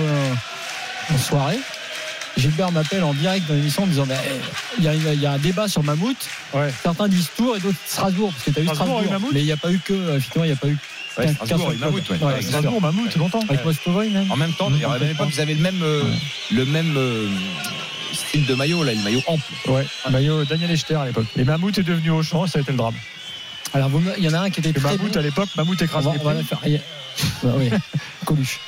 [1.12, 1.58] en soirée.
[2.36, 4.30] Gilbert m'appelle en direct dans l'émission en me disant bah, eh,
[4.78, 6.16] il y, a- il y a un débat sur Mammouth.
[6.54, 6.72] Ouais.
[6.82, 9.02] Certains disent Tours et d'autres Strasbourg, parce que tu as eu Strasbourg
[9.32, 10.76] mais il n'y a pas eu que, euh, effectivement, il n'y a pas eu
[11.18, 12.18] Ouais, Strasbourg Mammouth, ouais.
[12.22, 12.80] Ouais, Strasbourg.
[12.80, 13.40] Mammouth, longtemps.
[13.48, 14.30] Avec Mostovoy même.
[14.30, 16.04] En même temps, d'ailleurs, à la même époque, ils avaient le même, euh,
[16.52, 17.26] le même euh,
[18.12, 19.42] style de maillot, là, le maillot ample.
[19.66, 21.26] Ouais, maillot Daniel Echter à l'époque.
[21.36, 22.94] Et Mammouth est devenu au champ, ça a été le drame.
[23.74, 25.18] Alors, il y en a un qui était très Mammouth bon.
[25.18, 26.60] à l'époque, Mammouth On écrase va, les on va la faire.
[26.64, 26.80] Il y a-
[27.56, 27.68] oui,
[28.24, 28.60] Coluche.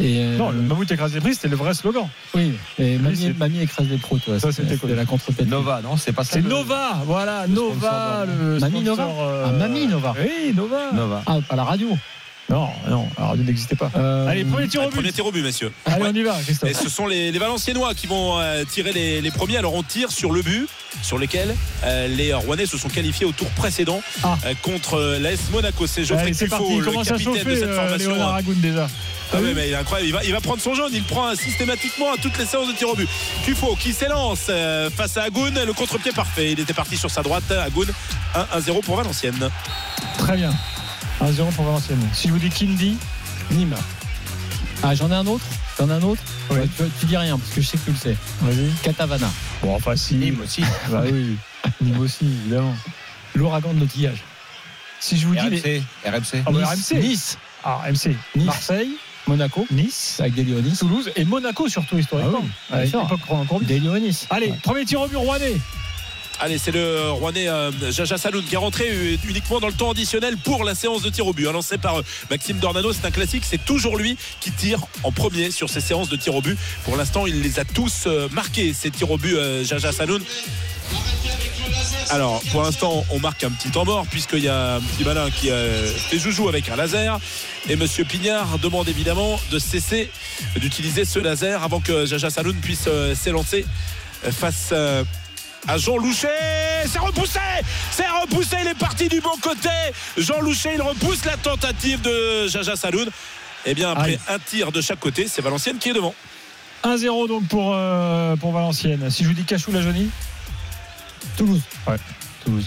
[0.00, 2.06] Et euh, Non, le Mammouth écrase les prix, c'était le vrai slogan.
[2.34, 4.38] Oui, et mamie, écrase les pros, toi.
[4.38, 4.96] Ça, c'était c'était Coluche.
[4.96, 8.82] la contre Nova, non C'est pas ça C'est le- Nova, voilà, le Nova, le Mamie
[8.82, 10.14] Nova euh, Ah, Mamie Nova.
[10.20, 10.92] Oui, Nova.
[10.94, 11.22] Nova.
[11.26, 11.98] Ah, à la radio.
[12.50, 13.90] Non, non, la radio n'existait pas.
[13.94, 15.14] Euh, Allez, premier tir au Allez, Premier but.
[15.16, 15.70] tir au but, messieurs.
[15.84, 16.08] Allez, Ouais.
[16.10, 16.82] on y va, Et Christophe.
[16.82, 19.58] ce sont les, les Valenciennois qui vont euh, tirer les, les premiers.
[19.58, 20.66] Alors on tire sur le but
[21.02, 24.38] sur lequel euh, les Rouennais se sont qualifiés au tour précédent Ah.
[24.46, 25.86] euh, contre l'AS Monaco.
[25.86, 28.10] C'est Geoffrey Allez, le capitaine chauffer, de cette formation.
[28.12, 28.38] Léonard hein.
[28.38, 28.88] Agoun déjà.
[29.32, 30.08] Ah ouais, mais il est incroyable.
[30.08, 30.90] Il va, il va prendre son jaune.
[30.92, 33.08] Il prend systématiquement à toutes les séances de tir au but.
[33.44, 35.54] Tufo qui s'élance euh, face à Agoun.
[35.64, 36.52] Le contre-pied parfait.
[36.52, 37.50] Il était parti sur sa droite.
[37.50, 37.88] Agoun
[38.34, 39.50] 1-0 pour Valenciennes.
[40.18, 40.52] Très bien.
[41.20, 42.08] 1-0 pour Valenciennes.
[42.14, 42.96] Si je vous dis Kindy,
[43.50, 43.76] Nîmes.
[44.82, 45.44] Ah, j'en ai un autre
[45.78, 46.60] J'en ai un autre Oui.
[46.76, 48.16] Tu, tu dis rien parce que je sais que tu le sais.
[48.42, 48.70] Vas-y.
[48.82, 49.28] Catavana.
[49.62, 50.14] Bon, enfin, si.
[50.14, 50.62] Nîmes aussi.
[50.90, 51.36] Bah oui.
[51.80, 52.74] Nîmes aussi, évidemment.
[53.34, 54.22] L'ouragan de l'outillage.
[55.00, 55.82] Si je vous dis les.
[56.04, 56.12] RMC.
[56.12, 56.42] RMC.
[56.46, 56.92] Ah, bah, Nice.
[56.92, 57.00] RMC.
[57.00, 57.38] Nice.
[57.64, 58.06] Ah, MC.
[58.36, 58.46] Nice.
[58.46, 58.90] Marseille,
[59.28, 59.66] Monaco.
[59.70, 60.76] Nice, Avec des Léonis.
[60.78, 62.42] Toulouse et Monaco, surtout historiquement.
[62.72, 63.20] Ah oui, à l'époque
[63.78, 64.26] Léonis.
[64.30, 64.58] Allez, Ouais.
[64.62, 65.56] premier tir au but rouennais.
[66.40, 70.36] Allez, c'est le Rouennais euh, Jaja Saloun qui est rentré uniquement dans le temps additionnel
[70.36, 71.48] pour la séance de tir au but.
[71.48, 73.42] hein, lancé par euh, Maxime Dornano, c'est un classique.
[73.44, 76.56] C'est toujours lui qui tire en premier sur ces séances de tir au but.
[76.84, 80.22] Pour l'instant, il les a tous euh, marqués, ces tirs au but, Jaja Saloun.
[82.10, 85.28] Alors, pour l'instant, on marque un petit temps mort puisqu'il y a un petit malin
[85.30, 87.18] qui fait joujou avec un laser.
[87.68, 90.10] Et Monsieur Pignard demande évidemment de cesser
[90.56, 93.66] d'utiliser ce laser avant que Jaja Saloun puisse s'élancer
[94.30, 94.72] face
[95.68, 96.28] à Jean Louchet.
[96.86, 97.38] C'est repoussé
[97.90, 99.68] C'est repoussé, il est parti du bon côté.
[100.16, 103.08] Jean Louchet, il repousse la tentative de Jaja Saloun.
[103.66, 104.18] Et bien après Aïe.
[104.28, 106.14] un tir de chaque côté, c'est Valenciennes qui est devant.
[106.84, 109.10] 1-0 donc pour, euh, pour Valenciennes.
[109.10, 110.08] Si je vous dis Cachou la Johnny
[111.36, 111.60] Toulouse.
[111.86, 111.96] Ouais,
[112.44, 112.66] Toulouse.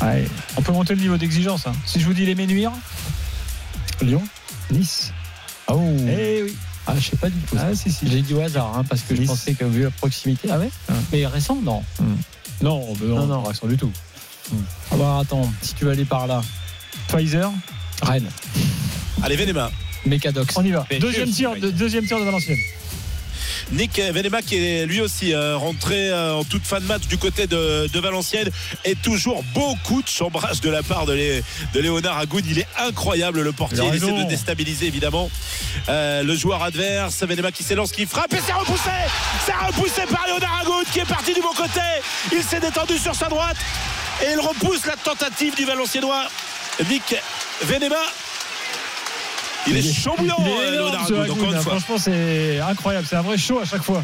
[0.00, 0.26] Ouais,
[0.56, 1.66] on peut monter le niveau d'exigence.
[1.66, 1.72] hein.
[1.84, 2.72] Si je vous dis les Ménuires
[4.00, 4.22] Lyon
[4.70, 5.12] Nice.
[5.66, 5.80] Oh.
[6.08, 6.56] Eh oui.
[6.90, 7.56] Ah, je sais pas du tout.
[7.58, 8.08] Ah, si, si.
[8.08, 10.48] J'ai dit au hasard hein, parce que je pensais que vu la proximité.
[10.50, 10.70] Ah ouais
[11.12, 11.84] Mais récent Non.
[12.00, 13.42] Non, non, Non, non, non.
[13.42, 13.90] récent du tout.
[14.90, 16.40] Ah bah attends, si tu veux aller par là.
[17.08, 17.52] Pfizer,
[18.02, 18.30] Rennes.
[19.22, 19.70] Allez, Venema.
[20.06, 20.56] Mécadox.
[20.56, 20.86] on y va.
[20.98, 22.56] Deuxième tir, de, deuxième tir de Valenciennes.
[23.72, 27.18] Nick Venema qui est lui aussi euh, rentré euh, en toute fin de match du
[27.18, 28.50] côté de, de Valenciennes
[28.84, 31.42] et toujours beaucoup de chambrage de la part de, Lé-
[31.74, 32.44] de Léonard Agoud.
[32.46, 33.78] Il est incroyable le portier.
[33.88, 35.30] Il essaie de déstabiliser évidemment
[35.88, 37.22] euh, le joueur adverse.
[37.22, 38.90] Venema qui s'élance, qui frappe et c'est repoussé.
[39.44, 41.80] C'est repoussé par Léonard Agoud qui est parti du bon côté.
[42.32, 43.56] Il s'est détendu sur sa droite
[44.22, 46.26] et il repousse la tentative du Valenciennois
[46.88, 47.14] Nick
[47.62, 47.96] Venema.
[49.70, 51.60] Il est chambouillant, Il est euh, ce.
[51.68, 53.06] Franchement, c'est incroyable.
[53.08, 54.02] C'est un vrai show à chaque fois.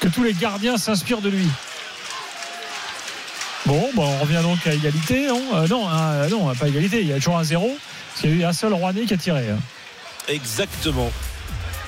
[0.00, 1.46] Que tous les gardiens s'inspirent de lui.
[3.66, 5.26] Bon, bon, on revient donc à égalité.
[5.26, 7.00] Non, Euh, non, hein, non, pas égalité.
[7.02, 7.76] Il y a toujours un zéro.
[8.10, 9.50] Parce qu'il y a eu un seul Rouennais qui a tiré.
[9.50, 9.58] hein.
[10.28, 11.10] Exactement.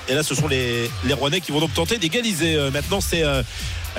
[0.07, 2.55] Et là, ce sont les, les Rouennais qui vont donc tenter d'égaliser.
[2.55, 3.41] Euh, maintenant, c'est euh,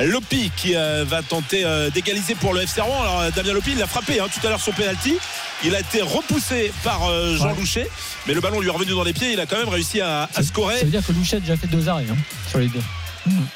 [0.00, 3.02] Lopi qui euh, va tenter euh, d'égaliser pour le FC Rouen.
[3.02, 5.16] Alors, euh, Damien Lopi, il l'a frappé hein, tout à l'heure sur penalty.
[5.64, 7.00] Il a été repoussé par
[7.36, 7.56] Jean Ouais.
[7.58, 7.88] Louchet,
[8.26, 9.32] mais le ballon lui est revenu dans les pieds.
[9.32, 10.78] Il a quand même réussi à, à scorer.
[10.78, 12.16] Ça veut dire que Louchet a déjà fait deux arrêts hein,
[12.48, 12.80] sur les deux.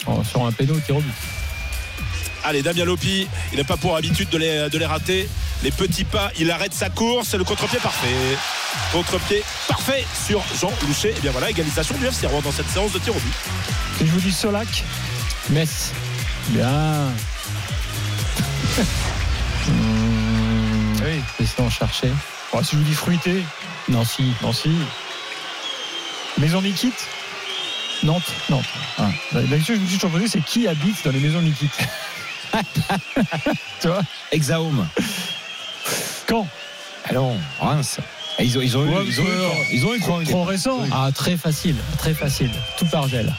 [0.07, 1.13] Oh, sur un péno au but.
[2.45, 5.29] Allez, Damien Lopi, il n'a pas pour habitude de les, de les rater.
[5.65, 7.35] Les petits pas, il arrête sa course.
[7.35, 8.07] Le contre-pied parfait.
[8.93, 11.15] Contre-pied parfait sur Jean Louchet.
[11.17, 13.33] Et bien voilà, égalisation du FC Rouen dans cette séance de tir au but.
[13.99, 14.85] Si je vous dis Solac,
[15.51, 15.93] Metz.
[16.49, 17.13] Bien.
[19.69, 21.21] Mmh, oui.
[21.41, 22.13] Laissez en chercher.
[22.53, 23.45] Bon, si je vous dis Fruité,
[23.89, 24.33] Nancy.
[24.43, 24.71] Nancy.
[26.39, 26.93] Maison Nikit
[28.03, 28.33] Nantes.
[28.51, 28.65] Nantes.
[28.99, 29.09] Ah.
[29.33, 31.71] D'habitude, je me suis toujours posé, c'est qui habite dans les maisons Nikit
[33.81, 34.87] Tu vois Exaum.
[36.27, 36.47] Quand
[37.09, 37.99] Allons, Reims.
[38.39, 39.29] Et Ils ont, ils ont eu, ils ont eu,
[39.73, 40.81] ils ont eu Trop, trop récent.
[40.93, 41.77] Ah, très facile.
[41.99, 42.51] Très facile.
[42.77, 43.33] Tout par gel.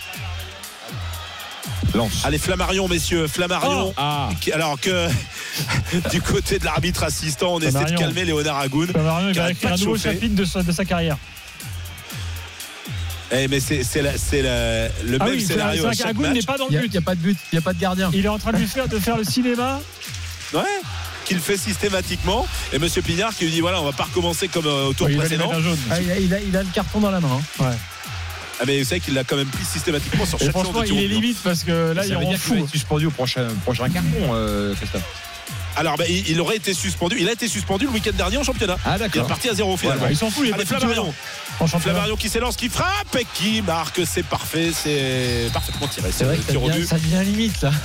[1.94, 2.22] Lance.
[2.24, 3.28] Allez, Flammarion, messieurs.
[3.28, 3.94] Flammarion.
[3.98, 5.08] Ah, Qui- Alors que
[6.12, 7.98] du côté de l'arbitre assistant, on essaie de Flammarion.
[8.00, 8.92] calmer Léonard Agoun.
[8.96, 11.18] Marion, il Qui va écrire pas un de nouveau chapitre de sa, de sa carrière.
[13.32, 16.12] Eh, mais c'est c'est la- c'est la- le Ah même oui, scénario à c'est chaque
[16.12, 16.36] Agoun match.
[16.36, 16.98] n'est pas dans Il le n'y but.
[16.98, 17.38] a, pas de but.
[17.52, 18.10] Il n'y a pas de gardien.
[18.14, 19.80] Il est en train de lui faire, de faire le cinéma.
[20.54, 20.62] Ouais.
[21.26, 22.48] Qu'il fait systématiquement.
[22.72, 25.10] Et Monsieur Pignard qui lui dit voilà, on va pas recommencer comme euh, au tour
[25.10, 25.52] il lui précédent.
[25.92, 27.28] Ah, il, a, il a- il a le carton dans la main.
[27.60, 27.64] hein.
[27.66, 27.76] Ouais.
[28.60, 31.08] Ah, mais vous savez qu'il l'a quand même pris systématiquement sur chaque franchement, il est
[31.08, 32.64] limite parce que là, ça il veut rend dire qu'il va fou.
[32.66, 35.04] être suspendu au prochain, prochain carton, euh, Christophe.
[35.78, 37.18] Alors, bah, il, il aurait été suspendu.
[37.20, 38.78] Il a été suspendu le week-end dernier en championnat.
[38.84, 39.28] Ah, Il est d'accord.
[39.28, 40.04] parti à zéro finalement.
[40.04, 41.14] Bah, il s'en fout, il est Allez, Flammarion.
[41.60, 41.80] championnat.
[41.80, 44.02] Flammarion qui s'élance, qui frappe et qui marque.
[44.06, 44.72] C'est parfait.
[44.74, 46.10] C'est parfaitement tiré.
[46.12, 47.72] C'est vrai que ça devient, ça devient limite là.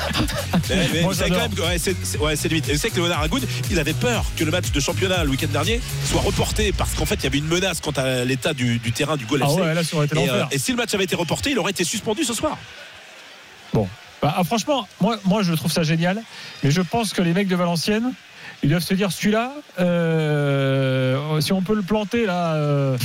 [0.70, 2.68] Ouais, c'est c'est- ouais, c'est limite.
[2.68, 5.30] Et vous savez que Léonard Agoud, il avait peur que le match de championnat le
[5.30, 8.52] week-end dernier soit reporté parce qu'en fait il y avait une menace quant à l'état
[8.54, 9.60] du, du terrain du goal Ah FC.
[9.60, 10.44] ouais, là, ça aurait été et, l'enfer.
[10.50, 12.56] euh, et si le match avait été reporté, il aurait été suspendu ce soir.
[13.72, 13.88] Bon.
[14.22, 16.22] Bah, ah, franchement, moi, moi, je trouve ça génial.
[16.62, 18.12] Mais je pense que les mecs de Valenciennes,
[18.62, 22.54] ils doivent se dire celui-là, euh, si on peut le planter là.
[22.54, 22.96] euh,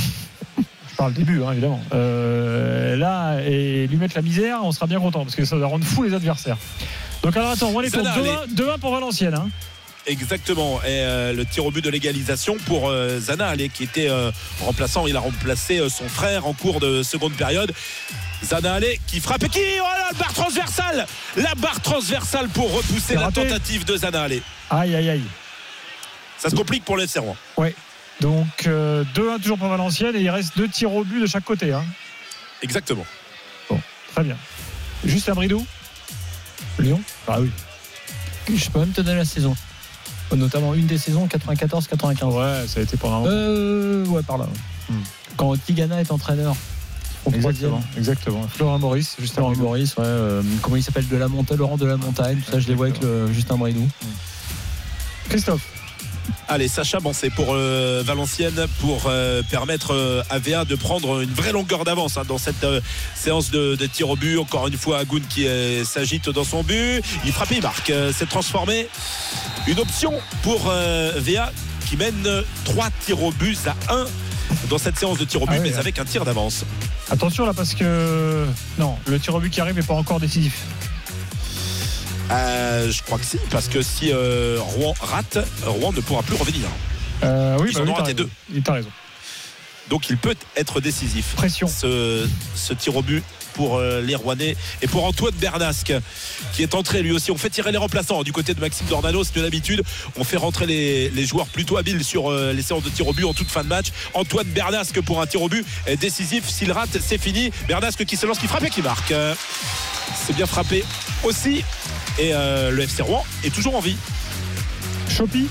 [0.58, 1.80] je parle début, hein, évidemment.
[1.92, 5.66] euh, là, et lui mettre la misère, on sera bien content parce que ça va
[5.66, 6.56] rendre fou les adversaires.
[7.22, 9.34] Donc, alors attends, on va aller Ça pour 2-1 2-1 pour Valenciennes.
[9.34, 9.48] hein.
[10.06, 10.80] Exactement.
[10.84, 14.30] Et euh, le tir au but de l'égalisation pour euh, Zana Allé, qui était euh,
[14.60, 15.06] remplaçant.
[15.06, 17.72] Il a remplacé son frère en cours de seconde période.
[18.44, 19.60] Zana Allé qui frappe et qui.
[19.80, 23.46] Oh là, la barre transversale La barre transversale pour repousser la raté.
[23.46, 24.42] tentative de Zana Allé.
[24.70, 25.24] Aïe, aïe, aïe.
[26.38, 27.36] Ça se complique pour le Rouen.
[27.56, 27.74] Ouais.
[28.20, 31.44] Donc euh, 2-1 toujours pour Valenciennes et il reste deux tirs au but de chaque
[31.44, 31.72] côté.
[31.72, 31.84] hein.
[32.62, 33.04] Exactement.
[34.14, 34.36] Très bien.
[35.04, 35.64] Juste un bridou
[36.80, 37.50] Lyon Ah oui.
[38.52, 39.54] Je peux même te donner la saison.
[40.34, 42.24] Notamment une des saisons 94-95.
[42.24, 43.30] Ouais, ça a été pendant longtemps.
[43.30, 44.44] Euh, ouais, par là.
[44.44, 44.94] ouais.
[44.94, 45.02] Hmm.
[45.36, 46.54] Quand Tigana est entraîneur.
[47.34, 48.48] Exactement, exactement.
[48.48, 49.54] Florent Maurice, juste Florent.
[49.56, 52.60] Maurice, ouais, euh, comment il s'appelle de la montagne, Laurent de la montagne, tout ça,
[52.60, 53.86] je les vois avec le Justin Bridou.
[55.28, 55.62] Christophe.
[56.46, 61.20] Allez, Sacha, bon, c'est pour euh, Valenciennes pour euh, permettre euh, à VA de prendre
[61.20, 62.80] une vraie longueur d'avance hein, dans cette euh,
[63.14, 64.38] séance de, de tir au but.
[64.38, 67.02] Encore une fois, Agoun qui euh, s'agite dans son but.
[67.24, 67.90] Il frappe il marque.
[67.90, 68.88] Euh, c'est transformé.
[69.66, 70.12] Une option
[70.42, 71.52] pour euh, VA
[71.88, 72.26] qui mène
[72.64, 74.06] 3 tirs au but à 1
[74.70, 75.80] dans cette séance de tir au but, Ah oui, mais hein.
[75.80, 76.64] avec un tir d'avance.
[77.10, 78.46] Attention là parce que
[78.78, 80.62] non, le tir au but qui arrive n'est pas encore décisif.
[82.30, 86.36] Euh, je crois que si, parce que si euh, Rouen rate, Rouen ne pourra plus
[86.36, 86.68] revenir.
[87.22, 88.16] Euh, oui, Ils bah en oui, ont raté raison.
[88.24, 88.28] deux.
[88.54, 88.90] Il t'a raison.
[89.88, 91.34] Donc il peut être décisif.
[91.36, 91.66] Pression.
[91.68, 93.24] Ce, ce tir au but
[93.58, 95.92] pour euh, les Rouennais et pour Antoine Bernasque
[96.52, 97.32] qui est entré lui aussi.
[97.32, 99.82] On fait tirer les remplaçants du côté de Maxime Dornano, c'est de l'habitude.
[100.16, 103.12] On fait rentrer les, les joueurs plutôt habiles sur euh, les séances de tir au
[103.12, 103.88] but en toute fin de match.
[104.14, 106.48] Antoine Bernasque pour un tir au but est décisif.
[106.48, 107.50] S'il rate, c'est fini.
[107.66, 109.12] Bernasque qui se lance, qui frappe et qui marque.
[110.14, 110.84] C'est bien frappé
[111.24, 111.64] aussi.
[112.20, 113.96] Et euh, le FC Rouen est toujours en vie.
[115.10, 115.48] Chopi,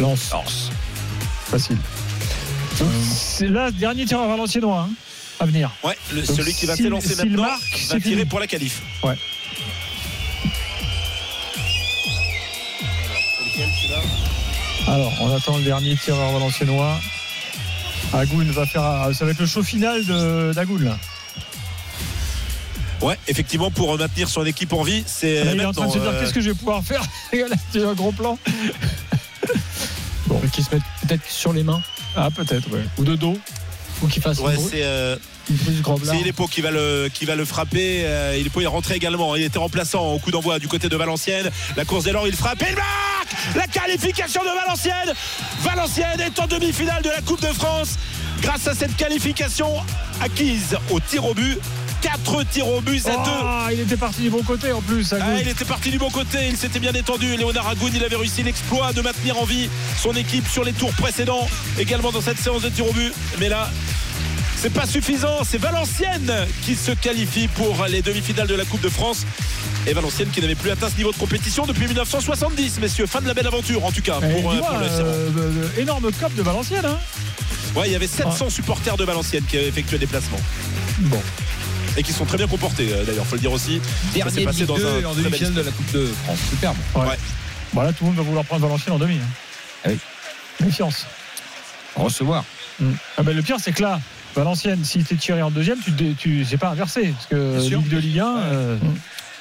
[0.00, 0.32] Lance.
[1.50, 1.78] facile.
[3.04, 4.94] C'est là, dernier tireur valenciennois hein,
[5.40, 5.70] à venir.
[5.82, 8.24] Ouais, le- Donc, celui qui va s'élancer maintenant marque, va tirer fini.
[8.26, 8.80] pour la qualif.
[9.02, 9.16] Ouais.
[14.88, 16.98] Alors, on attend le dernier tireur valenciennois.
[18.12, 19.08] Agoun va faire.
[19.14, 20.04] Ça va être le show final
[20.54, 20.98] d'Agoun là.
[23.00, 25.98] Ouais, effectivement, pour maintenir son équipe en vie, c'est il est en train de se
[25.98, 27.02] dire euh, qu'est-ce que je vais pouvoir faire
[27.72, 28.38] C'est un gros plan.
[30.28, 31.82] Bon, qui se met peut-être sur les mains
[32.16, 32.84] Ah, peut-être, ouais.
[32.96, 33.36] Ou de dos.
[34.20, 35.16] Fasse Ouais, c'est euh,
[36.14, 38.02] Ilepo qui va le qui va le frapper.
[38.04, 39.36] Euh, Ilepo est rentré également.
[39.36, 41.50] Il était remplaçant au coup d'envoi du côté de Valenciennes.
[41.76, 45.14] La course dès lors, il frappe et il marque la qualification de Valenciennes.
[45.60, 47.96] Valenciennes est en demi-finale de la Coupe de France
[48.40, 49.68] grâce à cette qualification
[50.20, 51.58] acquise au tir au but.
[52.02, 53.16] 4 tirs au but à 2.
[53.26, 55.12] Ah, il était parti du bon côté en plus.
[55.12, 57.36] Ah, il était parti du bon côté, il s'était bien détendu.
[57.36, 60.92] Léonard Agoun, il avait réussi l'exploit de maintenir en vie son équipe sur les tours
[60.92, 61.48] précédents,
[61.78, 63.12] également dans cette séance de tir au but.
[63.38, 63.70] Mais là,
[64.56, 65.38] c'est pas suffisant.
[65.44, 66.32] C'est Valenciennes
[66.64, 69.24] qui se qualifie pour les demi-finales de la Coupe de France.
[69.86, 73.06] Et Valenciennes qui n'avait plus atteint ce niveau de compétition depuis 1970, messieurs.
[73.06, 76.10] Fin de la belle aventure, en tout cas, pour, euh, pour le euh, euh, énorme
[76.12, 76.86] cop de Valenciennes.
[76.86, 76.98] Hein
[77.74, 80.40] Ouais, il y avait 700 supporters de Valenciennes qui avaient effectué des placements.
[81.00, 81.20] Bon.
[81.96, 83.80] Et qui sont très bien comportés, euh, d'ailleurs, faut le dire aussi.
[83.80, 86.38] Ça s'est Dernier passé dans 2 un en demi-finale de la Coupe de France.
[86.50, 86.76] Superbe.
[86.94, 87.02] Ouais.
[87.02, 87.18] Ouais.
[87.74, 89.16] Voilà, tout le monde va vouloir prendre Valenciennes en demi.
[89.16, 89.28] hein.
[89.84, 89.98] Ah oui.
[90.60, 91.06] Méfiance.
[91.96, 92.44] Recevoir.
[92.80, 92.90] Mm.
[93.18, 94.00] Ah ben, le pire, c'est que là,
[94.34, 97.12] Valenciennes, si tu es tiré en deuxième, tu, tu c'est pas inversé.
[97.14, 97.58] Parce que.
[97.68, 98.76] Ligue 2, Ligue 1, euh,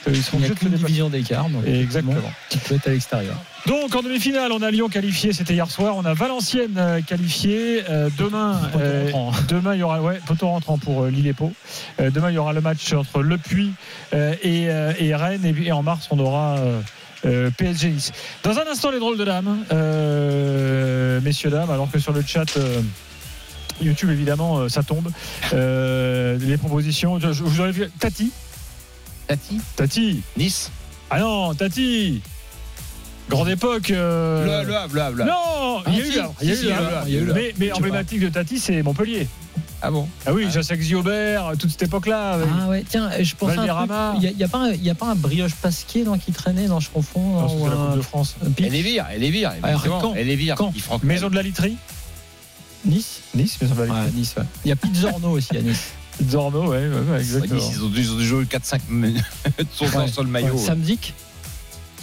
[0.08, 1.46] ils seront Il n'y a qu'une division d'écart.
[1.66, 2.16] Exactement.
[2.50, 3.36] Qui peut être à l'extérieur.
[3.68, 5.96] Donc en demi-finale, on a Lyon qualifié, c'était hier soir.
[5.96, 7.84] On a Valenciennes euh, qualifié.
[7.90, 9.12] Euh, demain, euh,
[9.50, 11.32] demain il y aura ouais, poteau rentrant pour euh, Lille.
[12.00, 13.72] Euh, demain il y aura le match entre Le Puy
[14.14, 15.46] euh, et, euh, et Rennes.
[15.46, 16.82] Et, puis- et en mars, on aura euh,
[17.26, 18.12] euh, PSG Nice.
[18.44, 22.58] Dans un instant, les drôles de dames, euh, messieurs dames, alors que sur le chat.
[22.58, 22.82] euh,
[23.82, 25.10] YouTube évidemment euh, ça tombe
[25.54, 28.32] Euh, les propositions je, je vous aurais vu Tati
[29.28, 29.60] Tati.
[29.76, 30.70] Tati Nice.
[31.10, 32.22] ah non Tati
[33.30, 35.26] grande époque euh, Le, le Havre, le Havre, là.
[35.26, 37.26] non, il y a Ah, eu il y a le Havre, il y a eu
[37.26, 37.78] le Mais, Havre.
[37.78, 39.28] emblématique de Tati, c'est Montpellier.
[39.84, 42.34] Ah bon Ah oui, Jacques Ziobert, toute cette époque-là.
[42.34, 43.68] avec- Ah ouais, tiens, je pense à un truc.
[43.70, 44.14] Valderrama.
[44.22, 46.68] Il n'y a, pas un- il y a pas un brioche pasquier dans qui traînait
[46.68, 47.42] dans je confonds.
[47.42, 48.36] Non, ou la Coupe de France.
[48.60, 49.54] Elle est vire, elle est vire.
[49.64, 49.70] Ah,
[50.16, 50.56] Elle est vire.
[51.04, 51.78] Maison de la literie.
[52.86, 54.20] Nice Nice, Maison de la Ouais, literie.
[54.20, 54.44] Nice, ouais.
[54.66, 55.94] Il y a Pizzorno aussi à Nice.
[56.30, 57.60] Zorno, ouais, exactement.
[57.72, 59.24] Ils ont, ils ont joué 4-5 minutes
[59.74, 60.54] sur, le maillot.
[60.54, 61.14] Ouais, Samzik,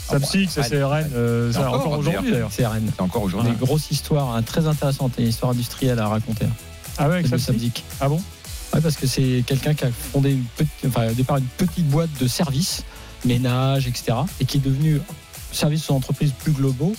[0.09, 1.11] Samsic, ça c'est Rennes.
[1.15, 2.51] euh, C'est encore, encore aujourd'hui d'ailleurs.
[2.53, 2.91] c'est Rennes.
[2.95, 3.53] C'est encore Des aujourd'hui.
[3.61, 6.47] grosses histoires hein, très intéressantes, et une histoire industrielle à raconter.
[6.47, 6.51] hein,
[6.97, 7.47] Ah ouais, avec Samsic.
[7.47, 7.85] Samzik.
[8.01, 8.21] Ah bon?
[8.75, 11.89] Ouais, parce que c'est quelqu'un qui a fondé une petite, enfin, au départ une petite
[11.89, 12.85] boîte de services,
[13.25, 15.01] ménage, etc., et qui est devenu
[15.53, 16.95] service aux entreprises plus globaux.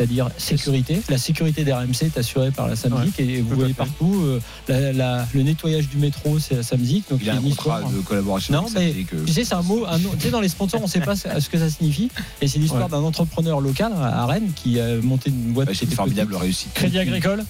[0.00, 1.02] C'est-à-dire sécurité.
[1.10, 4.92] La sécurité des RMC est assurée par la Samsic et vous voyez partout euh, la-
[4.94, 7.04] la- le nettoyage du métro, c'est la Samsic.
[7.10, 9.24] Donc Il a c'est un une contrat histoire- de collaboration Non, avec mais euh.
[9.26, 9.84] tu sais, c'est un mot.
[9.86, 12.08] un tu sais, dans les sponsors, on ne sait pas ce que ça signifie.
[12.40, 15.68] Et c'est l'histoire d'un entrepreneur local à Rennes qui a monté une boîte.
[15.74, 16.72] c'est une formidable réussite.
[16.72, 17.44] Crédit Agricole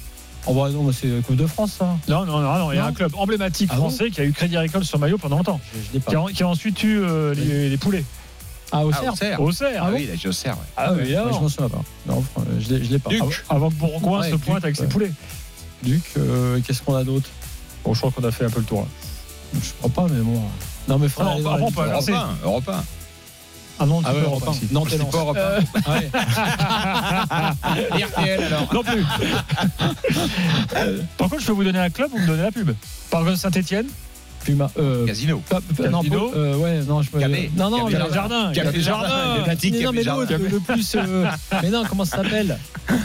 [0.47, 1.97] Oh, bah non, c'est Coupe de France, ça.
[2.09, 4.25] Non, non, non, non, il y a un club emblématique Ah bon français qui a
[4.25, 5.61] eu Crédit Agricole sur maillot pendant longtemps.
[5.75, 6.11] Je l'ai pas.
[6.11, 8.05] Qui a, qui a ensuite eu euh, les, les poulets.
[8.73, 9.11] Ah, au Ah.
[9.11, 9.41] Auxerre.
[9.41, 10.63] Auxerre, Ah ah oui, il a joué au cerf, ouais.
[10.77, 11.83] Ah oui, je m'en souviens pas.
[12.07, 13.11] Non, euh, je l'ai- pas.
[13.11, 13.23] Duc.
[13.49, 15.13] Ah, Avant que Bourgoin Ouais, se pointe Duc, avec ses poulets.
[15.83, 17.29] Duc, euh, qu'est-ce qu'on a d'autre?
[17.85, 18.81] Bon, je crois qu'on a fait un peu le tour.
[18.83, 18.87] là.
[19.55, 20.41] Je crois pas, mais bon.
[20.89, 22.85] Non, mais Non, aller on peut aller- Europe 1, Europe 1.
[23.83, 24.45] Ah non, Ah ouais, Europe.
[24.71, 24.95] Non, Lens.
[25.11, 25.41] pas Europe 1.
[25.41, 26.11] Euh, ouais.
[27.99, 28.69] Et RTL alors.
[28.75, 29.03] Non plus.
[31.19, 32.71] Par contre, je peux vous donner un club, vous me donnez la pub.
[33.11, 33.87] Par exemple, Saint-Etienne.
[34.45, 35.43] Puma, euh, Casino.
[35.91, 36.31] non, Casino.
[36.31, 37.21] pas- euh, ouais, non, je me.
[37.21, 37.51] Cabé.
[37.57, 38.53] Non, Cabé Jardin.
[38.53, 39.37] Jardin.
[39.83, 40.39] Non, mais l'autre, Jardin.
[40.51, 40.95] le, plus.
[40.97, 41.27] euh,
[41.63, 42.59] mais non, comment ça s'appelle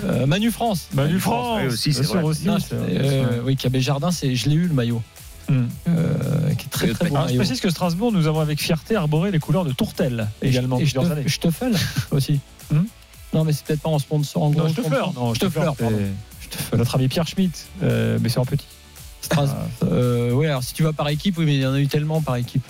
[0.05, 0.87] Euh, Manu France.
[0.93, 1.59] Manu France.
[1.61, 2.23] oui, aussi, c'est vrai.
[2.23, 2.45] aussi.
[2.45, 5.01] Non, c'est- euh, oui, Cabé Jardin, c'est, je l'ai eu le maillot.
[5.47, 5.67] Hum.
[5.87, 8.95] Euh, qui est très très bon Alors, je précise que Strasbourg, nous avons avec fierté
[8.95, 10.79] arboré les couleurs de Tourtel également.
[10.79, 10.85] Et
[11.51, 11.75] felle
[12.11, 12.39] aussi.
[12.71, 12.85] Hum
[13.33, 14.43] non, mais c'est peut-être pas en sponsor.
[14.43, 14.69] En Non, gros
[15.49, 15.75] fleur.
[16.77, 18.65] Notre ami Pierre Schmitt, euh, mais c'est en petit.
[19.25, 21.79] Stras- euh, ouais, alors si tu vas par équipe, oui, mais il y en a
[21.79, 22.63] eu tellement par équipe.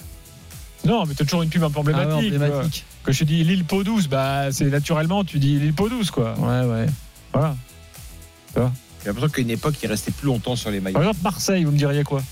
[0.85, 2.85] Non, mais t'as toujours une pub un peu Ah ouais, emblématique.
[3.03, 6.11] Quand je te dis l'île Peau douce, bah, c'est naturellement, tu dis l'île Peau douce,
[6.11, 6.33] quoi.
[6.37, 6.85] Ouais, ouais.
[7.33, 7.55] Voilà.
[8.55, 10.93] J'ai l'impression qu'à une époque, il restait plus longtemps sur les maillots.
[10.93, 12.23] Par exemple, Marseille, vous me diriez quoi?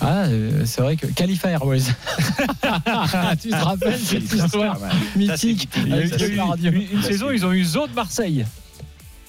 [0.00, 1.80] Ah, euh, c'est vrai que Khalifa Airways.
[3.42, 4.78] tu te rappelles cette histoire
[5.16, 6.36] mythique Il y a eu,
[6.68, 8.44] une, une saison, ils ont eu Zo de Marseille.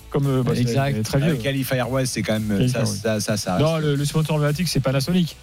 [0.10, 1.04] Comme euh, bah, Exact.
[1.04, 1.36] très vieux.
[1.36, 2.68] Khalifa Airways, c'est quand même.
[2.70, 2.88] Ça, oui.
[3.04, 5.36] ça, ça, ça Non, le, le sponsor emblématique, c'est Panasonic.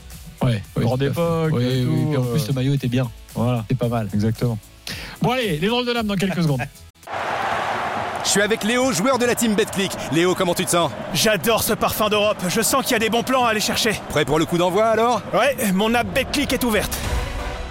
[0.42, 1.06] Ouais, oui, Grande fait.
[1.06, 1.50] époque.
[1.52, 3.10] Oui, et oui, tout, puis en euh, plus, le maillot était bien.
[3.34, 4.08] Voilà, C'est pas mal.
[4.12, 4.58] exactement.
[5.22, 6.60] Bon, allez, les drôles de l'âme dans quelques secondes.
[8.24, 9.92] Je suis avec Léo, joueur de la team BetClick.
[10.12, 10.90] Léo, comment tu te sens?
[11.12, 12.38] J'adore ce parfum d'Europe.
[12.48, 13.92] Je sens qu'il y a des bons plans à aller chercher.
[14.08, 15.20] Prêt pour le coup d'envoi alors?
[15.34, 16.96] Ouais, mon app BetClick est ouverte.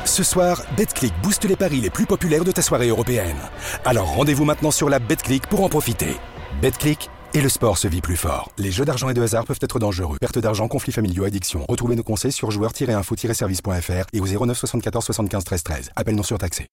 [0.06, 3.36] Ce soir, BetClick booste les paris les plus populaires de ta soirée européenne.
[3.84, 6.18] Alors rendez-vous maintenant sur la BetClick pour en profiter.
[6.64, 8.49] BetClick et le sport se vit plus fort.
[8.57, 10.16] Les jeux d'argent et de hasard peuvent être dangereux.
[10.22, 11.66] Perte d'argent, conflits familiaux, addiction.
[11.68, 15.91] Retrouvez nos conseils sur joueurs-info-service.fr et au 09 74 75 13 13.
[15.97, 16.68] Appel non surtaxé.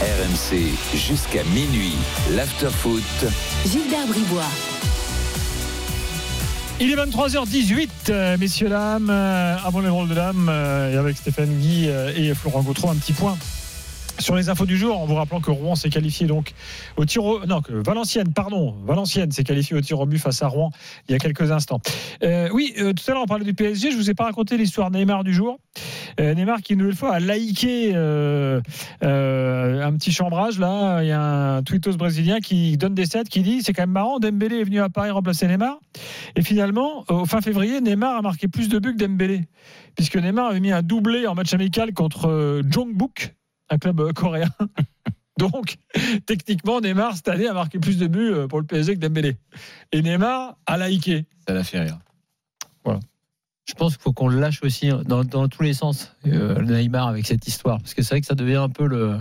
[0.00, 1.96] RMC jusqu'à minuit.
[2.30, 3.02] L'afterfoot.
[3.66, 4.48] Gilbert Bribois.
[6.80, 9.10] Il est 23h18, euh, messieurs, dames.
[9.10, 12.96] Euh, avant les rôles de dames, euh, et avec Stéphane Guy et Florent Gautreau, un
[12.96, 13.36] petit point.
[14.22, 16.52] Sur les infos du jour, en vous rappelant que Rouen s'est qualifié donc
[16.96, 17.44] au tir au...
[17.44, 20.70] Non, que Valenciennes, pardon, Valenciennes s'est qualifié au tir au but face à Rouen
[21.08, 21.80] il y a quelques instants.
[22.22, 24.56] Euh, oui, euh, tout à l'heure on parlait du PSG, je vous ai pas raconté
[24.56, 25.58] l'histoire Neymar du jour.
[26.20, 28.60] Euh, Neymar qui une nouvelle fois a euh,
[29.02, 33.42] un petit chambrage là, il y a un tweetos brésilien qui donne des stats qui
[33.42, 35.80] dit c'est quand même marrant, Dembélé est venu à Paris remplacer Neymar
[36.36, 39.48] et finalement au fin février Neymar a marqué plus de buts que Dembélé
[39.96, 43.34] puisque Neymar avait mis un doublé en match amical contre Jongbuk
[43.72, 44.50] un club euh, coréen.
[45.38, 45.78] Donc,
[46.26, 49.36] techniquement, Neymar, cette année, a marqué plus de buts euh, pour le PSG que Dembélé.
[49.90, 51.24] Et Neymar a liké.
[51.48, 51.98] Ça l'a fait rire.
[53.64, 56.60] Je pense qu'il faut qu'on le lâche aussi hein, dans, dans tous les sens, euh,
[56.62, 57.78] Neymar, avec cette histoire.
[57.78, 59.18] Parce que c'est vrai que ça devient un peu le,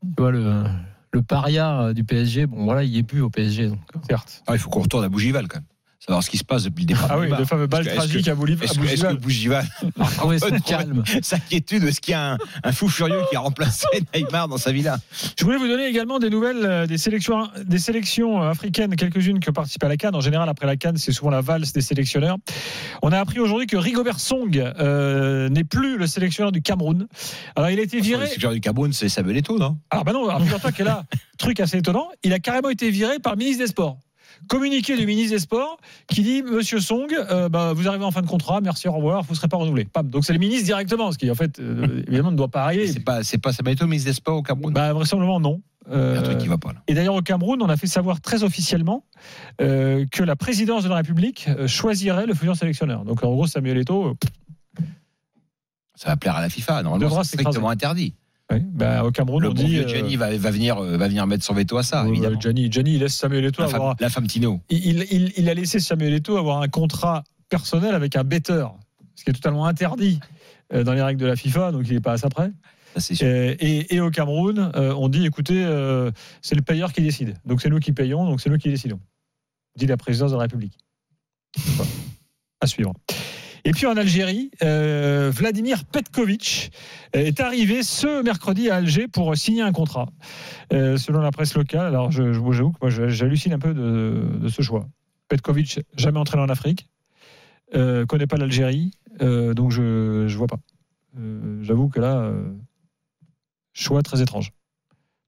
[0.00, 0.64] tu vois, le,
[1.12, 2.46] le paria du PSG.
[2.46, 3.68] Bon, voilà, il y est plus au PSG.
[3.68, 3.80] Donc.
[4.08, 4.42] Certes.
[4.46, 5.66] Ah, il faut qu'on retourne à Bougival quand même.
[6.00, 7.08] Savoir ce qui se passe depuis le départ.
[7.10, 9.66] Ah oui, le fameux bal tragique que- à Bouliv- à Est-ce que, Bougival.
[9.82, 11.02] Son peut calme.
[11.22, 13.84] sa Est-ce qu'il y a un, un fou furieux qui a remplacé
[14.14, 14.98] Neymar dans sa villa
[15.36, 19.40] Je voulais vous donner également des nouvelles euh, des sélections, des sélections euh, africaines, quelques-unes
[19.40, 20.14] qui ont participé à la Cannes.
[20.14, 22.36] En général, après la Cannes, c'est souvent la valse des sélectionneurs.
[23.02, 27.08] On a appris aujourd'hui que Rigobert Song euh, n'est plus le sélectionneur du Cameroun.
[27.56, 28.20] Alors, il a été viré.
[28.20, 29.76] Le sélectionneur du Cameroun, c'est Samuel Eto'o, non?
[29.90, 31.02] Alors, bah non, alors, figure-toi que là,
[31.38, 33.98] truc assez étonnant, il a carrément été viré par le ministre des Sports.
[34.46, 38.22] Communiqué du ministre des Sports qui dit Monsieur Song, euh, bah, vous arrivez en fin
[38.22, 39.84] de contrat, merci, au revoir, vous ne serez pas renouvelé.
[39.84, 40.08] Pam.
[40.08, 42.86] Donc c'est le ministre directement, ce qui en fait, euh, évidemment, ne doit pas arriver.
[42.86, 45.60] C'est pas, c'est pas ministre des Sports au Cameroun Bah, vraisemblablement, non.
[45.90, 46.82] Il y a un truc Euh, qui va pas là.
[46.86, 49.04] et d'ailleurs, au Cameroun, on a fait savoir très officiellement
[49.62, 53.04] euh, que la présidence de la République euh, choisirait le futur sélectionneur.
[53.06, 54.82] Donc, en gros, Samuel Eto'o, euh,
[55.94, 56.82] Ça va plaire à la FIFA.
[56.82, 58.14] Normalement, c'est strictement interdit.
[58.50, 59.78] Oui, bah, au Cameroun, Le on bon dit.
[59.78, 62.40] euh, Gianni va, va venir, euh, va venir mettre son veto à ça, euh, évidemment.
[62.40, 63.96] Gianni, Gianni, il laisse Samuel Eto'o La femme, avoir.
[64.00, 64.60] la femme Tino.
[64.70, 68.74] Il, il- il a laissé Samuel Eto'o avoir un contrat personnel avec un betteur,
[69.14, 70.20] ce qui est totalement interdit
[70.72, 72.50] euh, dans les règles de la FIFA, donc il n'est pas à ça près.
[73.20, 76.10] Et, et- et au Cameroun, euh, on dit écoutez, euh,
[76.42, 77.34] c'est le payeur qui décide.
[77.44, 78.98] Donc c'est nous qui payons, donc c'est nous qui décidons.
[79.76, 80.76] Dit la présidence de la République.
[81.76, 81.90] Voilà.
[82.60, 82.92] À suivre.
[83.64, 86.70] Et puis en Algérie, euh, Vladimir Petkovic
[87.12, 90.06] est arrivé ce mercredi à Alger pour signer un contrat,
[90.72, 91.86] euh, selon la presse locale.
[91.86, 94.86] Alors je, je, j'avoue que moi j'hallucine un peu de, de ce choix.
[95.28, 96.88] Petkovic, jamais entraîné en Afrique,
[97.74, 100.58] euh, connaît pas l'Algérie, euh, donc je je vois pas.
[101.18, 102.52] Euh, j'avoue que là, euh,
[103.72, 104.52] choix très étrange.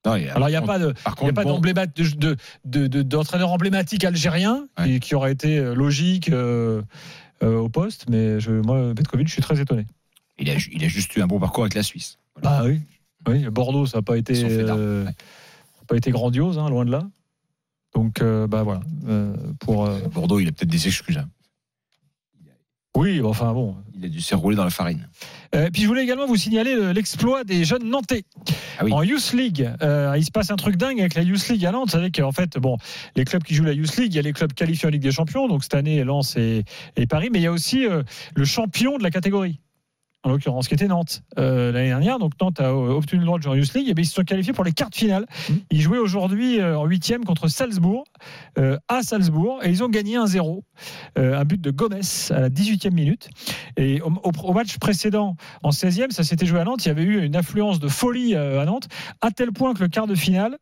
[0.07, 0.63] Non, Alors il n'y a
[1.05, 1.45] par il y a pas
[2.17, 6.83] de- de- de- d'entraîneur emblématique algérien qui, qui aurait été euh, logique euh, euh,
[7.43, 9.87] au poste, mais je, moi Petkovic, je suis très étonné.
[10.39, 12.19] il a, il a juste eu un bon parcours avec la Suisse.
[12.43, 12.81] Ah oui,
[13.29, 15.07] oui, Bordeaux, ça n'a pas été, euh,
[15.87, 17.09] pas été grandiose, hein, loin de là.
[17.95, 18.83] Donc, euh, bah voilà.
[19.09, 21.19] euh, pour, euh, Bordeaux, il a peut-être des excuses.
[21.19, 21.29] hein.
[22.97, 23.77] oui, enfin bon.
[23.95, 25.09] Il a dû se rouler dans la farine.
[25.55, 28.23] Euh, puis je voulais également vous signaler le- l'exploit des jeunes Nantais
[28.79, 28.93] Ah oui.
[28.93, 29.69] en Youth League.
[29.83, 31.87] Euh, il se passe un truc dingue avec la Youth League à Nantes.
[31.87, 32.77] Vous savez qu'en fait, bon,
[33.17, 35.03] les clubs qui jouent la Youth League, il y a les clubs qualifiés en Ligue
[35.03, 35.49] des Champions.
[35.49, 36.65] Donc cette année, Lens et,
[36.97, 38.03] et Paris, mais il y a aussi euh,
[38.37, 39.59] le champion de la catégorie.
[40.23, 42.19] En l'occurrence, qui était Nantes euh, l'année dernière.
[42.19, 43.89] Donc Nantes a euh, obtenu le droit de jouer en Youth League.
[43.89, 45.25] Et bien, ils se sont qualifiés pour les quarts de finale.
[45.71, 48.05] Ils jouaient aujourd'hui euh, en huitième contre Salzbourg,
[48.59, 50.63] euh, à Salzbourg, et ils ont gagné 1-0.
[51.19, 53.31] Euh, un but de Gomez à la 18e minute.
[53.79, 56.85] Et au, match précédent, en 16e, ça s'était joué à Nantes.
[56.85, 58.89] Il y avait eu une affluence de folie à Nantes,
[59.23, 60.59] à tel point que le quart de finale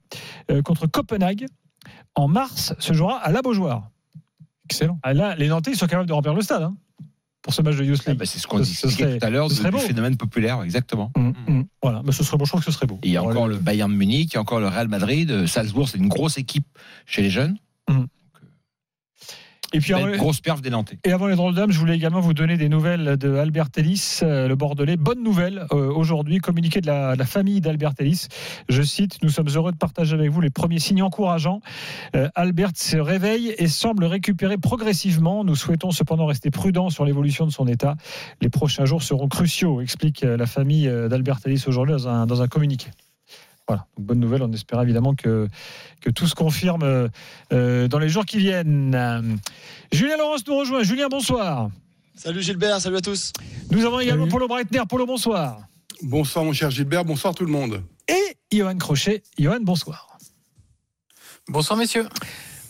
[0.65, 1.47] contre Copenhague,
[2.15, 3.91] en mars, se jouera à la Beaujoire.
[4.67, 4.99] Excellent.
[5.03, 6.77] Ah, là, les Nantais, ils sont capables de remplir le stade hein,
[7.43, 8.19] pour ce match de Youth League.
[8.19, 9.79] bah, c'est ce qu'on disait serait- tout à l'heure du, beau.
[9.79, 11.13] phénomène populaire, exactement.
[11.17, 11.65] Mm, mm.
[11.83, 12.99] Voilà, mais ce serait bon, je trouve que ce serait beau.
[13.03, 14.89] Et il y a encore le Bayern de Munich, il y a encore le Real
[14.89, 16.67] Madrid, euh, Salzbourg, c'est une grosse équipe
[17.07, 17.57] chez les jeunes.
[19.73, 20.99] Et puis, avant- grosse perf des Nantais.
[21.05, 24.21] Et avant les drôles d'âme, je voulais également vous donner des nouvelles de Albert Ellis,
[24.23, 24.97] euh, le Bordelais.
[24.97, 28.29] Bonne nouvelle euh, aujourd'hui, communiqué de la, de la famille d'Albert Ellis.
[28.69, 31.61] Je cite Nous sommes heureux de partager avec vous les premiers signes encourageants.
[32.17, 35.45] Euh, Albert se réveille et semble récupérer progressivement.
[35.45, 37.97] Nous souhaitons cependant rester prudents sur l'évolution de son état.
[38.41, 42.49] Les prochains jours seront cruciaux, explique la famille d'Albert Ellis aujourd'hui dans un, dans un
[42.49, 42.89] communiqué.
[43.69, 44.43] Voilà, donc bonne nouvelle.
[44.43, 45.47] On espère évidemment que,
[46.01, 47.09] que tout se confirme euh,
[47.53, 49.39] euh, dans les jours qui viennent.
[49.93, 50.83] Julien Laurence nous rejoint.
[50.83, 51.69] Julien, bonsoir.
[52.15, 53.33] Salut Gilbert, salut à tous.
[53.71, 54.83] Nous avons également Polo Breitner.
[54.89, 55.61] Polo, bonsoir.
[56.03, 57.83] Bonsoir mon cher Gilbert, bonsoir tout le monde.
[58.09, 59.23] Et Johan Crochet.
[59.39, 60.17] Johan, bonsoir.
[61.49, 62.09] Bonsoir messieurs.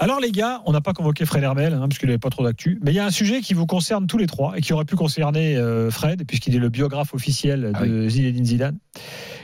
[0.00, 2.44] Alors les gars, on n'a pas convoqué Fred Hermel, hein, parce qu'il n'avait pas trop
[2.44, 4.72] d'actu, mais il y a un sujet qui vous concerne tous les trois et qui
[4.72, 8.78] aurait pu concerner euh, Fred, puisqu'il est le biographe officiel de Zinedine Zidane.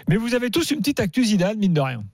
[0.08, 2.04] Mais vous avez tous une petite actu Zidane, mine de rien.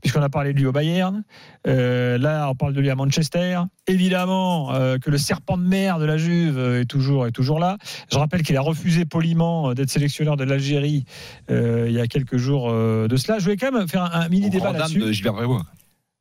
[0.00, 1.24] Puisqu'on a parlé de lui au Bayern,
[1.66, 3.60] Euh, là on parle de lui à Manchester.
[3.88, 7.76] Évidemment euh, que le serpent de mer de la Juve est toujours, est toujours là.
[8.12, 11.04] Je rappelle qu'il a refusé poliment euh, d'être sélectionneur de l'Algérie
[11.50, 13.38] euh, il y a quelques jours euh, de cela.
[13.40, 15.12] Je voulais quand même faire un, un mini débat là-dessus.
[15.12, 15.34] Gilbert.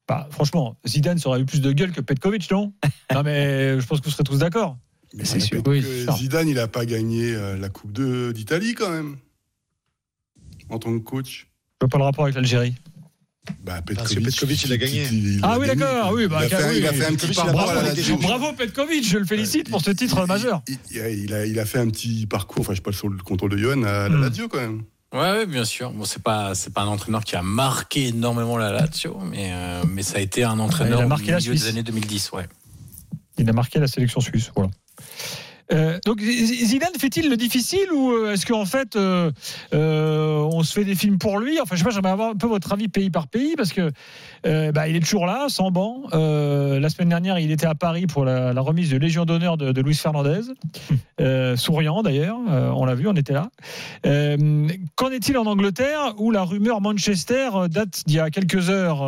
[0.08, 2.74] Bah, franchement, Zidane ça aurait eu plus de gueule que Petkovic, non?
[3.14, 4.78] Non, mais je pense que vous serez tous d'accord.
[5.14, 5.84] Mais c'est sûr Oui.
[6.18, 9.16] Zidane, il n'a pas gagné la Coupe de- d'Italie quand même,
[10.70, 11.48] en tant que coach.
[11.82, 12.74] Je pas le rapport avec l'Algérie.
[13.64, 15.08] Bah, Parce que Petkovic, il a gagné.
[15.44, 16.98] Ah oui, d'accord, oui, bah, il, a fait, un- il a oui.
[16.98, 17.94] fait un petit Petkovic, parcours à la.
[18.18, 20.64] Bravo Petkovic, je le félicite pour ce titre majeur.
[20.92, 23.08] Il a, il, a, il a fait un petit parcours, enfin je sais pas sur
[23.08, 24.22] le contrôle de Johan, à la Hmm.
[24.22, 24.84] Lazio quand même.
[25.14, 25.92] Ouais, ouais, bien sûr.
[25.92, 29.84] Bon, c'est pas, c'est pas un entraîneur qui a marqué énormément la Lazio, mais, euh,
[29.88, 32.32] mais ça a été un entraîneur Il a au marqué la milieu des années 2010,
[32.32, 32.48] ouais.
[33.38, 34.52] Il a marqué la sélection suisse.
[34.56, 34.72] Voilà.
[35.72, 39.32] Euh, donc Zidane fait-il le difficile ou euh, est-ce qu'en fait euh,
[39.74, 41.60] euh, on se fait des films pour lui?
[41.60, 43.92] Enfin je sais pas, j'aimerais avoir un peu votre avis pays par pays parce que
[44.44, 46.04] bah, il est toujours là, sans banc.
[46.14, 49.72] La semaine dernière il était à Paris pour la, la remise de Légion d'honneur de,
[49.72, 50.42] de Luis Fernandez,
[51.56, 53.50] souriant d'ailleurs, on l'a vu, on était là.
[54.96, 59.04] Qu'en est-il en Angleterre où la rumeur Manchester date d'il y a quelques heures,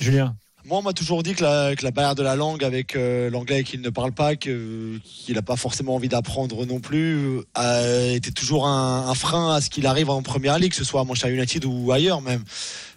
[0.00, 0.34] Julien?
[0.66, 3.82] Moi, on m'a toujours dit que la, barrière de la langue avec euh, l'anglais qu'il
[3.82, 9.08] ne parle pas, qu'il n'a pas forcément envie d'apprendre non plus, euh, était toujours un,
[9.08, 11.66] un frein à ce qu'il arrive en première ligue, que ce soit à Manchester United
[11.66, 12.44] ou ailleurs même.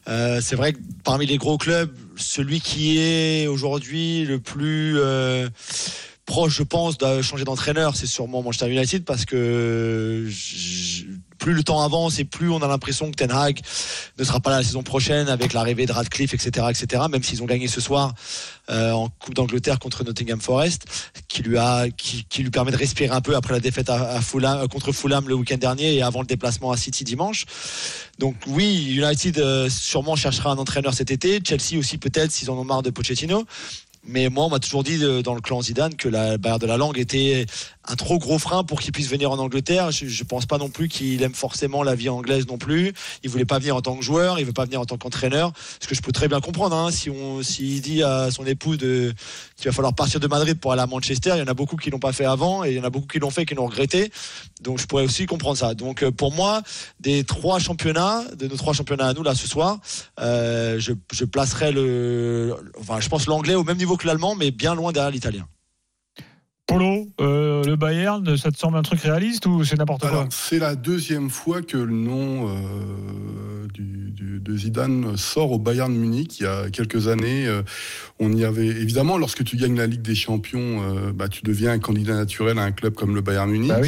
[0.07, 5.49] Euh, c'est vrai que parmi les gros clubs, celui qui est aujourd'hui le plus euh,
[6.27, 10.29] proche, je pense, de changer d'entraîneur, c'est sûrement Manchester United parce que
[11.39, 13.61] plus le temps avance et plus on a l'impression que Ten Hag
[14.19, 17.03] ne sera pas là la saison prochaine avec l'arrivée de Radcliffe, etc., etc.
[17.09, 18.13] Même s'ils ont gagné ce soir
[18.69, 20.85] euh, en Coupe d'Angleterre contre Nottingham Forest,
[21.29, 24.09] qui lui a, qui, qui lui permet de respirer un peu après la défaite à,
[24.09, 27.45] à Fulham, euh, contre Fulham le week-end dernier et avant le déplacement à City dimanche.
[28.19, 31.39] Donc oui, United euh, sûrement cherchera un entraîneur cet été.
[31.47, 33.45] Chelsea aussi peut-être s'ils en ont marre de Pochettino.
[34.07, 36.65] Mais moi, on m'a toujours dit euh, dans le clan Zidane que la barrière de
[36.65, 37.45] la langue était
[37.85, 39.91] un trop gros frein pour qu'il puisse venir en Angleterre.
[39.91, 42.93] Je, je pense pas non plus qu'il aime forcément la vie anglaise non plus.
[43.23, 45.51] Il voulait pas venir en tant que joueur, il veut pas venir en tant qu'entraîneur.
[45.79, 46.75] Ce que je peux très bien comprendre.
[46.75, 50.71] Hein, si on, s'il dit à son épouse qu'il va falloir partir de Madrid pour
[50.71, 52.77] aller à Manchester, il y en a beaucoup qui l'ont pas fait avant et il
[52.77, 54.11] y en a beaucoup qui l'ont fait et qui l'ont regretté.
[54.61, 55.73] Donc je pourrais aussi comprendre ça.
[55.73, 56.61] Donc euh, pour moi,
[56.99, 59.79] des trois championnats, de nos trois championnats à nous là ce soir,
[60.19, 64.51] euh, je, je placerai le, enfin je pense l'anglais au même niveau que l'allemand, mais
[64.51, 65.47] bien loin derrière l'italien.
[66.65, 70.27] Polo, euh, le Bayern, ça te semble un truc réaliste ou c'est n'importe quoi?
[70.31, 75.93] C'est la deuxième fois que le nom euh, du- du- de Zidane sort au Bayern
[75.93, 76.41] Munich.
[76.41, 77.61] Il y a quelques années, euh,
[78.19, 81.71] on y avait évidemment, lorsque tu gagnes la Ligue des Champions, euh, bah, tu deviens
[81.71, 83.69] un candidat naturel à un club comme le Bayern Munich.
[83.69, 83.79] Bah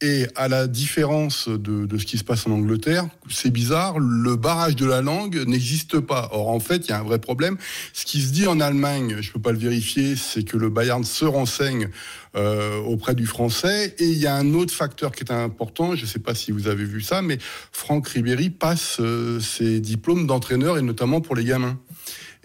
[0.00, 4.36] Et à la différence de, de ce qui se passe en Angleterre, c'est bizarre, le
[4.36, 6.28] barrage de la langue n'existe pas.
[6.30, 7.56] Or, en fait, il y a un vrai problème.
[7.92, 11.02] Ce qui se dit en Allemagne, je peux pas le vérifier, c'est que le Bayern
[11.02, 11.88] se renseigne
[12.36, 13.96] euh, auprès du français.
[13.98, 16.52] Et il y a un autre facteur qui est important, je ne sais pas si
[16.52, 17.38] vous avez vu ça, mais
[17.72, 21.76] Franck Ribéry passe euh, ses diplômes d'entraîneur, et notamment pour les gamins.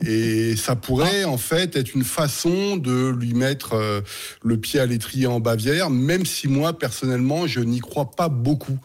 [0.06, 4.02] Et ça pourrait en fait être une façon de lui mettre euh,
[4.44, 8.78] le pied à l'étrier en Bavière, même si moi personnellement je n'y crois pas beaucoup.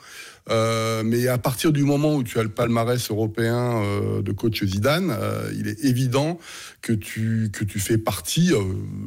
[0.50, 4.64] Euh, mais à partir du moment où tu as le palmarès européen euh, de coach
[4.64, 5.14] Zidane,
[5.54, 6.38] il est évident
[6.80, 8.52] que tu, que tu fais partie,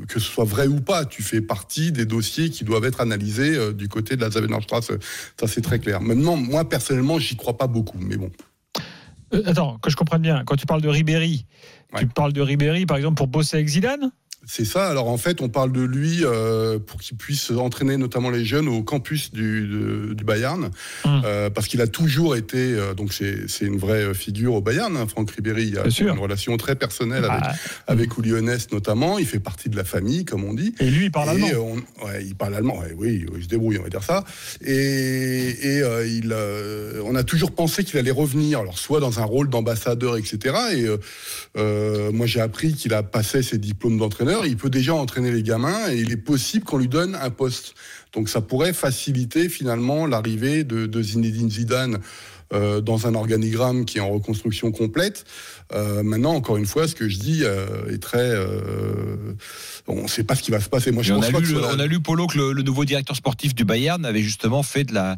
[0.08, 3.74] que ce soit vrai ou pas, tu fais partie des dossiers qui doivent être analysés
[3.74, 4.92] du côté de la Zavenerstrasse.
[5.40, 6.00] Ça, c'est très clair.
[6.02, 8.30] Maintenant, moi, personnellement, j'y crois pas beaucoup, mais bon.
[9.46, 11.46] Attends, que je comprenne bien, quand tu parles de Ribéry,
[11.97, 14.11] tu parles de Ribéry par exemple pour bosser avec Zidane
[14.47, 14.89] C'est ça.
[14.89, 18.68] Alors en fait, on parle de lui euh, pour qu'il puisse entraîner notamment les jeunes
[18.68, 20.72] au campus du, de- du Bayern,
[21.05, 21.22] Hum.
[21.26, 22.57] euh, parce qu'il a toujours été.
[22.57, 24.97] euh, donc c'est une vraie figure au Bayern.
[24.97, 27.53] Hein, Franck Ribéry, il a une relation très personnelle avec Ah.
[27.85, 29.19] avec Oulionès notamment.
[29.19, 30.73] Il fait partie de la famille, comme on dit.
[30.80, 31.47] Et lui, il parle allemand.
[32.01, 32.80] on- ouais, il parle allemand.
[32.80, 34.23] ouais, oui, il se débrouille, on va dire ça.
[34.65, 36.34] Et, et, il,
[37.05, 40.55] on a toujours pensé qu'il allait revenir, alors soit dans un rôle d'ambassadeur, etc.
[40.73, 40.88] Et
[41.57, 44.45] euh, moi, j'ai appris qu'il a passé ses diplômes d'entraîneur.
[44.45, 47.73] Il peut déjà entraîner les gamins et il est possible qu'on lui donne un poste.
[48.14, 51.99] Donc, ça pourrait faciliter finalement l'arrivée de, de Zinedine Zidane.
[52.53, 55.23] euh, dans un organigramme qui est en reconstruction complète.
[55.72, 58.36] Euh, maintenant, encore une fois, ce que je dis euh, est très.
[59.88, 60.91] on ne sait pas ce qui va se passer.
[60.91, 62.84] Moi, je Et on, a pas lu, que on a Polo, que le, le nouveau
[62.84, 65.15] directeur sportif du Bayern avait justement fait de la,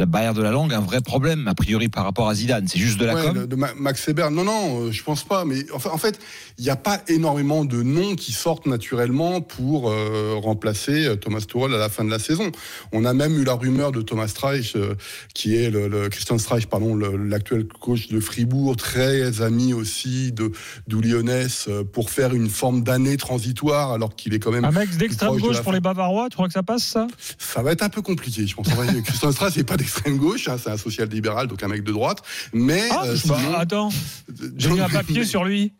[0.00, 2.66] la barrière de la langue un vrai problème, a priori, par rapport à Zidane.
[2.68, 3.38] C'est juste de la Ouais, com.
[3.38, 4.30] de- de Ma- Max Weber.
[4.30, 5.44] Non, non, euh, je pense pas.
[5.44, 6.18] Mais enfin, en fait,
[6.58, 11.40] il n'y a pas énormément de noms qui sortent naturellement pour euh, remplacer euh, Thomas
[11.40, 12.50] Tuchel à la fin de la saison.
[12.92, 14.94] On a même eu la rumeur de Thomas Streich, euh,
[15.34, 20.50] qui est le, le- Christian Streich, pardon, l'actuel coach de Fribourg, très ami aussi de
[20.86, 24.96] d'Oulionès, euh, pour faire une forme d'année transitoire, alors qu'il est quand même Un mec
[24.96, 25.72] d'extrême de gauche pour fin.
[25.72, 27.06] les Bavarois, tu crois que ça passe ça?
[27.38, 28.66] Ça va être un peu compliqué, je pense.
[29.04, 32.22] Christian Strauss n'est pas d'extrême gauche, hein, c'est un social-libéral, donc un mec de droite.
[32.52, 33.88] Mais Ah, euh, sinon- attends,
[34.56, 35.72] j'ai mis un papier sur lui.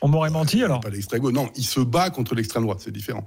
[0.00, 0.80] On m'aurait menti alors.
[0.80, 3.26] Pas l'extrême gauche, non, il se bat contre l'extrême droite, c'est différent.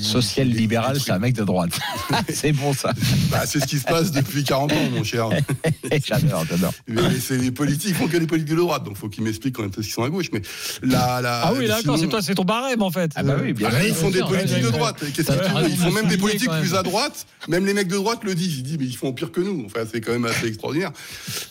[0.00, 1.78] Social libéral, c'est un mec de droite.
[2.32, 2.92] c'est bon ça.
[3.30, 5.28] Bah, c'est ce qui se passe depuis 40 ans, mon cher.
[6.06, 6.72] j'adore, j'adore.
[6.88, 9.56] Mais c'est les politiques, ils font que les politiques de droite, donc faut qu'ils m'expliquent
[9.56, 10.30] quand est-ce qu'ils sont à gauche.
[10.32, 10.40] Mais
[10.82, 13.10] la, la, Ah oui, d'accord, c'est toi, c'est ton barème en fait.
[13.16, 14.96] Ah bah oui, bien Ah, ils font des politiques ouais, de droite.
[15.14, 15.32] Qu'est-ce
[15.68, 16.60] Ils font même des politiques même.
[16.62, 17.26] plus à droite.
[17.48, 18.58] Même les mecs de droite le disent.
[18.58, 19.64] Ils disent, mais ils font pire que nous.
[19.66, 20.90] Enfin, c'est quand même assez extraordinaire.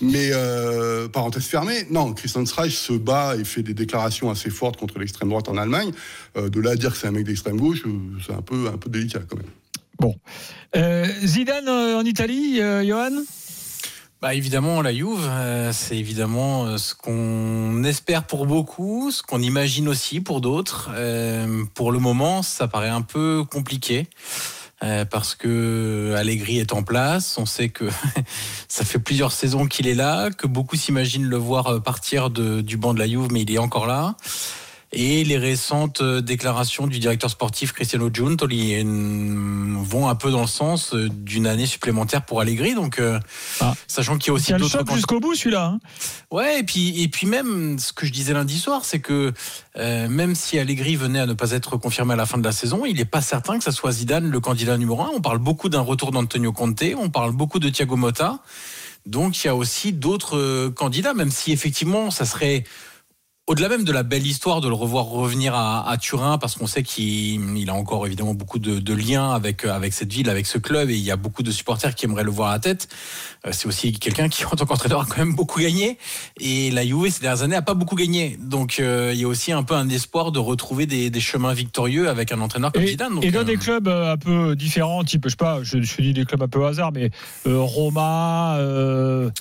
[0.01, 1.85] Mais euh, parenthèse fermée.
[1.91, 5.57] Non, Christian Streich se bat et fait des déclarations assez fortes contre l'extrême droite en
[5.57, 5.91] Allemagne.
[6.37, 7.82] Euh, de là à dire que c'est un mec d'extrême gauche,
[8.25, 10.13] c'est un peu, un peu délicat quand même.
[10.75, 13.11] Euh, Zidane euh, en Italie, euh, Johan?
[14.21, 19.87] Bah évidemment, la Juve, euh, c'est évidemment ce qu'on espère pour beaucoup, ce qu'on imagine
[19.89, 20.89] aussi pour d'autres.
[20.93, 24.07] Euh, pour le moment, ça paraît un peu compliqué.
[24.83, 27.85] euh, parce que Allegri est en place, on sait que
[28.67, 32.75] ça fait plusieurs saisons qu'il est là, que beaucoup s'imaginent le voir partir de- du
[32.77, 34.15] banc de la Juve, mais il est encore là.
[34.95, 38.83] Et les récentes euh, déclarations du directeur sportif Cristiano Giuntoli euh,
[39.81, 42.75] vont un peu dans le sens euh, d'une année supplémentaire pour Allegri.
[42.75, 43.19] Donc, euh,
[43.87, 45.65] sachant qu'il y a aussi Il d'autres choc jusqu'au bout celui-là.
[45.65, 45.79] hein.
[46.29, 49.33] Ouais, et puis, et puis même, ce que je disais lundi soir, c'est que
[49.77, 52.51] euh, même si Allegri venait à ne pas être confirmé à la fin de la
[52.51, 55.09] saison, il n'est pas certain que ça soit Zidane le candidat numéro un.
[55.15, 58.39] On parle beaucoup d'un retour d'Antonio Conte, on parle beaucoup de Thiago Motta.
[59.07, 62.63] Donc il y a aussi d'autres candidats, même si effectivement ça serait
[63.47, 66.67] au-delà même de la belle histoire de le revoir revenir à, à Turin, parce qu'on
[66.67, 70.45] sait qu'il il a encore évidemment beaucoup de, de liens avec, avec cette ville, avec
[70.45, 72.59] ce club, et il y a beaucoup de supporters qui aimeraient le voir à la
[72.59, 72.87] tête.
[73.45, 75.97] Euh, C'est aussi quelqu'un qui, en tant qu'entraîneur, a quand même beaucoup gagné.
[76.39, 78.37] Et la Juve, ces dernières années, a pas beaucoup gagné.
[78.39, 81.53] Donc euh, il y a aussi un peu un espoir de retrouver des, des chemins
[81.53, 83.15] victorieux avec un entraîneur comme Et, Zidane.
[83.15, 86.01] Donc, et dans euh, des clubs un peu différents, type, je sais pas, je, je
[86.01, 87.11] dis des clubs un peu hasard, mais
[87.45, 88.57] euh, Roma,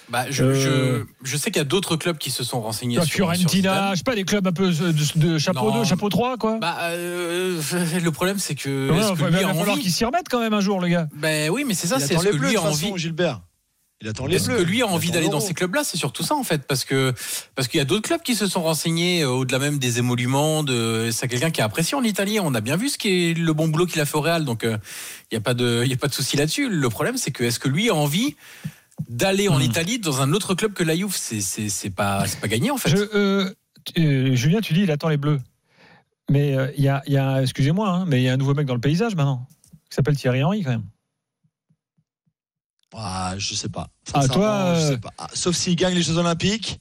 [0.09, 3.05] bah, je, je, je sais qu'il y a d'autres clubs qui se sont renseignés sur,
[3.05, 3.92] sur Fiorentina, Zidane.
[3.93, 5.79] Je sais pas, des clubs un peu de, de chapeau Non.
[5.81, 6.59] 2, chapeau 3, quoi.
[6.59, 7.61] Bah, euh,
[8.03, 8.91] le problème, c'est que.
[8.91, 10.61] Ouais, enfin, que il lui va a falloir envie qu'il s'y remette quand même un
[10.61, 11.09] jour, le gars.
[11.15, 12.93] Ben oui, mais c'est ça, c'est ce les que bleus, lui a envie.
[12.97, 13.41] Gilbert.
[14.05, 14.57] Il attend les Est-ce bleus.
[14.57, 17.15] que lui a envie d'aller dans ces clubs-là C'est surtout ça en fait, parce que
[17.55, 20.65] parce qu'il y a d'autres clubs qui se sont renseignés euh, au-delà même des émoluments.
[20.65, 22.41] De, c'est quelqu'un qui a apprécié en Italie.
[22.41, 24.45] On a bien vu ce qui est le bon boulot qu'il a fait au Real,
[24.45, 24.77] donc euh,
[25.31, 26.69] il y a pas de il y a pas de souci là-dessus.
[26.69, 28.35] Le problème, c'est que est-ce que lui a envie
[29.09, 29.53] d'aller Hmm.
[29.53, 31.15] en Italie dans un autre club que la Juve?
[31.17, 32.91] C'est c'est c'est pas c'est pas gagné en fait.
[32.91, 33.55] Je, euh,
[33.99, 35.41] euh, Julien, tu dis, il attend les bleus.
[36.31, 38.75] Mais euh, il y a, excusez-moi, hein, mais il y a un nouveau mec dans
[38.75, 39.47] le paysage maintenant,
[39.91, 40.87] qui s'appelle Thierry Henry quand même.
[42.95, 43.89] Ah, je sais pas.
[44.13, 45.13] Ah, toi, je euh, sais pas.
[45.19, 46.81] Ah, Sauf s'il gagne les Jeux Olympiques.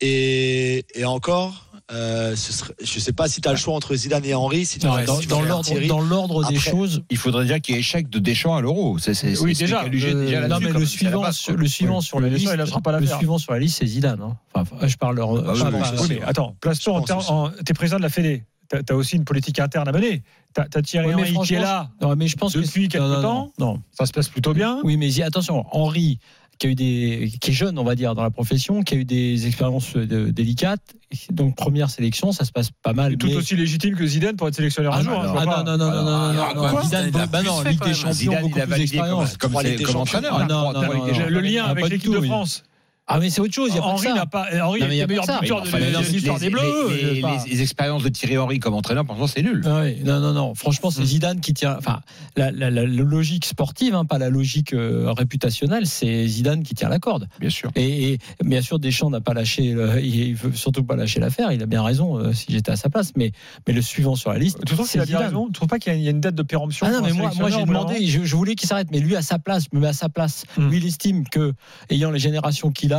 [0.00, 3.94] Et, et encore, euh, ce serait- je sais pas si tu as le choix entre
[3.94, 4.66] Zidane et Henry.
[4.66, 7.02] Si Non, dans, l'ordre, dans l'ordre des Après, choses.
[7.10, 8.98] Il faudrait dire qu'il y ait échec de Deschamps à l'Euro.
[8.98, 11.54] C'est, c'est, Oui, c'est déjà, spécialisé euh, déjà non, mais le la suivant, base, sur,
[11.54, 11.62] quoi.
[11.62, 12.02] le suivant Oui.
[12.04, 13.16] sur Mais la Deschamps, liste, il pas le l'affaire.
[13.18, 14.20] suivant sur la liste, c'est Zidane.
[14.20, 14.36] hein.
[14.54, 15.32] Enfin, je parle leur.
[15.34, 18.44] Bah oui, pas- Oui, mais attends, place-toi Je en T'es président de la Fédé.
[18.68, 20.22] T'as as aussi une politique interne à mener.
[20.52, 23.52] T'as as Thierry Henry qui est là Non, mais je pense que depuis non, temps.
[23.58, 23.80] Non.
[23.92, 24.80] Ça se passe plutôt bien.
[24.84, 26.18] Oui, mais attention, Henri,
[26.58, 28.96] qui a eu des, qui est jeune, on va dire, dans la profession, qui a
[28.98, 30.94] eu des expériences euh, délicates.
[31.30, 33.12] Donc première sélection, ça se passe pas mal.
[33.12, 35.20] Et tout mais- aussi légitime que Zidane pour être sélectionneur Ah un non, jour.
[35.20, 37.94] hein, je ah non, non, non, non, non, non, non, Zidane, bah non, Ligue des.
[37.94, 39.36] Champions, Zidane, beaucoup il a plus validé comme, d'expérience.
[39.36, 40.00] comme, comme champions.
[40.00, 40.34] entraîneur.
[40.34, 41.28] Ah hein, non, non, non, non.
[41.28, 42.20] Le lien Ah, avec l'équipe de.
[42.20, 42.64] France.
[43.10, 44.46] Ah mais c'est autre chose, il y a pas que Henri n'a pas.
[44.62, 46.60] Henri est a le meilleur buteur de l'histoire les, des Bleus.
[46.90, 49.62] les- euh, les- expériences de Thierry Henry comme entraîneur, pour l'instant, c'est nul.
[49.64, 50.54] Ah oui, non, non, non.
[50.54, 51.76] Franchement, c'est Zidane qui tient.
[51.78, 52.00] Enfin,
[52.36, 56.74] la, la- la- la logique sportive, hein, pas la logique euh, réputationnelle, c'est Zidane qui
[56.74, 57.28] tient la corde.
[57.40, 57.70] Bien sûr.
[57.76, 59.72] Et, et bien sûr, Deschamps n'a pas lâché.
[59.72, 61.50] le- il veut surtout pas lâcher l'affaire.
[61.52, 62.18] Il a bien raison.
[62.18, 63.32] euh, si j'étais à sa place, mais
[63.66, 65.46] mais le suivant sur la liste, Tu trouves qu'il a bien raison?
[65.46, 67.30] Tu trouves pas qu'il y y a une date de péremption Ah non, mais moi,
[67.38, 69.88] moi j'ai demandé, je, je voulais qu'il s'arrête, mais lui à sa place, me mets
[69.88, 70.44] à sa place.
[70.56, 70.68] Hmm.
[70.68, 71.54] Lui, il estime que,
[71.90, 72.97] ayant les générations qu'il a,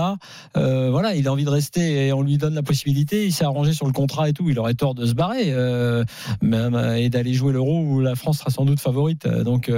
[0.57, 3.25] euh, voilà, il a envie de rester et on lui donne la possibilité.
[3.25, 4.49] Il s'est arrangé sur le contrat et tout.
[4.49, 6.03] Il aurait tort de se barrer euh,
[6.41, 9.71] même, euh, et d'aller jouer l'Euro où la France sera sans doute favorite, donc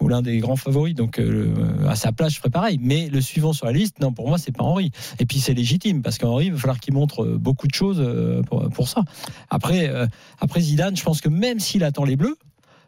[0.00, 0.94] ou l'un des grands favoris.
[0.94, 1.20] Donc
[1.86, 2.78] à sa place, je ferais pareil.
[2.80, 4.90] Mais le suivant sur la liste, non, pour moi, c'est pas Henri.
[5.18, 8.04] Et puis c'est légitime parce qu'Henri, il va falloir qu'il montre beaucoup de choses
[8.46, 9.02] pour, pour ça.
[9.50, 9.90] Après,
[10.40, 12.36] après Zidane, je pense que même s'il attend les Bleus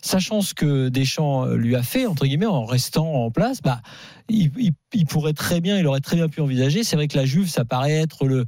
[0.03, 3.81] sachant ce que Deschamps euh, lui a fait, entre guillemets, en restant en place, bah,
[4.29, 6.85] il, il- il pourrait très bien, il aurait très bien pu envisager.
[6.85, 8.45] C'est vrai que la Juve, ça paraît être le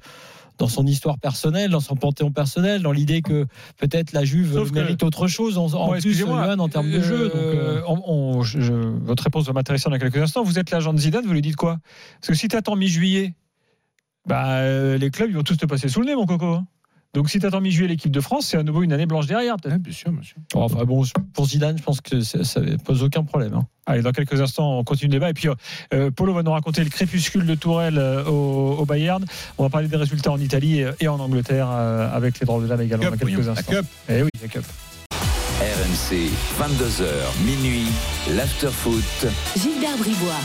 [0.58, 3.46] dans son histoire personnelle, dans son panthéon personnel, dans l'idée que
[3.78, 6.90] peut-être la Juve Sauf que- mérite autre chose en, en Bon, plus, Johan, en termes
[6.90, 7.28] de jeu.
[7.28, 8.02] donc, euh, Euh, on-
[8.36, 10.42] on- je- je- votre réponse va m'intéresser dans quelques instants.
[10.42, 11.78] Vous êtes l'agent de Zidane, vous lui dites quoi?
[12.20, 13.32] Parce que si tu attends mi-juillet,
[14.26, 16.58] bah, les clubs ils vont tous te passer sous le nez, mon coco.
[17.12, 19.56] Donc si tu attends mi-juillet l'équipe de France, c'est à nouveau une année blanche derrière,
[19.56, 19.82] peut-être.
[19.82, 20.36] bien sûr, monsieur.
[20.54, 21.02] Enfin bon,
[21.34, 23.54] pour Zidane, je pense que ça, ça pose aucun problème.
[23.54, 23.66] hein.
[23.86, 25.30] Allez, dans quelques instants, on continue le débat.
[25.30, 25.48] Et puis,
[25.92, 29.24] euh, Polo va nous raconter le crépuscule de Tourelle euh, au, au Bayern.
[29.58, 32.62] On va parler des résultats en Italie et, et en Angleterre euh, avec les drôles
[32.62, 33.72] de dames également Cup, dans quelques voyons, la instants.
[33.72, 33.86] Cup.
[34.08, 34.64] Eh oui, la Cup.
[35.60, 36.30] RMC,
[36.60, 37.86] 22h, minuit,
[38.36, 39.26] l'afterfoot.
[39.56, 40.38] Gilbert Bribois.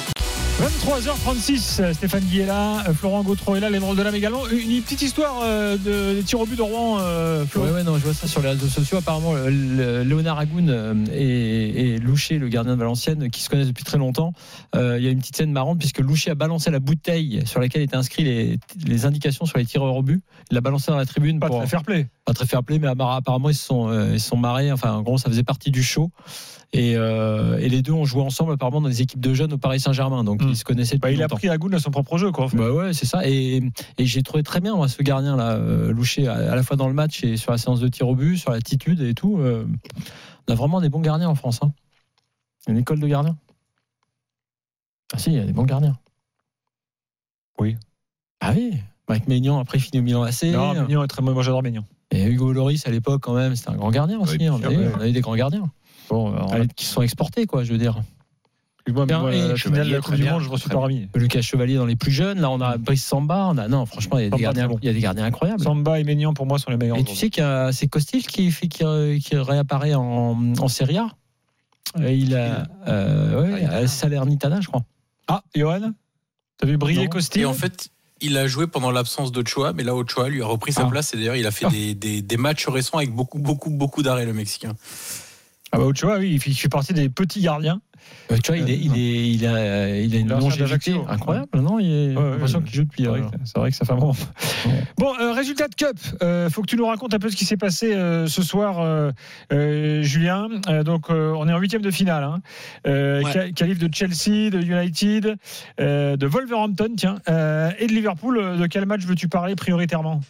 [0.61, 4.15] 23h36, euh, Stéphane Guy est là, euh, Florent Gautreau est là, les drôles de l'âme
[4.15, 4.47] également.
[4.47, 7.63] Une, petite histoire euh, de, des tirs au but de Rouen, euh, Flo.
[7.63, 8.97] Ouais, ouais, non, je vois ça sur les réseaux sociaux.
[8.99, 13.67] Apparemment, le- le- Léonard Agoun et, et Loucher, le gardien de Valenciennes, qui se connaissent
[13.67, 14.31] depuis très longtemps.
[14.75, 17.59] Euh, il y a une petite scène marrante puisque Loucher a balancé la bouteille sur
[17.59, 18.57] laquelle étaient inscrits les,
[18.87, 20.23] les indications sur les tireurs au but.
[20.51, 21.37] Il l'a balancé dans la tribune.
[21.41, 22.07] Pas pour, très fair play.
[22.23, 24.71] Pas très fair play, mais apparemment, ils se sont, euh, ils se sont marrés.
[24.71, 26.11] Enfin, en gros, ça faisait partie du show.
[26.73, 29.57] Et, euh, et les deux ont joué ensemble apparemment dans des équipes de jeunes au
[29.57, 30.23] Paris Saint-Germain.
[30.23, 31.35] Donc ils se connaissaient depuis Bah, il a longtemps.
[31.37, 32.45] pris Agoun à son propre jeu, quoi.
[32.45, 32.57] en fait.
[32.57, 33.21] Bah ouais, c'est ça.
[33.27, 33.61] Et,
[33.97, 36.75] et j'ai trouvé très bien moi, ce gardien là, euh, Loucher, à, à la fois
[36.75, 39.37] dans le match et sur la séance de tir au but, sur l'attitude et tout.
[39.39, 39.65] euh,
[40.47, 41.59] on a vraiment des bons gardiens en France.
[41.61, 41.71] Hein.
[42.67, 43.37] A Une école de gardiens.
[45.13, 45.97] Ah si, il y a des bons gardiens.
[47.59, 47.77] Oui.
[48.41, 48.73] Ah oui.
[49.07, 50.43] Mike Maignan après il finit au Milan AC.
[50.45, 51.31] Non, Mignon est très bon.
[51.33, 51.85] Moi, j'adore Mignon.
[52.11, 54.37] Et Hugo Loris à l'époque quand même, c'était un grand gardien aussi.
[54.49, 54.91] on, a eu, ouais.
[54.97, 55.69] on a eu des grands gardiens.
[56.09, 58.01] Bon, on a- qui sont exportés quoi, je veux dire.
[58.87, 60.75] Moi, Bien, moi, et la finale de la Coupe du Monde, je me suis très
[60.75, 61.07] pas remis.
[61.15, 62.39] Lucas Chevalier dans les plus jeunes.
[62.39, 63.47] Là, on a Brice Samba.
[63.49, 64.79] On a non, franchement, il y a des Samba, gardiens, très bon.
[64.83, 65.59] il y a des gardiens incroyables.
[65.63, 66.97] Samba et Maignan, pour moi, sont les meilleurs.
[66.97, 68.83] Et tu sais qu'il y a c'est Costil qui fait qui,
[69.23, 71.07] qui réapparaît en, en Serie A.
[71.99, 74.83] Euh, Il a euh, ouais, à Salernitana, je crois.
[75.27, 75.93] Ah, Johan
[76.59, 77.09] T'as vu briller Non.
[77.09, 77.89] Costil Et en fait,
[78.21, 80.89] Il a joué pendant l'absence d'Ochoa, mais là Ochoa lui a repris sa Ah.
[80.89, 81.71] place et d'ailleurs il a fait Ah.
[81.71, 84.73] des, des- des matchs récents avec beaucoup beaucoup beaucoup d'arrêts le Mexicain.
[85.71, 87.81] Ah bah Ochoa, oui, il fait, il fait partie des petits gardiens.
[88.31, 91.79] Euh, tu vois, il, est, il, est, il, a, il a une longévité incroyable, non
[91.79, 92.65] il est, Ouais, l'impression ouais.
[92.65, 93.03] qu'il joue depuis.
[93.03, 94.15] C'est vrai, euh, que- c'est vrai que ça fait un moment.
[94.99, 95.97] Bon, euh, résultat de Cup.
[96.21, 98.79] Euh, faut que tu nous racontes un peu ce qui s'est passé euh, ce soir,
[98.79, 99.11] euh,
[99.51, 100.47] euh, Julien.
[100.69, 102.23] Euh, donc, euh, on est en huitième de finale.
[102.23, 102.41] Hein.
[102.85, 105.35] Euh, de Chelsea, de United,
[105.79, 108.57] euh, de Wolverhampton, tiens, euh, et de Liverpool.
[108.59, 110.21] De quel match veux-tu parler prioritairement?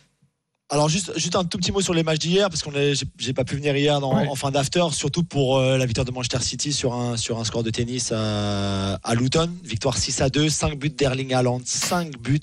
[0.71, 2.71] Alors juste, juste un tout petit mot sur les matchs d'hier parce qu'on
[3.19, 4.27] j'ai- pas pu venir hier dans- Ouais.
[4.27, 7.43] en fin d'after, surtout pour euh, la victoire de Manchester City sur un sur un
[7.43, 12.17] score de tennis à, à Luton, victoire 6 à 2, 5 buts d'Erling Haaland, 5
[12.19, 12.39] buts,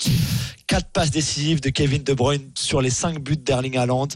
[0.69, 4.07] 4 passes décisives de Kevin De Bruyne sur les 5 buts d'Erling Haaland.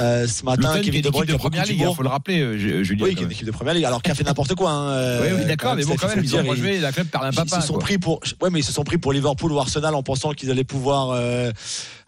[0.00, 1.96] Euh, ce matin, Luton, Kevin une De Bruyne de première ligue, il d'humour.
[1.96, 3.04] faut le rappeler, euh, Ju- Julien.
[3.06, 4.70] Oui, qui est une équipe de première ligue, alors qui a fait n'importe quoi.
[4.70, 7.30] Hein, euh, Oui, d'accord, mais bon, quand même, ils ont rejoué la club perd un
[7.30, 7.62] ils papa.
[7.62, 7.82] se sont quoi.
[7.82, 10.50] pris pour ouais mais ils se sont pris pour Liverpool ou Arsenal en pensant qu'ils
[10.50, 11.50] allaient pouvoir euh,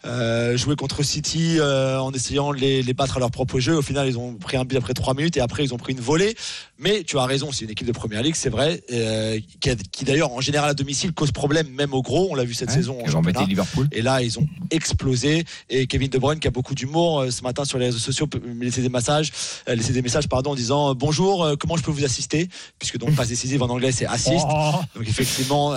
[0.05, 3.75] euh, jouer contre City euh, en essayant de les, les battre à leur propre jeu.
[3.75, 5.93] Au final ils ont pris un but après 3 minutes et après ils ont pris
[5.93, 6.35] une volée
[6.79, 9.39] mais tu as raison c'est une équipe de première ligue c'est vrai euh,
[9.91, 12.69] qui, d'ailleurs en général à domicile cause problème même au gros on l'a vu cette
[12.69, 13.43] Ouais, saison en championnat.
[13.45, 13.87] Liverpool.
[13.91, 17.41] et là ils ont explosé et Kevin De Bruyne qui a beaucoup d'humour euh, ce
[17.43, 19.31] matin sur les réseaux sociaux peut me laisser des messages
[19.67, 22.49] euh, laisser des messages pardon en disant euh, bonjour comment je peux vous assister?
[22.79, 24.71] Puisque donc passe décisive en anglais c'est assist Oh.
[24.95, 25.73] donc effectivement,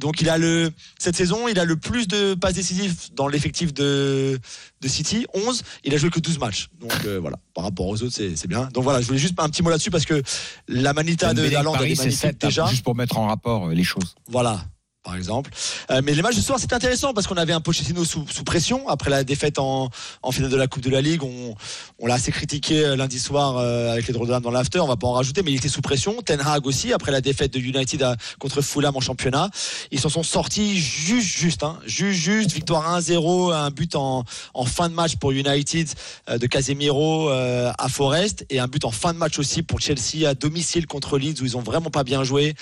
[0.00, 3.74] donc il a le cette saison, il a le plus de passes décisives dans l'effectif
[3.74, 4.38] de
[4.80, 5.62] de City, 11.
[5.84, 6.68] Il a joué que 12 matchs.
[6.80, 8.68] Donc voilà, par rapport aux autres, c'est c'est bien.
[8.72, 10.22] Donc voilà, je voulais juste un petit mot là-dessus parce que
[10.68, 12.66] la manita de Haaland elle est magnifique 7, déjà.
[12.66, 14.14] juste pour mettre en rapport euh, les choses.
[14.28, 14.64] Voilà.
[15.08, 15.50] Par exemple.
[15.90, 18.90] Euh, mais les matchs de soir, c'était intéressant parce qu'on avait un Pochettino sous, pression
[18.90, 19.88] après la défaite en,
[20.30, 21.22] finale de la Coupe de la Ligue.
[21.22, 24.80] On, l'a assez critiqué euh, lundi soir euh, avec les drôles dans l'after.
[24.80, 26.20] On va pas en rajouter, mais il était sous pression.
[26.20, 28.04] Ten Hag aussi après la défaite de United
[28.38, 29.48] contre Fulham en championnat.
[29.90, 32.52] Ils s'en sont sortis juste, juste, hein, juste, juste.
[32.52, 34.26] Victoire 1-0, un but en,
[34.66, 35.88] fin de match pour United
[36.28, 40.34] de Casemiro à Forest et un but en fin de match aussi pour Chelsea à
[40.34, 42.54] domicile contre Leeds où ils ont vraiment pas bien joué.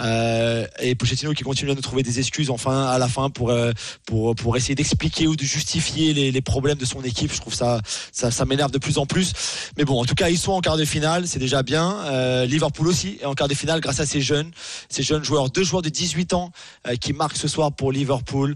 [0.00, 3.50] Euh, et Pochettino qui continue à nous trouver des excuses enfin à la fin pour
[3.50, 3.72] euh,
[4.06, 7.32] pour pour essayer d'expliquer ou de justifier les, les problèmes de son équipe.
[7.32, 7.80] Je trouve ça
[8.12, 9.32] ça, ça m'énerve de plus en plus.
[9.76, 11.96] Mais bon, en tout cas, ils sont en quart de finale, c'est déjà bien.
[12.06, 14.50] Euh, Liverpool aussi est en quart de finale grâce à ces jeunes,
[14.88, 16.52] ces jeunes joueurs, deux joueurs de 18 ans
[16.86, 18.54] euh, qui marquent ce soir pour Liverpool,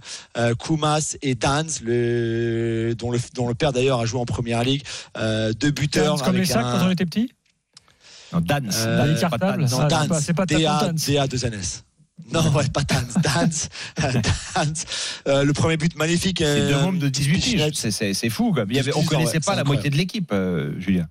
[0.58, 4.82] Koumas et Danz, le dont le dont le père d'ailleurs a joué en première ligue,
[5.16, 7.30] deux buteurs comme les avec sacs un- quand on était petit
[8.32, 9.70] Non, Dan, euh, Dans les pas cartables Dan.
[9.70, 11.06] non, Ah, c'est pas- c'est pas DA, Tapon Danz.
[11.06, 11.84] DA 2 NS.
[12.32, 13.68] Non, ouais, pas Danz,
[14.04, 14.12] euh,
[14.54, 14.84] Danz.
[15.26, 16.38] Euh, le premier but magnifique.
[16.38, 17.70] C'est euh, deux membres de 18 Pichinette.
[17.72, 17.78] piges.
[17.80, 18.52] C'est- C'est c'est fou.
[18.52, 18.64] Quoi.
[18.68, 21.08] Il y avait, on 18 ans, connaissait ouais, pas la moitié de l'équipe, euh, Julien.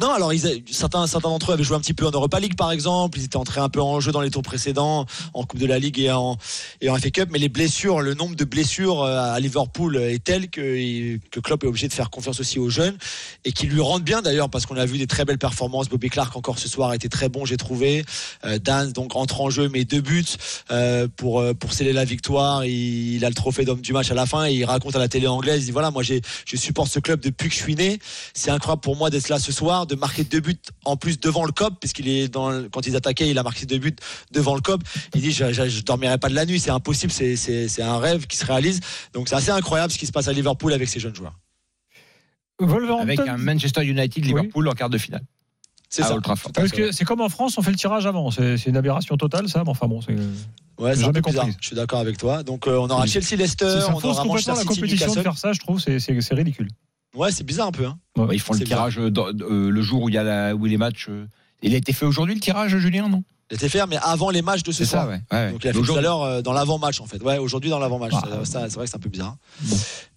[0.00, 0.32] Non, alors
[0.70, 3.18] certains, d'entre eux avaient joué un petit peu en Europa League par exemple.
[3.18, 5.78] Ils étaient entrés un peu en jeu dans les tours précédents, en Coupe de la
[5.78, 6.36] Ligue et en,
[6.82, 7.28] FA Cup.
[7.30, 11.62] Mais les blessures, le nombre de blessures euh, à Liverpool est tel que, que Klopp
[11.62, 12.96] est obligé de faire confiance aussi aux jeunes
[13.44, 15.88] et qui lui rendent bien d'ailleurs parce qu'on a vu des très belles performances.
[15.88, 18.04] Bobby Clark encore ce soir a été très bon, j'ai trouvé.
[18.44, 20.24] Euh, Dan donc rentre en jeu, mais deux buts
[20.72, 22.64] euh, pour pour sceller la victoire.
[22.64, 25.08] Il, a le trophée d'homme du match à la fin et il raconte à la
[25.08, 25.62] télé anglaise.
[25.62, 28.00] Il dit voilà, moi je supporte ce club depuis que je suis né.
[28.34, 31.44] C'est incroyable pour moi d'être là ce soir, de marquer deux buts en plus devant
[31.44, 33.94] le COP, puisqu'il est dans le- quand ils attaquaient, il a marqué deux buts
[34.32, 34.82] devant le COP.
[35.14, 37.82] Il dit je, je, je dormirai pas de la nuit, c'est impossible, c'est c'est c'est
[37.82, 38.80] un rêve qui se réalise.
[39.12, 41.38] Donc c'est assez incroyable ce qui se passe à Liverpool avec ces jeunes joueurs.
[43.02, 45.22] Avec un Manchester United Liverpool en quart de finale.
[45.88, 46.14] C'est ça.
[46.54, 48.30] Parce que c'est comme en France, on fait le tirage avant.
[48.30, 49.62] C'est c'est une aberration totale, ça.
[49.64, 50.14] Mais enfin bon, c'est.
[50.78, 51.46] Ouais, c'est un peu bizarre.
[51.60, 52.42] Je suis d'accord avec toi.
[52.42, 53.08] Donc euh, on aura Oui.
[53.10, 55.22] Chelsea Leicester, on aura Manchester complètement la City compétition de Newcastle.
[55.22, 55.80] faire ça, je trouve.
[55.80, 56.68] C'est c'est- c'est ridicule.
[57.14, 57.86] Ouais, c'est bizarre un peu.
[57.86, 57.98] Hein.
[58.16, 60.54] Ouais, Ils font le tirage euh, dans- euh, le jour où il y a la,
[60.54, 61.06] où les matchs.
[61.08, 61.26] euh,
[61.62, 63.24] Il a été fait aujourd'hui le tirage, Julien, non?
[63.50, 65.08] Il était fait, mais avant les matchs de ce C'est ça, soir.
[65.08, 65.20] ouais.
[65.32, 65.50] ouais.
[65.50, 67.20] Donc il a fait tout à Aujourd'hui- l'heure euh, dans l'avant-match en fait.
[67.20, 68.12] Ouais, aujourd'hui dans l'avant-match.
[68.14, 68.20] Ah.
[68.22, 69.36] Ça, ça, c'est vrai que c'est un peu bizarre.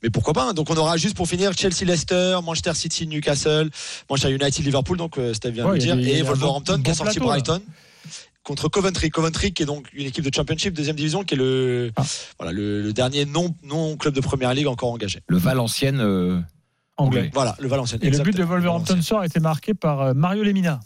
[0.03, 0.53] Mais pourquoi pas hein.
[0.53, 3.71] Donc on aura juste pour finir Chelsea Leicester, Manchester City Newcastle,
[4.07, 6.11] Manchester United Liverpool donc euh, c'était bien de Ouais, le il y a dire des-
[6.11, 7.39] il y et a Wolverhampton bon- qui a sorti plateau, là.
[7.39, 7.61] Brighton
[8.43, 9.09] contre Coventry.
[9.09, 12.03] Coventry qui est donc une équipe de Championship deuxième division qui est le Ah.
[12.37, 15.21] voilà le, le dernier non non club de première ligue encore engagé.
[15.27, 16.39] Le Valenciennes euh,
[16.97, 17.31] Anglais.
[17.33, 18.01] Voilà, le Valenciennes.
[18.03, 20.79] Et le but de Wolverhampton soir a été marqué par euh, Mario Lemina.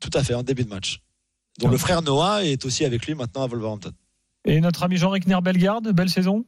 [0.00, 1.00] Tout à fait en début de match.
[1.58, 3.92] Dont le frère Noah est aussi avec lui maintenant à Wolverhampton.
[4.44, 6.44] Et notre ami Jean-Rick Bellegarde, belle saison.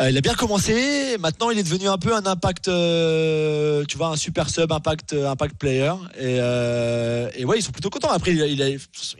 [0.00, 1.16] Euh, il a bien commencé.
[1.20, 5.12] Maintenant, il est devenu un peu un impact, euh, tu vois, un super sub, impact,
[5.12, 5.92] euh, impact player.
[6.18, 8.10] Et, euh, et ouais, ils sont plutôt contents.
[8.10, 8.68] Après, il, a- il, a-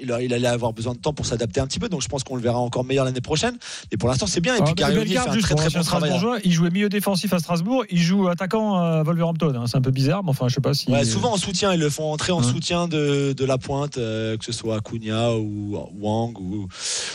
[0.00, 1.88] il, a- il allait avoir besoin de temps pour s'adapter un petit peu.
[1.88, 3.56] Donc, je pense qu'on le verra encore meilleur l'année prochaine.
[3.92, 4.56] Mais pour l'instant, c'est bien.
[4.56, 5.84] Et puis, Carioni fait un très bon travail.
[5.84, 7.84] Strasbourgeois, Il jouait milieu défensif à Strasbourg.
[7.90, 9.54] Il joue attaquant à Wolverhampton.
[9.56, 9.64] hein.
[9.68, 10.90] C'est un peu bizarre, mais enfin, je sais pas si.
[10.90, 12.50] Ouais, souvent en soutien, ils le font entrer en Ouais.
[12.50, 16.66] soutien de, de la pointe, que ce soit Cunha ou Wang ou,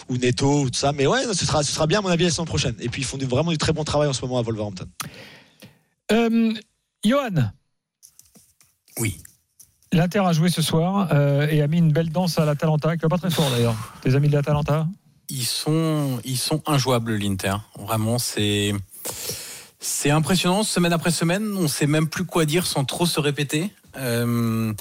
[0.07, 0.94] ou Neto ou tout ça.
[0.94, 2.76] Mais ouais, ce sera, ce sera bien à mon avis la saison prochaine.
[2.80, 4.88] Et puis ils font du- vraiment du très bon travail en ce moment à Wolverhampton.
[6.11, 6.53] Euh,
[7.03, 7.51] Johan.
[8.99, 9.17] Oui.
[9.91, 13.01] L'Inter a joué ce soir euh, et a mis une belle danse à l'Atalanta, qui
[13.01, 13.76] va pas très fort d'ailleurs.
[14.01, 14.88] Tes amis de l'Atalanta
[15.30, 17.55] Ils sont, ils sont injouables, l'Inter.
[17.77, 18.73] Vraiment, c'est.
[19.81, 23.71] C'est impressionnant, semaine après semaine, on sait même plus quoi dire sans trop se répéter.
[23.95, 24.73] Euh,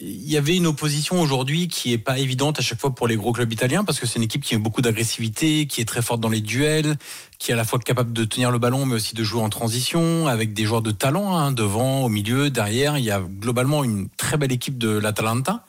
[0.00, 3.16] Il y avait une opposition aujourd'hui qui est pas évidente à chaque fois pour les
[3.16, 6.00] gros clubs italiens parce que c'est une équipe qui a beaucoup d'agressivité, qui est très
[6.00, 6.96] forte dans les duels,
[7.38, 9.50] qui est à la fois capable de tenir le ballon mais aussi de jouer en
[9.50, 12.96] transition avec des joueurs de talent hein, devant, au milieu, derrière.
[12.96, 15.66] Il y a globalement une très belle équipe de l'Atalanta,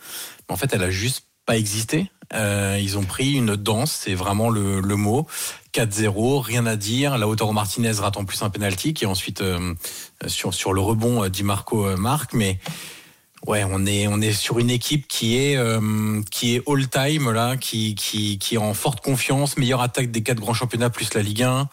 [0.47, 2.09] en fait elle a juste pas existé.
[2.33, 5.27] Euh, ils ont pris une danse, c'est vraiment le, mot.
[5.73, 7.17] 4-0, rien à dire.
[7.17, 9.73] Lautaro Martinez rate en plus un penalty qui ensuite euh,
[10.27, 12.33] sur le rebond euh, Di Marco euh, marque,
[13.45, 17.29] Ouais, on est on est sur une équipe qui est euh, qui est all time
[17.29, 21.13] là, qui qui qui est en forte confiance, meilleure attaque des quatre grands championnats plus
[21.13, 21.67] la Ligue 1.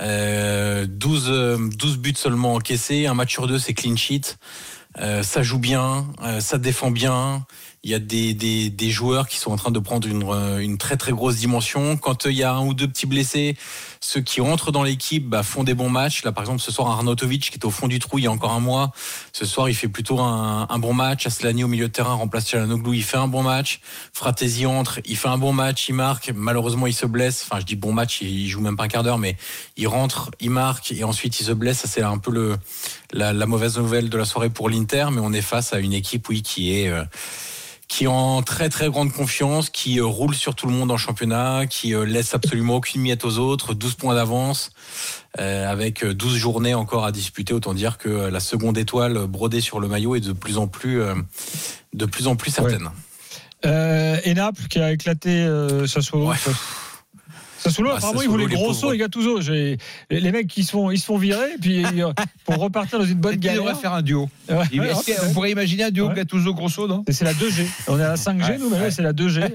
[0.00, 4.36] Euh, 12 euh, 12 buts seulement encaissés, un match sur deux c'est clean sheet.
[5.00, 7.44] Euh, ça joue bien, euh, ça défend bien.
[7.88, 10.58] Il y a des, des, des joueurs qui sont en train de prendre une, euh,
[10.58, 11.96] une très très grosse dimension.
[11.96, 13.56] Quand euh, il y a un ou deux petits blessés,
[14.02, 16.22] ceux qui rentrent dans l'équipe bah, font des bons matchs.
[16.22, 18.30] Là, par exemple, ce soir, Arnautovic qui est au fond du trou il y a
[18.30, 18.92] encore un mois.
[19.32, 21.26] Ce soir, il fait plutôt un, bon match.
[21.26, 23.80] Aslani au milieu de terrain remplace Chalanoglu, il fait un bon match.
[24.12, 26.30] Fratesi entre, il fait un bon match, il marque.
[26.34, 27.46] Malheureusement, il se blesse.
[27.48, 29.38] Enfin, je dis bon match, il, joue même pas un quart d'heure, mais
[29.78, 31.78] il rentre, il marque et ensuite il se blesse.
[31.78, 32.58] Ça, c'est un peu le,
[33.14, 35.94] la, la mauvaise nouvelle de la soirée pour l'Inter, mais on est face à une
[35.94, 37.02] équipe, oui, qui est euh,
[37.88, 40.98] qui est en très très grande confiance, qui euh, roule sur tout le monde en
[40.98, 44.70] championnat, qui euh, laisse absolument aucune miette aux autres, 12 points d'avance,
[45.40, 47.54] euh, avec euh, 12 journées encore à disputer.
[47.54, 51.00] Autant dire que la seconde étoile brodée sur le maillot est de plus en plus,
[51.00, 51.14] euh,
[51.94, 52.90] de plus en plus certaine.
[53.64, 56.32] Euh, et Naples qui a éclaté euh, Sassuolo.
[57.58, 59.40] Sassuolo, Ah, apparemment, Sassuolo, voulaient les Grosso et Gattuso.
[59.50, 59.76] Les
[60.10, 62.12] les mecs, ils se font, ils se font virer, et puis euh,
[62.44, 63.62] pour repartir dans une bonne galère.
[63.64, 64.28] devrait faire un duo.
[64.48, 66.14] Ouais, Il- vous pourriez imaginer un duo Ouais.
[66.14, 67.66] Gattuso Grosso, non c'est la 2G.
[67.88, 68.90] On est à la 5G, Ouais, nous, mais là, ouais.
[68.90, 69.52] c'est la 2G.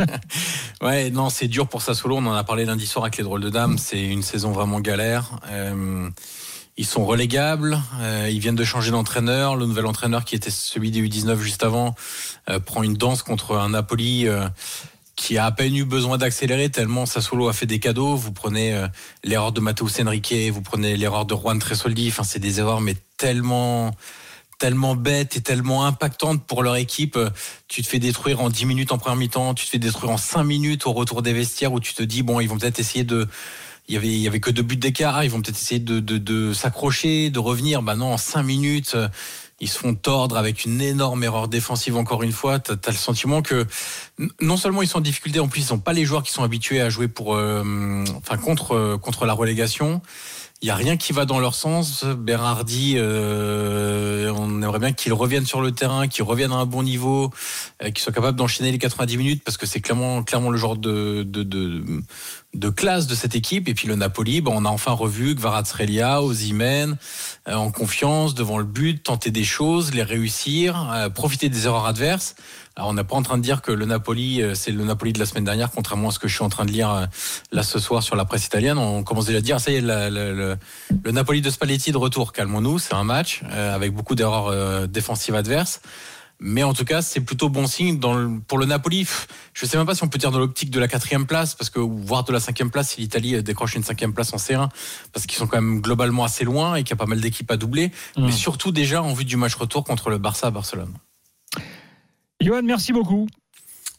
[0.82, 2.16] Ouais, non, c'est dur pour Sassuolo.
[2.16, 3.76] On en a parlé lundi soir avec les drôles de dames.
[3.78, 5.38] C'est une saison vraiment galère.
[5.50, 6.08] Euh,
[6.78, 7.78] ils sont relégables.
[8.00, 9.56] Euh, ils viennent de changer d'entraîneur.
[9.56, 11.94] Le nouvel entraîneur, qui était celui des U19 juste avant,
[12.48, 14.26] euh, prend une danse contre un Napoli.
[15.20, 18.16] Qui a à peine eu besoin d'accélérer tellement Sassuolo a fait des cadeaux.
[18.16, 18.88] Vous prenez euh,
[19.22, 22.08] l'erreur de Matteo Henrique, vous prenez l'erreur de Juan Tresoldi.
[22.08, 23.90] Enfin, c'est des erreurs, mais tellement
[24.58, 27.18] tellement bêtes et tellement impactantes pour leur équipe.
[27.68, 30.18] Tu te fais détruire en 10 minutes en première mi-temps, tu te fais détruire en
[30.18, 33.04] 5 minutes au retour des vestiaires où tu te dis, bon, ils vont peut-être essayer
[33.04, 33.26] de...
[33.88, 36.52] Il y avait, il y avait que deux buts d'écart, ils vont peut-être essayer de,
[36.52, 37.82] s'accrocher, de revenir.
[37.82, 38.96] Bah non, en 5 minutes,
[39.60, 42.58] ils se font tordre avec une énorme erreur défensive encore une fois.
[42.58, 43.66] Tu as, le sentiment que
[44.40, 46.42] non seulement ils sont en difficulté, en plus ils n'ont pas les joueurs qui sont
[46.42, 50.00] habitués à jouer pour, euh, enfin contre, euh, contre la relégation.
[50.62, 52.04] Il n'y a rien qui va dans leur sens.
[52.04, 56.82] Berardi, euh, on aimerait bien qu'il revienne sur le terrain, qu'il revienne à un bon
[56.82, 57.30] niveau,
[57.82, 61.22] qu'il soit capable d'enchaîner les 90 minutes parce que c'est clairement, clairement le genre de,
[62.54, 63.68] de classe de cette équipe.
[63.68, 66.96] Et puis le Napoli, ben, on a enfin revu Kvaratskhelia, Osimhen,
[67.48, 71.86] euh, en confiance devant le but, tenter des choses, les réussir, euh, profiter des erreurs
[71.86, 72.34] adverses.
[72.76, 75.12] Alors, on n'est pas en train de dire que le Napoli, euh, c'est le Napoli
[75.12, 77.06] de la semaine dernière, contrairement à ce que je suis en train de lire euh,
[77.52, 78.78] là ce soir sur la presse italienne.
[78.78, 80.56] On commence déjà à dire, ça y est, le
[81.12, 82.32] Napoli de Spalletti de retour.
[82.32, 85.80] Calmons-nous, c'est un match euh, avec beaucoup d'erreurs euh, défensives adverses.
[86.42, 89.06] Mais en tout cas, c'est plutôt bon signe dans le- pour le Napoli.
[89.52, 91.68] Je sais même pas si on peut dire dans l'optique de la quatrième place, parce
[91.70, 94.68] que voire de la cinquième place si l'Italie euh, décroche une cinquième place en C1,
[95.12, 97.50] parce qu'ils sont quand même globalement assez loin et qu'il y a pas mal d'équipes
[97.50, 97.92] à doubler.
[98.16, 100.94] Mais surtout déjà en vue du match retour contre le Barça à Barcelone.
[102.40, 103.26] Johan, merci beaucoup.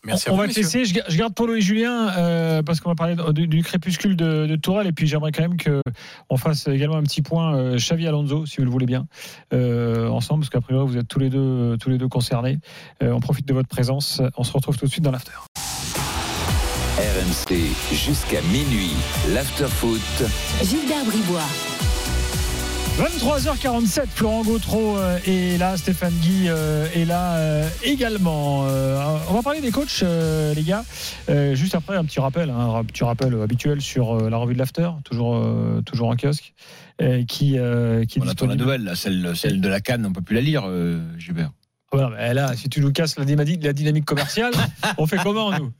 [0.03, 0.83] Merci on à on vous, va te laisser.
[0.85, 4.15] Je, ga- je garde Polo et Julien euh, parce qu'on va parler du, du crépuscule
[4.15, 5.81] de, de Tourelle et puis j'aimerais quand même que
[6.29, 9.05] on fasse également un petit point euh, Xavi Alonso, si vous le voulez bien,
[9.53, 12.57] euh, ensemble parce qu'à priori vous êtes tous les deux tous les deux concernés.
[13.03, 14.21] Euh, on profite de votre présence.
[14.37, 15.31] On se retrouve tout de suite dans l'after.
[16.97, 17.55] RMC
[17.93, 18.91] jusqu'à minuit.
[19.33, 19.99] L'afterfoot.
[20.63, 21.41] Gilbert Bribois.
[22.97, 28.61] 23h47, Florent Gautreau euh, est là, Stéphane Guy euh, est là euh, également.
[29.29, 30.03] On va parler des coachs,
[30.55, 30.83] les gars.
[31.53, 34.89] Juste après, un petit rappel, hein, un petit rappel habituel sur la revue de l'After,
[35.03, 35.43] toujours,
[35.85, 36.53] toujours en kiosque,
[37.27, 37.57] qui,
[38.07, 40.41] qui On attend la nouvelle, là, celle, celle de la Cannes, on peut plus la
[40.41, 40.69] lire,
[41.17, 41.51] Gilbert.
[41.93, 44.53] Voilà, mais là, si tu nous casses la, dynamique commerciale,
[44.97, 45.73] on fait comment, nous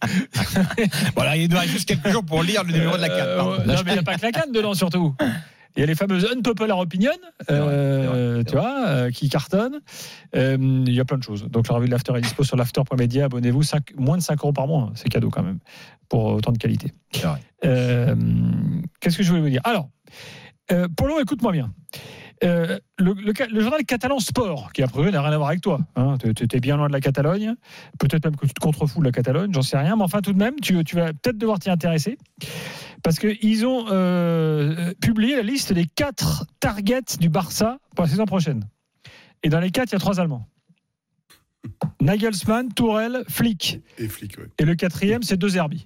[1.16, 3.28] Voilà, il nous reste juste quelques jours pour lire le numéro de la Cannes.
[3.28, 5.16] Euh, ouais, non, mais il n'y a pas que la canne dedans, surtout.
[5.76, 7.11] Il y a les fameuses unpopular opinions,
[7.49, 9.80] euh, tu vois, euh, qui cartonnent.
[10.35, 11.45] Euh, il y a plein de choses.
[11.49, 13.26] Donc, la revue de l'After est dispo sur l'after.media.
[13.26, 13.61] Abonnez-vous.
[13.98, 14.84] Moins de 5 euros par mois.
[14.89, 14.91] hein.
[14.95, 15.60] C'est cadeau quand même,
[16.10, 16.91] pour autant de qualité.
[17.64, 18.15] Euh,
[18.99, 19.61] Qu'est-ce que je voulais vous dire?
[19.64, 19.89] Alors,
[20.98, 21.73] Polo, écoute-moi bien.
[22.43, 25.49] Euh, le, le ca- le journal catalan Sport, qui a priori n'a rien à voir
[25.49, 27.53] avec toi, hein, tu tu étais bien loin de la Catalogne,
[27.99, 30.34] peut-être même que tu te contrefous de la Catalogne, j'en sais rien, mais enfin tout
[30.34, 32.18] de même, tu, tu vas peut-être devoir t'y intéresser,
[33.03, 38.26] parce qu'ils ont euh, publié la liste des quatre targets du Barça pour la saison
[38.26, 38.68] prochaine.
[39.44, 40.48] Et dans les quatre, il y a trois Allemands.
[41.99, 43.80] Nagelsmann, Tourelle, Flick.
[43.98, 44.48] Et Flick, ouais.
[44.60, 45.86] Et le quatrième, c'est deux Herbie.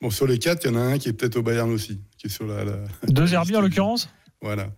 [0.00, 2.00] Bon, sur les quatre, il y en a un qui est peut-être au Bayern aussi,
[2.18, 2.64] qui est sur la.
[2.64, 4.08] la- Deux Herbie en l'occurrence?
[4.40, 4.68] Voilà.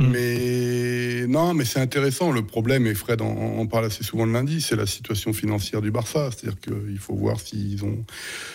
[0.00, 2.30] Mais non, mais c'est intéressant.
[2.30, 5.90] Le problème, et Fred en, parle assez souvent le lundi, c'est la situation financière du
[5.90, 6.30] Barça.
[6.30, 8.04] C'est-à-dire qu'il faut voir s'ils ont,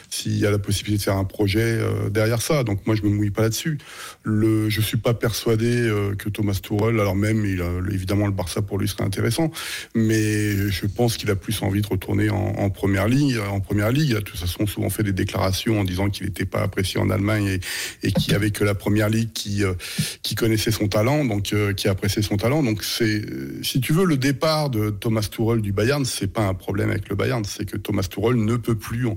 [0.09, 2.63] s'il y a la possibilité de faire un projet euh, derrière ça.
[2.63, 3.77] Donc moi, je me mouille pas là-dessus.
[4.23, 8.31] Le, je suis pas persuadé euh, que Thomas Tuchel, alors même, il a- évidemment, le
[8.33, 9.51] Barça pour lui serait intéressant,
[9.95, 13.39] mais je pense qu'il a plus envie de retourner en, première ligue.
[13.51, 16.25] En première ligue, il a de toute façon souvent fait des déclarations en disant qu'il
[16.25, 17.59] n'était pas apprécié en Allemagne
[18.03, 19.73] et, qu'il y avait que la première ligue qui, euh,
[20.21, 22.63] qui connaissait son talent, donc euh, qui appréciait son talent.
[22.63, 26.45] Donc c'est, euh, si tu veux, le départ de Thomas Tuchel du Bayern, c'est pas
[26.47, 29.07] un problème avec le Bayern, c'est que Thomas Tuchel ne peut plus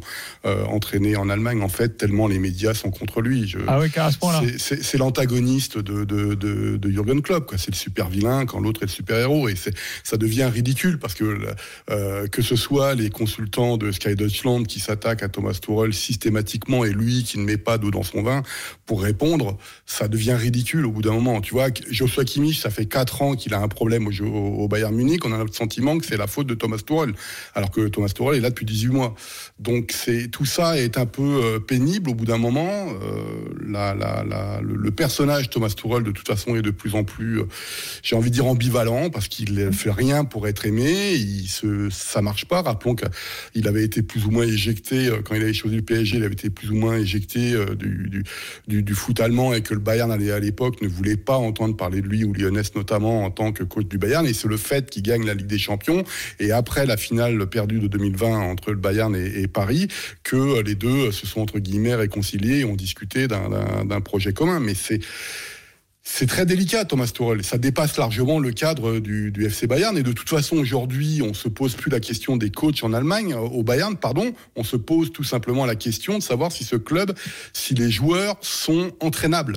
[0.45, 3.47] euh, entraîner en Allemagne en fait tellement les médias sont contre lui.
[3.49, 4.43] Je- Ah oui, à ce point-là.
[4.59, 7.47] c'est- l'antagoniste de, de, de, de Jürgen Klopp.
[7.47, 7.59] quoi.
[7.59, 9.49] C'est le super vilain quand l'autre est le super héros.
[9.49, 9.75] Et c'est-
[10.05, 11.39] ça devient ridicule parce que
[11.91, 16.85] euh, que ce soit les consultants de Sky Deutschland qui s'attaquent à Thomas Tuchel systématiquement
[16.85, 18.43] et lui qui ne met pas d'eau dans son vin
[18.87, 21.41] pour répondre, ça devient ridicule au bout d'un moment.
[21.41, 25.25] Tu vois, Joshua Kimmich, ça fait quatre ans qu'il a un problème au, Bayern Munich.
[25.25, 27.15] On a le sentiment que c'est la faute de Thomas Tuchel,
[27.55, 29.15] alors que Thomas Tuchel est là depuis 18 mois.
[29.59, 32.89] Donc c'est tout ça est un peu euh, pénible au bout d'un moment.
[33.03, 37.49] Euh, le, personnage Thomas Tuchel de toute façon est de plus en plus, euh,
[38.03, 41.15] j'ai envie de dire ambivalent parce qu'il ne fait rien pour être aimé.
[41.15, 42.61] Il se, ça marche pas.
[42.61, 46.19] Rappelons qu'il avait été plus ou moins éjecté quand il avait choisi le PSG.
[46.19, 48.23] Il avait été plus ou moins éjecté du,
[48.67, 51.86] du, du, foot allemand et que le Bayern à l'époque ne voulait pas entendre parler
[51.91, 54.27] de lui ou Lyonnais notamment en tant que coach du Bayern.
[54.27, 56.05] Et c'est le fait qu'il gagne la Ligue des Champions
[56.41, 59.89] et après la finale perdue de 2020 entre le Bayern et, Paris
[60.25, 64.61] que euh, les deux se sont entre guillemets réconciliés et ont discuté d'un- projet commun.
[64.61, 65.01] Mais c'est
[66.09, 67.43] c'est très délicat, Thomas Tuchel.
[67.43, 69.99] Ça dépasse largement le cadre du, du FC Bayern.
[69.99, 73.33] Et de toute façon, aujourd'hui, on se pose plus la question des coachs en Allemagne,
[73.33, 74.33] euh, au Bayern, pardon.
[74.55, 77.13] On se pose tout simplement la question de savoir si ce club,
[77.53, 79.57] si les joueurs sont entraînables.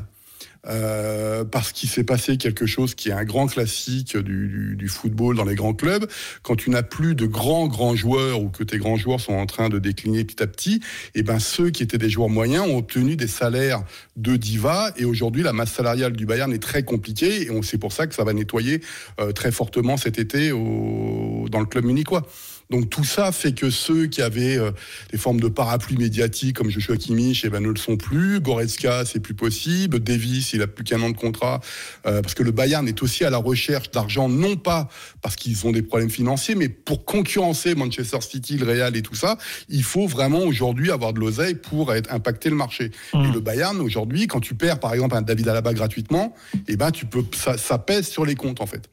[0.68, 5.46] Euh, parce qu'il s'est passé quelque chose qui est un grand classique du, football dans
[5.46, 6.10] les grands clubs.
[6.42, 9.46] Quand tu n'as plus de grands grands joueurs ou que tes grands joueurs sont en
[9.46, 10.82] train de décliner petit à petit,
[11.16, 13.84] et ben ceux qui étaient des joueurs moyens ont obtenu des salaires
[14.18, 14.92] de diva.
[14.98, 17.44] Et aujourd'hui, la masse salariale du Bayern est très compliquée.
[17.44, 18.82] Et c'est pour ça que ça va nettoyer
[19.20, 22.28] euh, très fortement cet été dans le club munichois.
[22.70, 24.70] Donc tout ça fait que ceux qui avaient euh,
[25.12, 28.40] des formes de parapluie médiatique comme Joshua Kimmich, eh ben, ne le sont plus.
[28.42, 30.00] Goretzka, c'est plus possible.
[30.00, 31.62] Davis, il a plus qu'un an de contrat
[32.06, 34.88] euh, parce que le Bayern est aussi à la recherche d'argent, non pas
[35.24, 39.16] parce qu'ils ont des problèmes financiers, mais pour concurrencer Manchester City, le Real et tout
[39.16, 42.92] ça, il faut vraiment aujourd'hui avoir de l'oseille pour être, impacter le marché.
[43.16, 46.36] Et le Bayern aujourd'hui, quand tu perds par exemple un David Alaba gratuitement,
[46.68, 48.90] eh ben tu peux, ça, ça pèse sur les comptes en fait.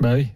[0.00, 0.28] Bah oui.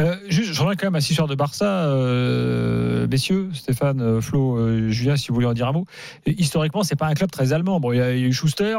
[0.00, 4.20] Euh, juste, je reviens quand même à cette histoire de Barça, euh, messieurs, Stéphane, euh,
[4.20, 5.86] Flo, euh, Julien, si vous voulez en dire un mot.
[6.26, 7.78] Et historiquement, c'est pas un club très allemand.
[7.78, 8.76] Bon, il y a il y a eu Schuster.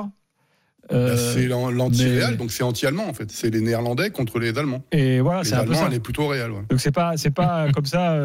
[0.92, 3.32] Bah, c'est l'an- l'anti-Réal, mais- donc c'est anti-allemand en fait.
[3.32, 4.84] C'est les Néerlandais contre les Allemands.
[4.92, 5.86] Et voilà, c'est un peu ça.
[5.88, 6.52] elle est plutôt Réal.
[6.52, 6.62] Ouais.
[6.70, 8.16] Donc c'est pas, c'est pas comme ça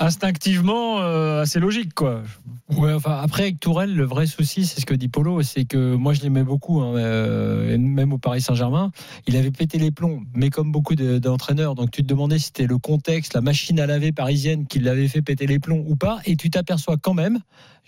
[0.00, 2.22] instinctivement euh, assez logique, quoi.
[2.70, 5.94] Ouais, enfin, après, avec Tourelle, le vrai souci, c'est ce que dit Polo, c'est que
[5.94, 8.92] moi, je l'aimais beaucoup, hein, euh, même au Paris Saint-Germain.
[9.26, 11.74] Il avait pété les plombs, mais comme beaucoup de- d'entraîneurs.
[11.74, 15.08] Donc, tu te demandais si c'était le contexte, la machine à laver parisienne qui l'avait
[15.08, 16.20] fait péter les plombs ou pas.
[16.24, 17.38] Et tu t'aperçois quand même,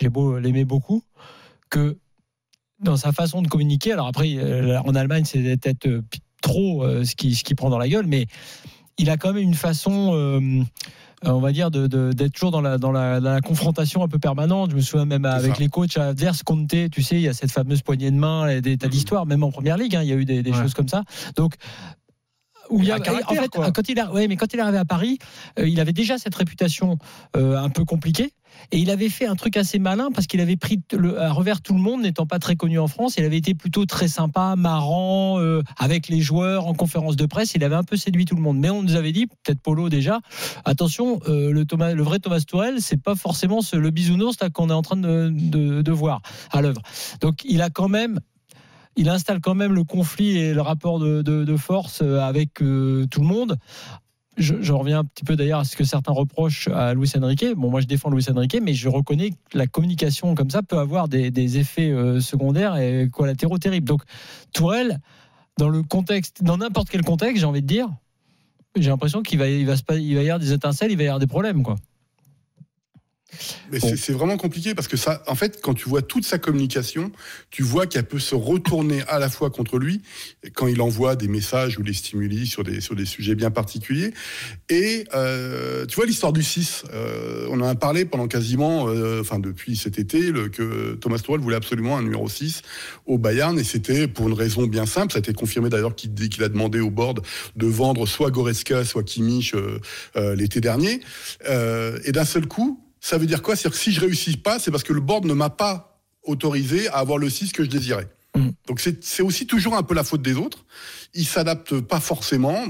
[0.00, 1.02] j'ai beau l'aimer beaucoup,
[1.70, 1.96] que
[2.80, 6.02] dans sa façon de communiquer, alors après, euh, en Allemagne, c'est peut-être euh,
[6.42, 8.26] trop ce qui, ce qui prend dans la gueule, mais
[8.98, 10.66] il a quand même une façon.
[11.24, 14.02] Euh, on va dire de- de- d'être toujours dans la, dans, la, dans la confrontation
[14.02, 14.70] un peu permanente.
[14.70, 15.60] Je me souviens même avec ça.
[15.60, 18.60] les coachs adverses, Conte, tu sais, il y a cette fameuse poignée de main, et
[18.60, 20.56] des tas d'histoires, même en première ligue, hein, il y a eu des, des Ouais.
[20.62, 21.02] choses comme ça.
[21.36, 21.54] Donc,
[22.72, 23.70] où il y a, en fait, quoi.
[23.72, 25.18] quand il a, ouais, mais quand il est arrivé à Paris,
[25.58, 26.98] euh, il avait déjà cette réputation
[27.36, 28.32] euh, un peu compliquée.
[28.70, 31.62] Et il avait fait un truc assez malin parce qu'il avait pris le, à revers
[31.62, 33.14] tout le monde, n'étant pas très connu en France.
[33.16, 37.54] Il avait été plutôt très sympa, marrant, euh, avec les joueurs en conférence de presse.
[37.54, 38.58] Il avait un peu séduit tout le monde.
[38.58, 40.20] Mais on nous avait dit, peut-être Polo déjà,
[40.66, 44.50] attention, euh, le, Thomas, le vrai Thomas Tourel, c'est pas forcément ce- le bisounours là
[44.50, 46.20] qu'on est en train de, de- de voir
[46.50, 46.82] à l'œuvre.
[47.20, 48.20] Donc il a quand même
[48.96, 53.20] il installe quand même le conflit et le rapport de, force euh, avec euh, tout
[53.20, 53.56] le monde.
[54.38, 57.44] Je, reviens un petit peu d'ailleurs à ce que certains reprochent à Luis Enrique.
[57.54, 60.78] Bon, moi je défends Luis Enrique, mais je reconnais que la communication comme ça peut
[60.78, 63.86] avoir des, effets euh, secondaires et collatéraux terribles.
[63.86, 64.02] Donc
[64.54, 65.00] Tourelle,
[65.58, 67.88] dans le contexte, dans n'importe quel contexte, j'ai envie de dire,
[68.74, 71.26] j'ai l'impression qu'il va, va, va y avoir des étincelles, il va y avoir des
[71.26, 71.76] problèmes, quoi.
[73.72, 77.10] C'est- vraiment compliqué parce que ça, en fait, quand tu vois toute sa communication,
[77.50, 80.02] tu vois qu'elle peut se retourner à la fois contre lui
[80.54, 84.12] quand il envoie des messages ou des stimuli sur des, sur des sujets bien particuliers.
[84.68, 89.20] Et euh, tu vois l'histoire du 6, euh, on en a parlé pendant quasiment, euh,
[89.22, 92.62] enfin depuis cet été, que Thomas Tuchel voulait absolument un numéro 6
[93.06, 95.12] au Bayern et c'était pour une raison bien simple.
[95.12, 97.20] Ça a été confirmé d'ailleurs qu'il a demandé au board
[97.56, 101.00] de vendre soit Goretzka, soit Kimmich euh, l'été dernier.
[102.04, 103.56] Et d'un seul coup, ça veut dire quoi?
[103.56, 106.88] C'est-à-dire que si je réussis pas, c'est parce que le board ne m'a pas autorisé
[106.88, 108.08] à avoir le 6 que je désirais.
[108.66, 110.64] Donc c'est aussi toujours un peu la faute des autres.
[111.12, 112.64] Il s'adapte pas forcément.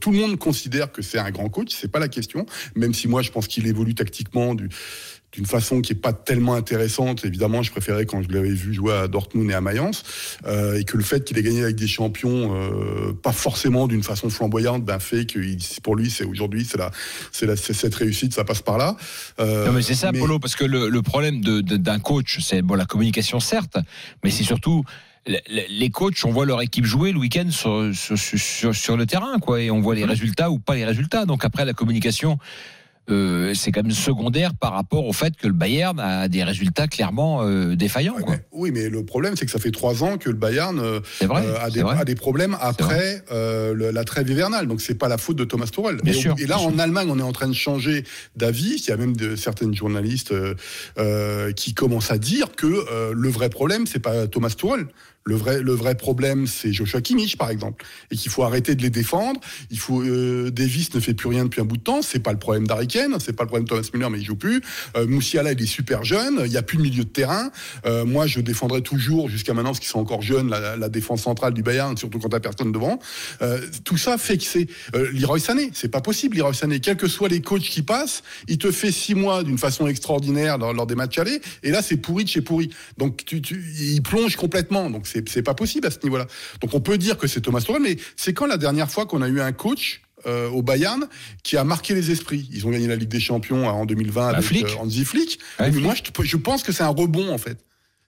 [0.00, 2.46] Tout le monde considère que c'est un grand coach, c'est pas la question.
[2.76, 4.68] Même si moi je pense qu'il évolue tactiquement du-
[5.32, 7.24] d'une façon qui est pas tellement intéressante.
[7.24, 10.02] Évidemment, je préférais quand je l'avais vu jouer à Dortmund et à Mayence,
[10.46, 14.02] euh, et que le fait qu'il ait gagné avec des champions, euh, pas forcément d'une
[14.02, 16.90] façon flamboyante, ben fait que il- pour lui c'est aujourd'hui c'est la
[17.30, 18.96] c'est la cette réussite, ça passe par là.
[19.38, 21.98] Euh, Non, mais c'est ça, mais- Polo, parce que le, le problème de- de- d'un
[21.98, 23.76] coach, c'est bon, la communication, certes,
[24.24, 24.82] mais c'est surtout
[25.26, 28.96] le- le- les coachs, on voit leur équipe jouer le week-end sur, sur, sur- sur
[28.96, 31.26] le terrain, quoi, et on voit les résultats ou pas les résultats.
[31.26, 32.38] Donc après, la communication.
[33.10, 36.86] Euh, c'est quand même secondaire par rapport au fait que le Bayern a des résultats
[36.88, 38.14] clairement euh, défaillants.
[38.22, 38.36] quoi.
[38.52, 41.42] Oui, mais le problème, c'est que ça fait trois ans que le Bayern euh, vrai,
[41.46, 41.96] euh, a, des, vrai.
[41.98, 44.66] a des problèmes après euh, le- la trêve hivernale.
[44.66, 45.96] Donc, c'est pas la faute de Thomas Tuchel.
[46.02, 46.80] Bien et, et là, en sûr.
[46.80, 48.04] Allemagne, on est en train de changer
[48.36, 48.76] d'avis.
[48.84, 50.32] Il y a même de, certaines journalistes
[51.56, 54.86] qui commencent à dire que euh, le vrai problème, c'est pas Thomas Tuchel.
[55.28, 59.40] Le vrai, problème, c'est Joshua Kimmich, par exemple, et qu'il faut arrêter de les défendre.
[59.70, 62.00] Il faut euh, Davis ne fait plus rien depuis un bout de temps.
[62.00, 62.88] C'est pas le problème d'Harry
[63.20, 64.62] c'est pas le problème de Thomas Müller, mais il joue plus.
[64.96, 66.40] Euh, Moussiala, il est super jeune.
[66.46, 67.50] Il y a plus de milieu de terrain.
[67.84, 71.52] Euh, moi, je défendrai toujours jusqu'à maintenant, parce qu'ils sont encore jeunes, la, défense centrale
[71.52, 72.98] du Bayern, surtout quand t'as personne devant.
[73.84, 75.70] Tout ça fait que c'est Leroy Sané.
[75.74, 76.80] C'est pas possible, Leroy Sané.
[76.80, 80.56] Quels que soient les coachs qui passent, il te fait six mois d'une façon extraordinaire
[80.56, 82.70] lors, des matchs allés, et là, c'est pourri de chez pourri.
[82.96, 84.88] Donc, il plonge complètement.
[84.88, 86.26] Donc, c'est c'est pas possible à ce niveau-là.
[86.60, 89.22] Donc, on peut dire que c'est Thomas Tuchel, mais c'est quand la dernière fois qu'on
[89.22, 91.06] a eu un coach euh, au Bayern
[91.44, 92.48] qui a marqué les esprits?
[92.52, 94.64] Ils ont gagné la Ligue des Champions en 2020 avec Flick.
[94.66, 95.38] euh, Hansi Flick.
[95.80, 97.58] moi, je, je pense que c'est un rebond en fait.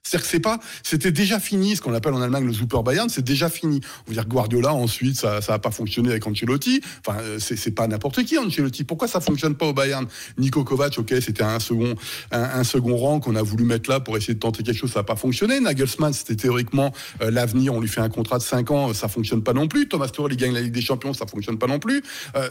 [0.03, 3.07] C'est-à-dire que c'est pas, c'était déjà fini, ce qu'on appelle en Allemagne le Super Bayern,
[3.07, 3.81] c'est déjà fini.
[4.05, 6.81] On veut dire Guardiola, ensuite, ça, ça a pas fonctionné avec Ancelotti.
[7.05, 8.83] Enfin, euh, c'est, pas n'importe qui, Ancelotti.
[8.83, 10.07] Pourquoi ça fonctionne pas au Bayern?
[10.39, 11.95] Nico Kovac, ok, c'était un second,
[12.31, 14.91] un, un second rang qu'on a voulu mettre là pour essayer de tenter quelque chose,
[14.91, 15.59] ça a pas fonctionné.
[15.59, 16.91] Nagelsmann, c'était théoriquement
[17.21, 19.87] euh, l'avenir, on lui fait un contrat de 5 ans, ça fonctionne pas non plus.
[19.87, 22.01] Thomas Tuchel, il gagne la Ligue des Champions, ça fonctionne pas non plus.
[22.35, 22.49] Euh,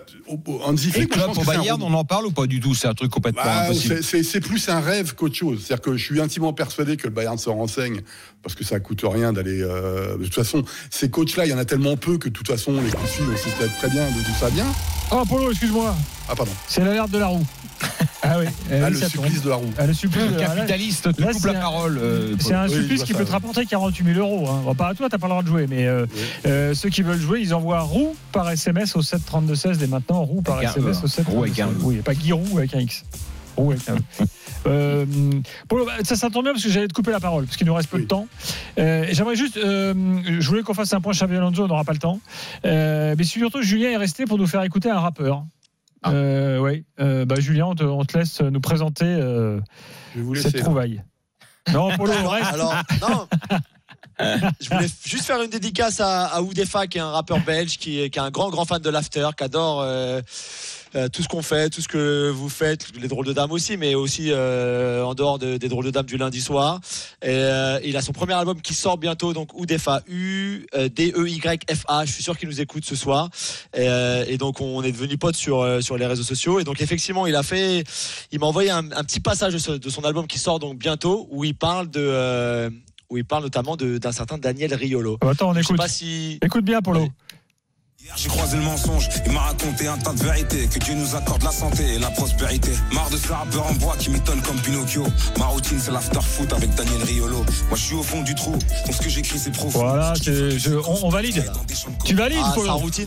[0.65, 2.31] Hansi Flick, moi, je club pense au que c'est un Bayern, on en parle ou
[2.31, 2.75] pas du tout?
[2.75, 4.03] C'est un truc complètement Bah, impossible.
[4.03, 5.65] c'est plus un rêve qu'autre chose.
[5.67, 8.03] C'est-à-dire que je suis intimement persuadé que le Bayern se renseigne
[8.43, 9.61] parce que ça coûte rien d'aller.
[9.63, 12.47] euh, de toute façon, ces coachs-là, il y en a tellement peu que de toute
[12.49, 14.67] façon, les fil, on sait peut-être très bien de d'où ça vient.
[15.11, 15.95] Oh, Polo, excuse-moi.
[16.29, 16.53] Ah, pardon.
[16.69, 17.45] C'est l'alerte de la roue.
[18.23, 18.45] Ah oui.
[18.71, 19.71] Ah, oui, le supplice de la roue.
[19.79, 20.57] Ah, le supplice de la roue.
[20.57, 21.99] Capitaliste, te Là, coupe la un- parole.
[21.99, 24.47] euh, C'est un supplice qui peut te rapporter 48 000 euros.
[24.47, 24.61] Hein.
[24.63, 26.05] Bon, pas à toi, t'as pas le droit de jouer, mais euh,
[26.47, 29.87] euh, ceux qui veulent jouer, ils envoient roue par SMS au 7 32 16 dès
[29.87, 30.23] maintenant.
[30.23, 31.77] Roue par Avec SMS E, au 7 roue avec un E.
[31.81, 33.05] Oui, pas Guy Roux avec un X.
[33.69, 33.99] Avec un E.
[34.67, 35.05] Euh,
[35.71, 37.75] bah, ça, ça tombe bien parce que j'allais te couper la parole parce qu'il nous
[37.75, 38.27] reste peu de temps.
[38.79, 39.95] Euh, J'aimerais juste, euh,
[40.39, 42.21] je voulais qu'on fasse un point Xavi Alonso, on n'aura pas le temps.
[42.65, 45.45] Mais surtout, Julien est resté pour nous faire écouter un rappeur.
[46.03, 46.13] Ah.
[46.61, 49.05] Oui, bah, Julien, on te, on te laisse nous présenter
[50.15, 51.03] Je vous cette trouvaille.
[51.73, 52.53] Non, Polo, reste.
[52.53, 53.27] Alors, non.
[54.61, 58.01] je voulais juste faire une dédicace à, à Oudefa, qui est un rappeur belge, qui,
[58.01, 59.83] est- qui est un grand, grand fan de l'after, qui adore
[60.97, 63.77] euh, tout ce qu'on fait, tout ce que vous faites, les drôles de dames aussi,
[63.77, 66.81] mais aussi euh, en dehors de- des drôles de dames du lundi soir.
[67.23, 72.05] Et, euh, il a son premier album qui sort bientôt, donc Oudefa, U-D-E-Y-F-A.
[72.05, 73.29] Je suis sûr qu'il nous écoute ce soir.
[73.77, 73.87] Et,
[74.29, 76.61] et donc, on est devenus potes sur, sur les réseaux sociaux.
[76.61, 77.85] Et donc, effectivement, il a fait,
[78.33, 80.79] il m'a envoyé un, un petit passage de, ce- de son album qui sort donc
[80.79, 82.71] bientôt, où il parle de,
[83.11, 85.19] où il parle notamment d'un certain Daniel Riolo.
[85.21, 85.77] Attends, on Je sais écoute.
[85.77, 86.39] pas si.
[86.43, 87.09] Écoute bien, Polo.
[88.17, 91.43] J'ai croisé le mensonge, il m'a raconté un tas de vérités Que Dieu nous accorde
[91.43, 92.71] la santé et la prospérité.
[92.93, 95.05] Marre de ce rappeur en bois qui m'étonne comme Pinocchio.
[95.39, 97.39] Ma routine c'est l'after foot avec Daniel Riolo.
[97.39, 97.45] Moi
[97.75, 99.81] je suis au fond du trou, donc ce que j'écris c'est profond.
[99.81, 101.45] Voilà, je- on, on valide.
[102.05, 103.07] Tu valides, Ah, Polo sa routine.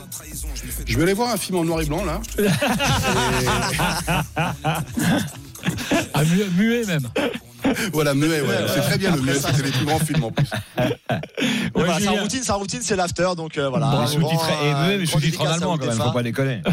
[0.85, 2.21] Je vais aller voir un film en noir et blanc là.
[6.13, 7.09] Ah, mu- muet même.
[7.93, 8.47] voilà, muet, ouais.
[8.73, 10.49] C'est très bien le muet, c'était les plus grands films en plus.
[11.73, 13.87] Voilà, sa routine, sa routine, c'est l'after, donc euh, voilà.
[13.87, 16.61] Bon, grand, et euh, même grande sous-titré en allemand quand même, faut pas déconner.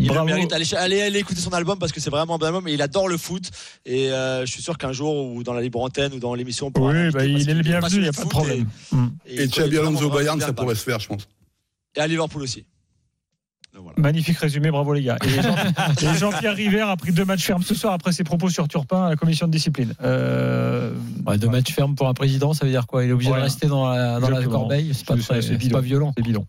[0.00, 0.26] Il le Bravo.
[0.26, 0.52] mérite.
[0.52, 2.80] Allez, allez, allez écouter son album parce que c'est vraiment un bon album et il
[2.82, 3.50] adore le foot.
[3.84, 6.70] Et euh, je suis sûr qu'un jour, ou dans la libre antenne ou dans l'émission,
[6.76, 8.66] Oui, bah, il est le bienvenu, il n'y a pas de problème.
[8.92, 9.06] Mm.
[9.26, 11.26] Et Xabi connaît Alonso Bayern, ça pourrait se faire, je pense.
[11.96, 12.64] Et à Liverpool aussi.
[13.96, 15.16] Magnifique résumé, bravo les gars.
[15.24, 15.54] Et Jean-
[16.14, 19.06] et Jean-Pierre River a pris deux matchs fermes ce soir après ses propos sur Turpin
[19.06, 19.94] à la commission de discipline.
[20.02, 20.92] Euh,
[21.26, 23.04] Ouais, deux matchs fermes pour un président, ça veut dire quoi?
[23.04, 23.38] Il est obligé Ouais.
[23.38, 24.58] de rester dans la, dans la Exactement.
[24.60, 24.92] corbeille?
[24.94, 25.40] C'est pas, très-
[25.82, 26.12] violent.
[26.16, 26.46] C'est bidon.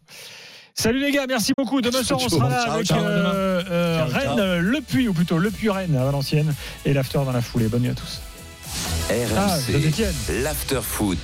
[0.73, 1.81] Salut les gars, merci beaucoup.
[1.81, 2.99] Demain soir, on sera là Ciao, avec ciao.
[3.03, 4.35] euh, euh, Ciao.
[4.35, 6.53] Rennes, Le Puy, ou plutôt Le Puy Rennes à Valenciennes,
[6.85, 7.67] et l'after dans la foulée.
[7.67, 8.21] Bonne nuit à tous.
[9.09, 9.13] Ah,
[9.57, 10.13] RMC, Saint-Étienne.
[10.43, 11.19] l'after foot.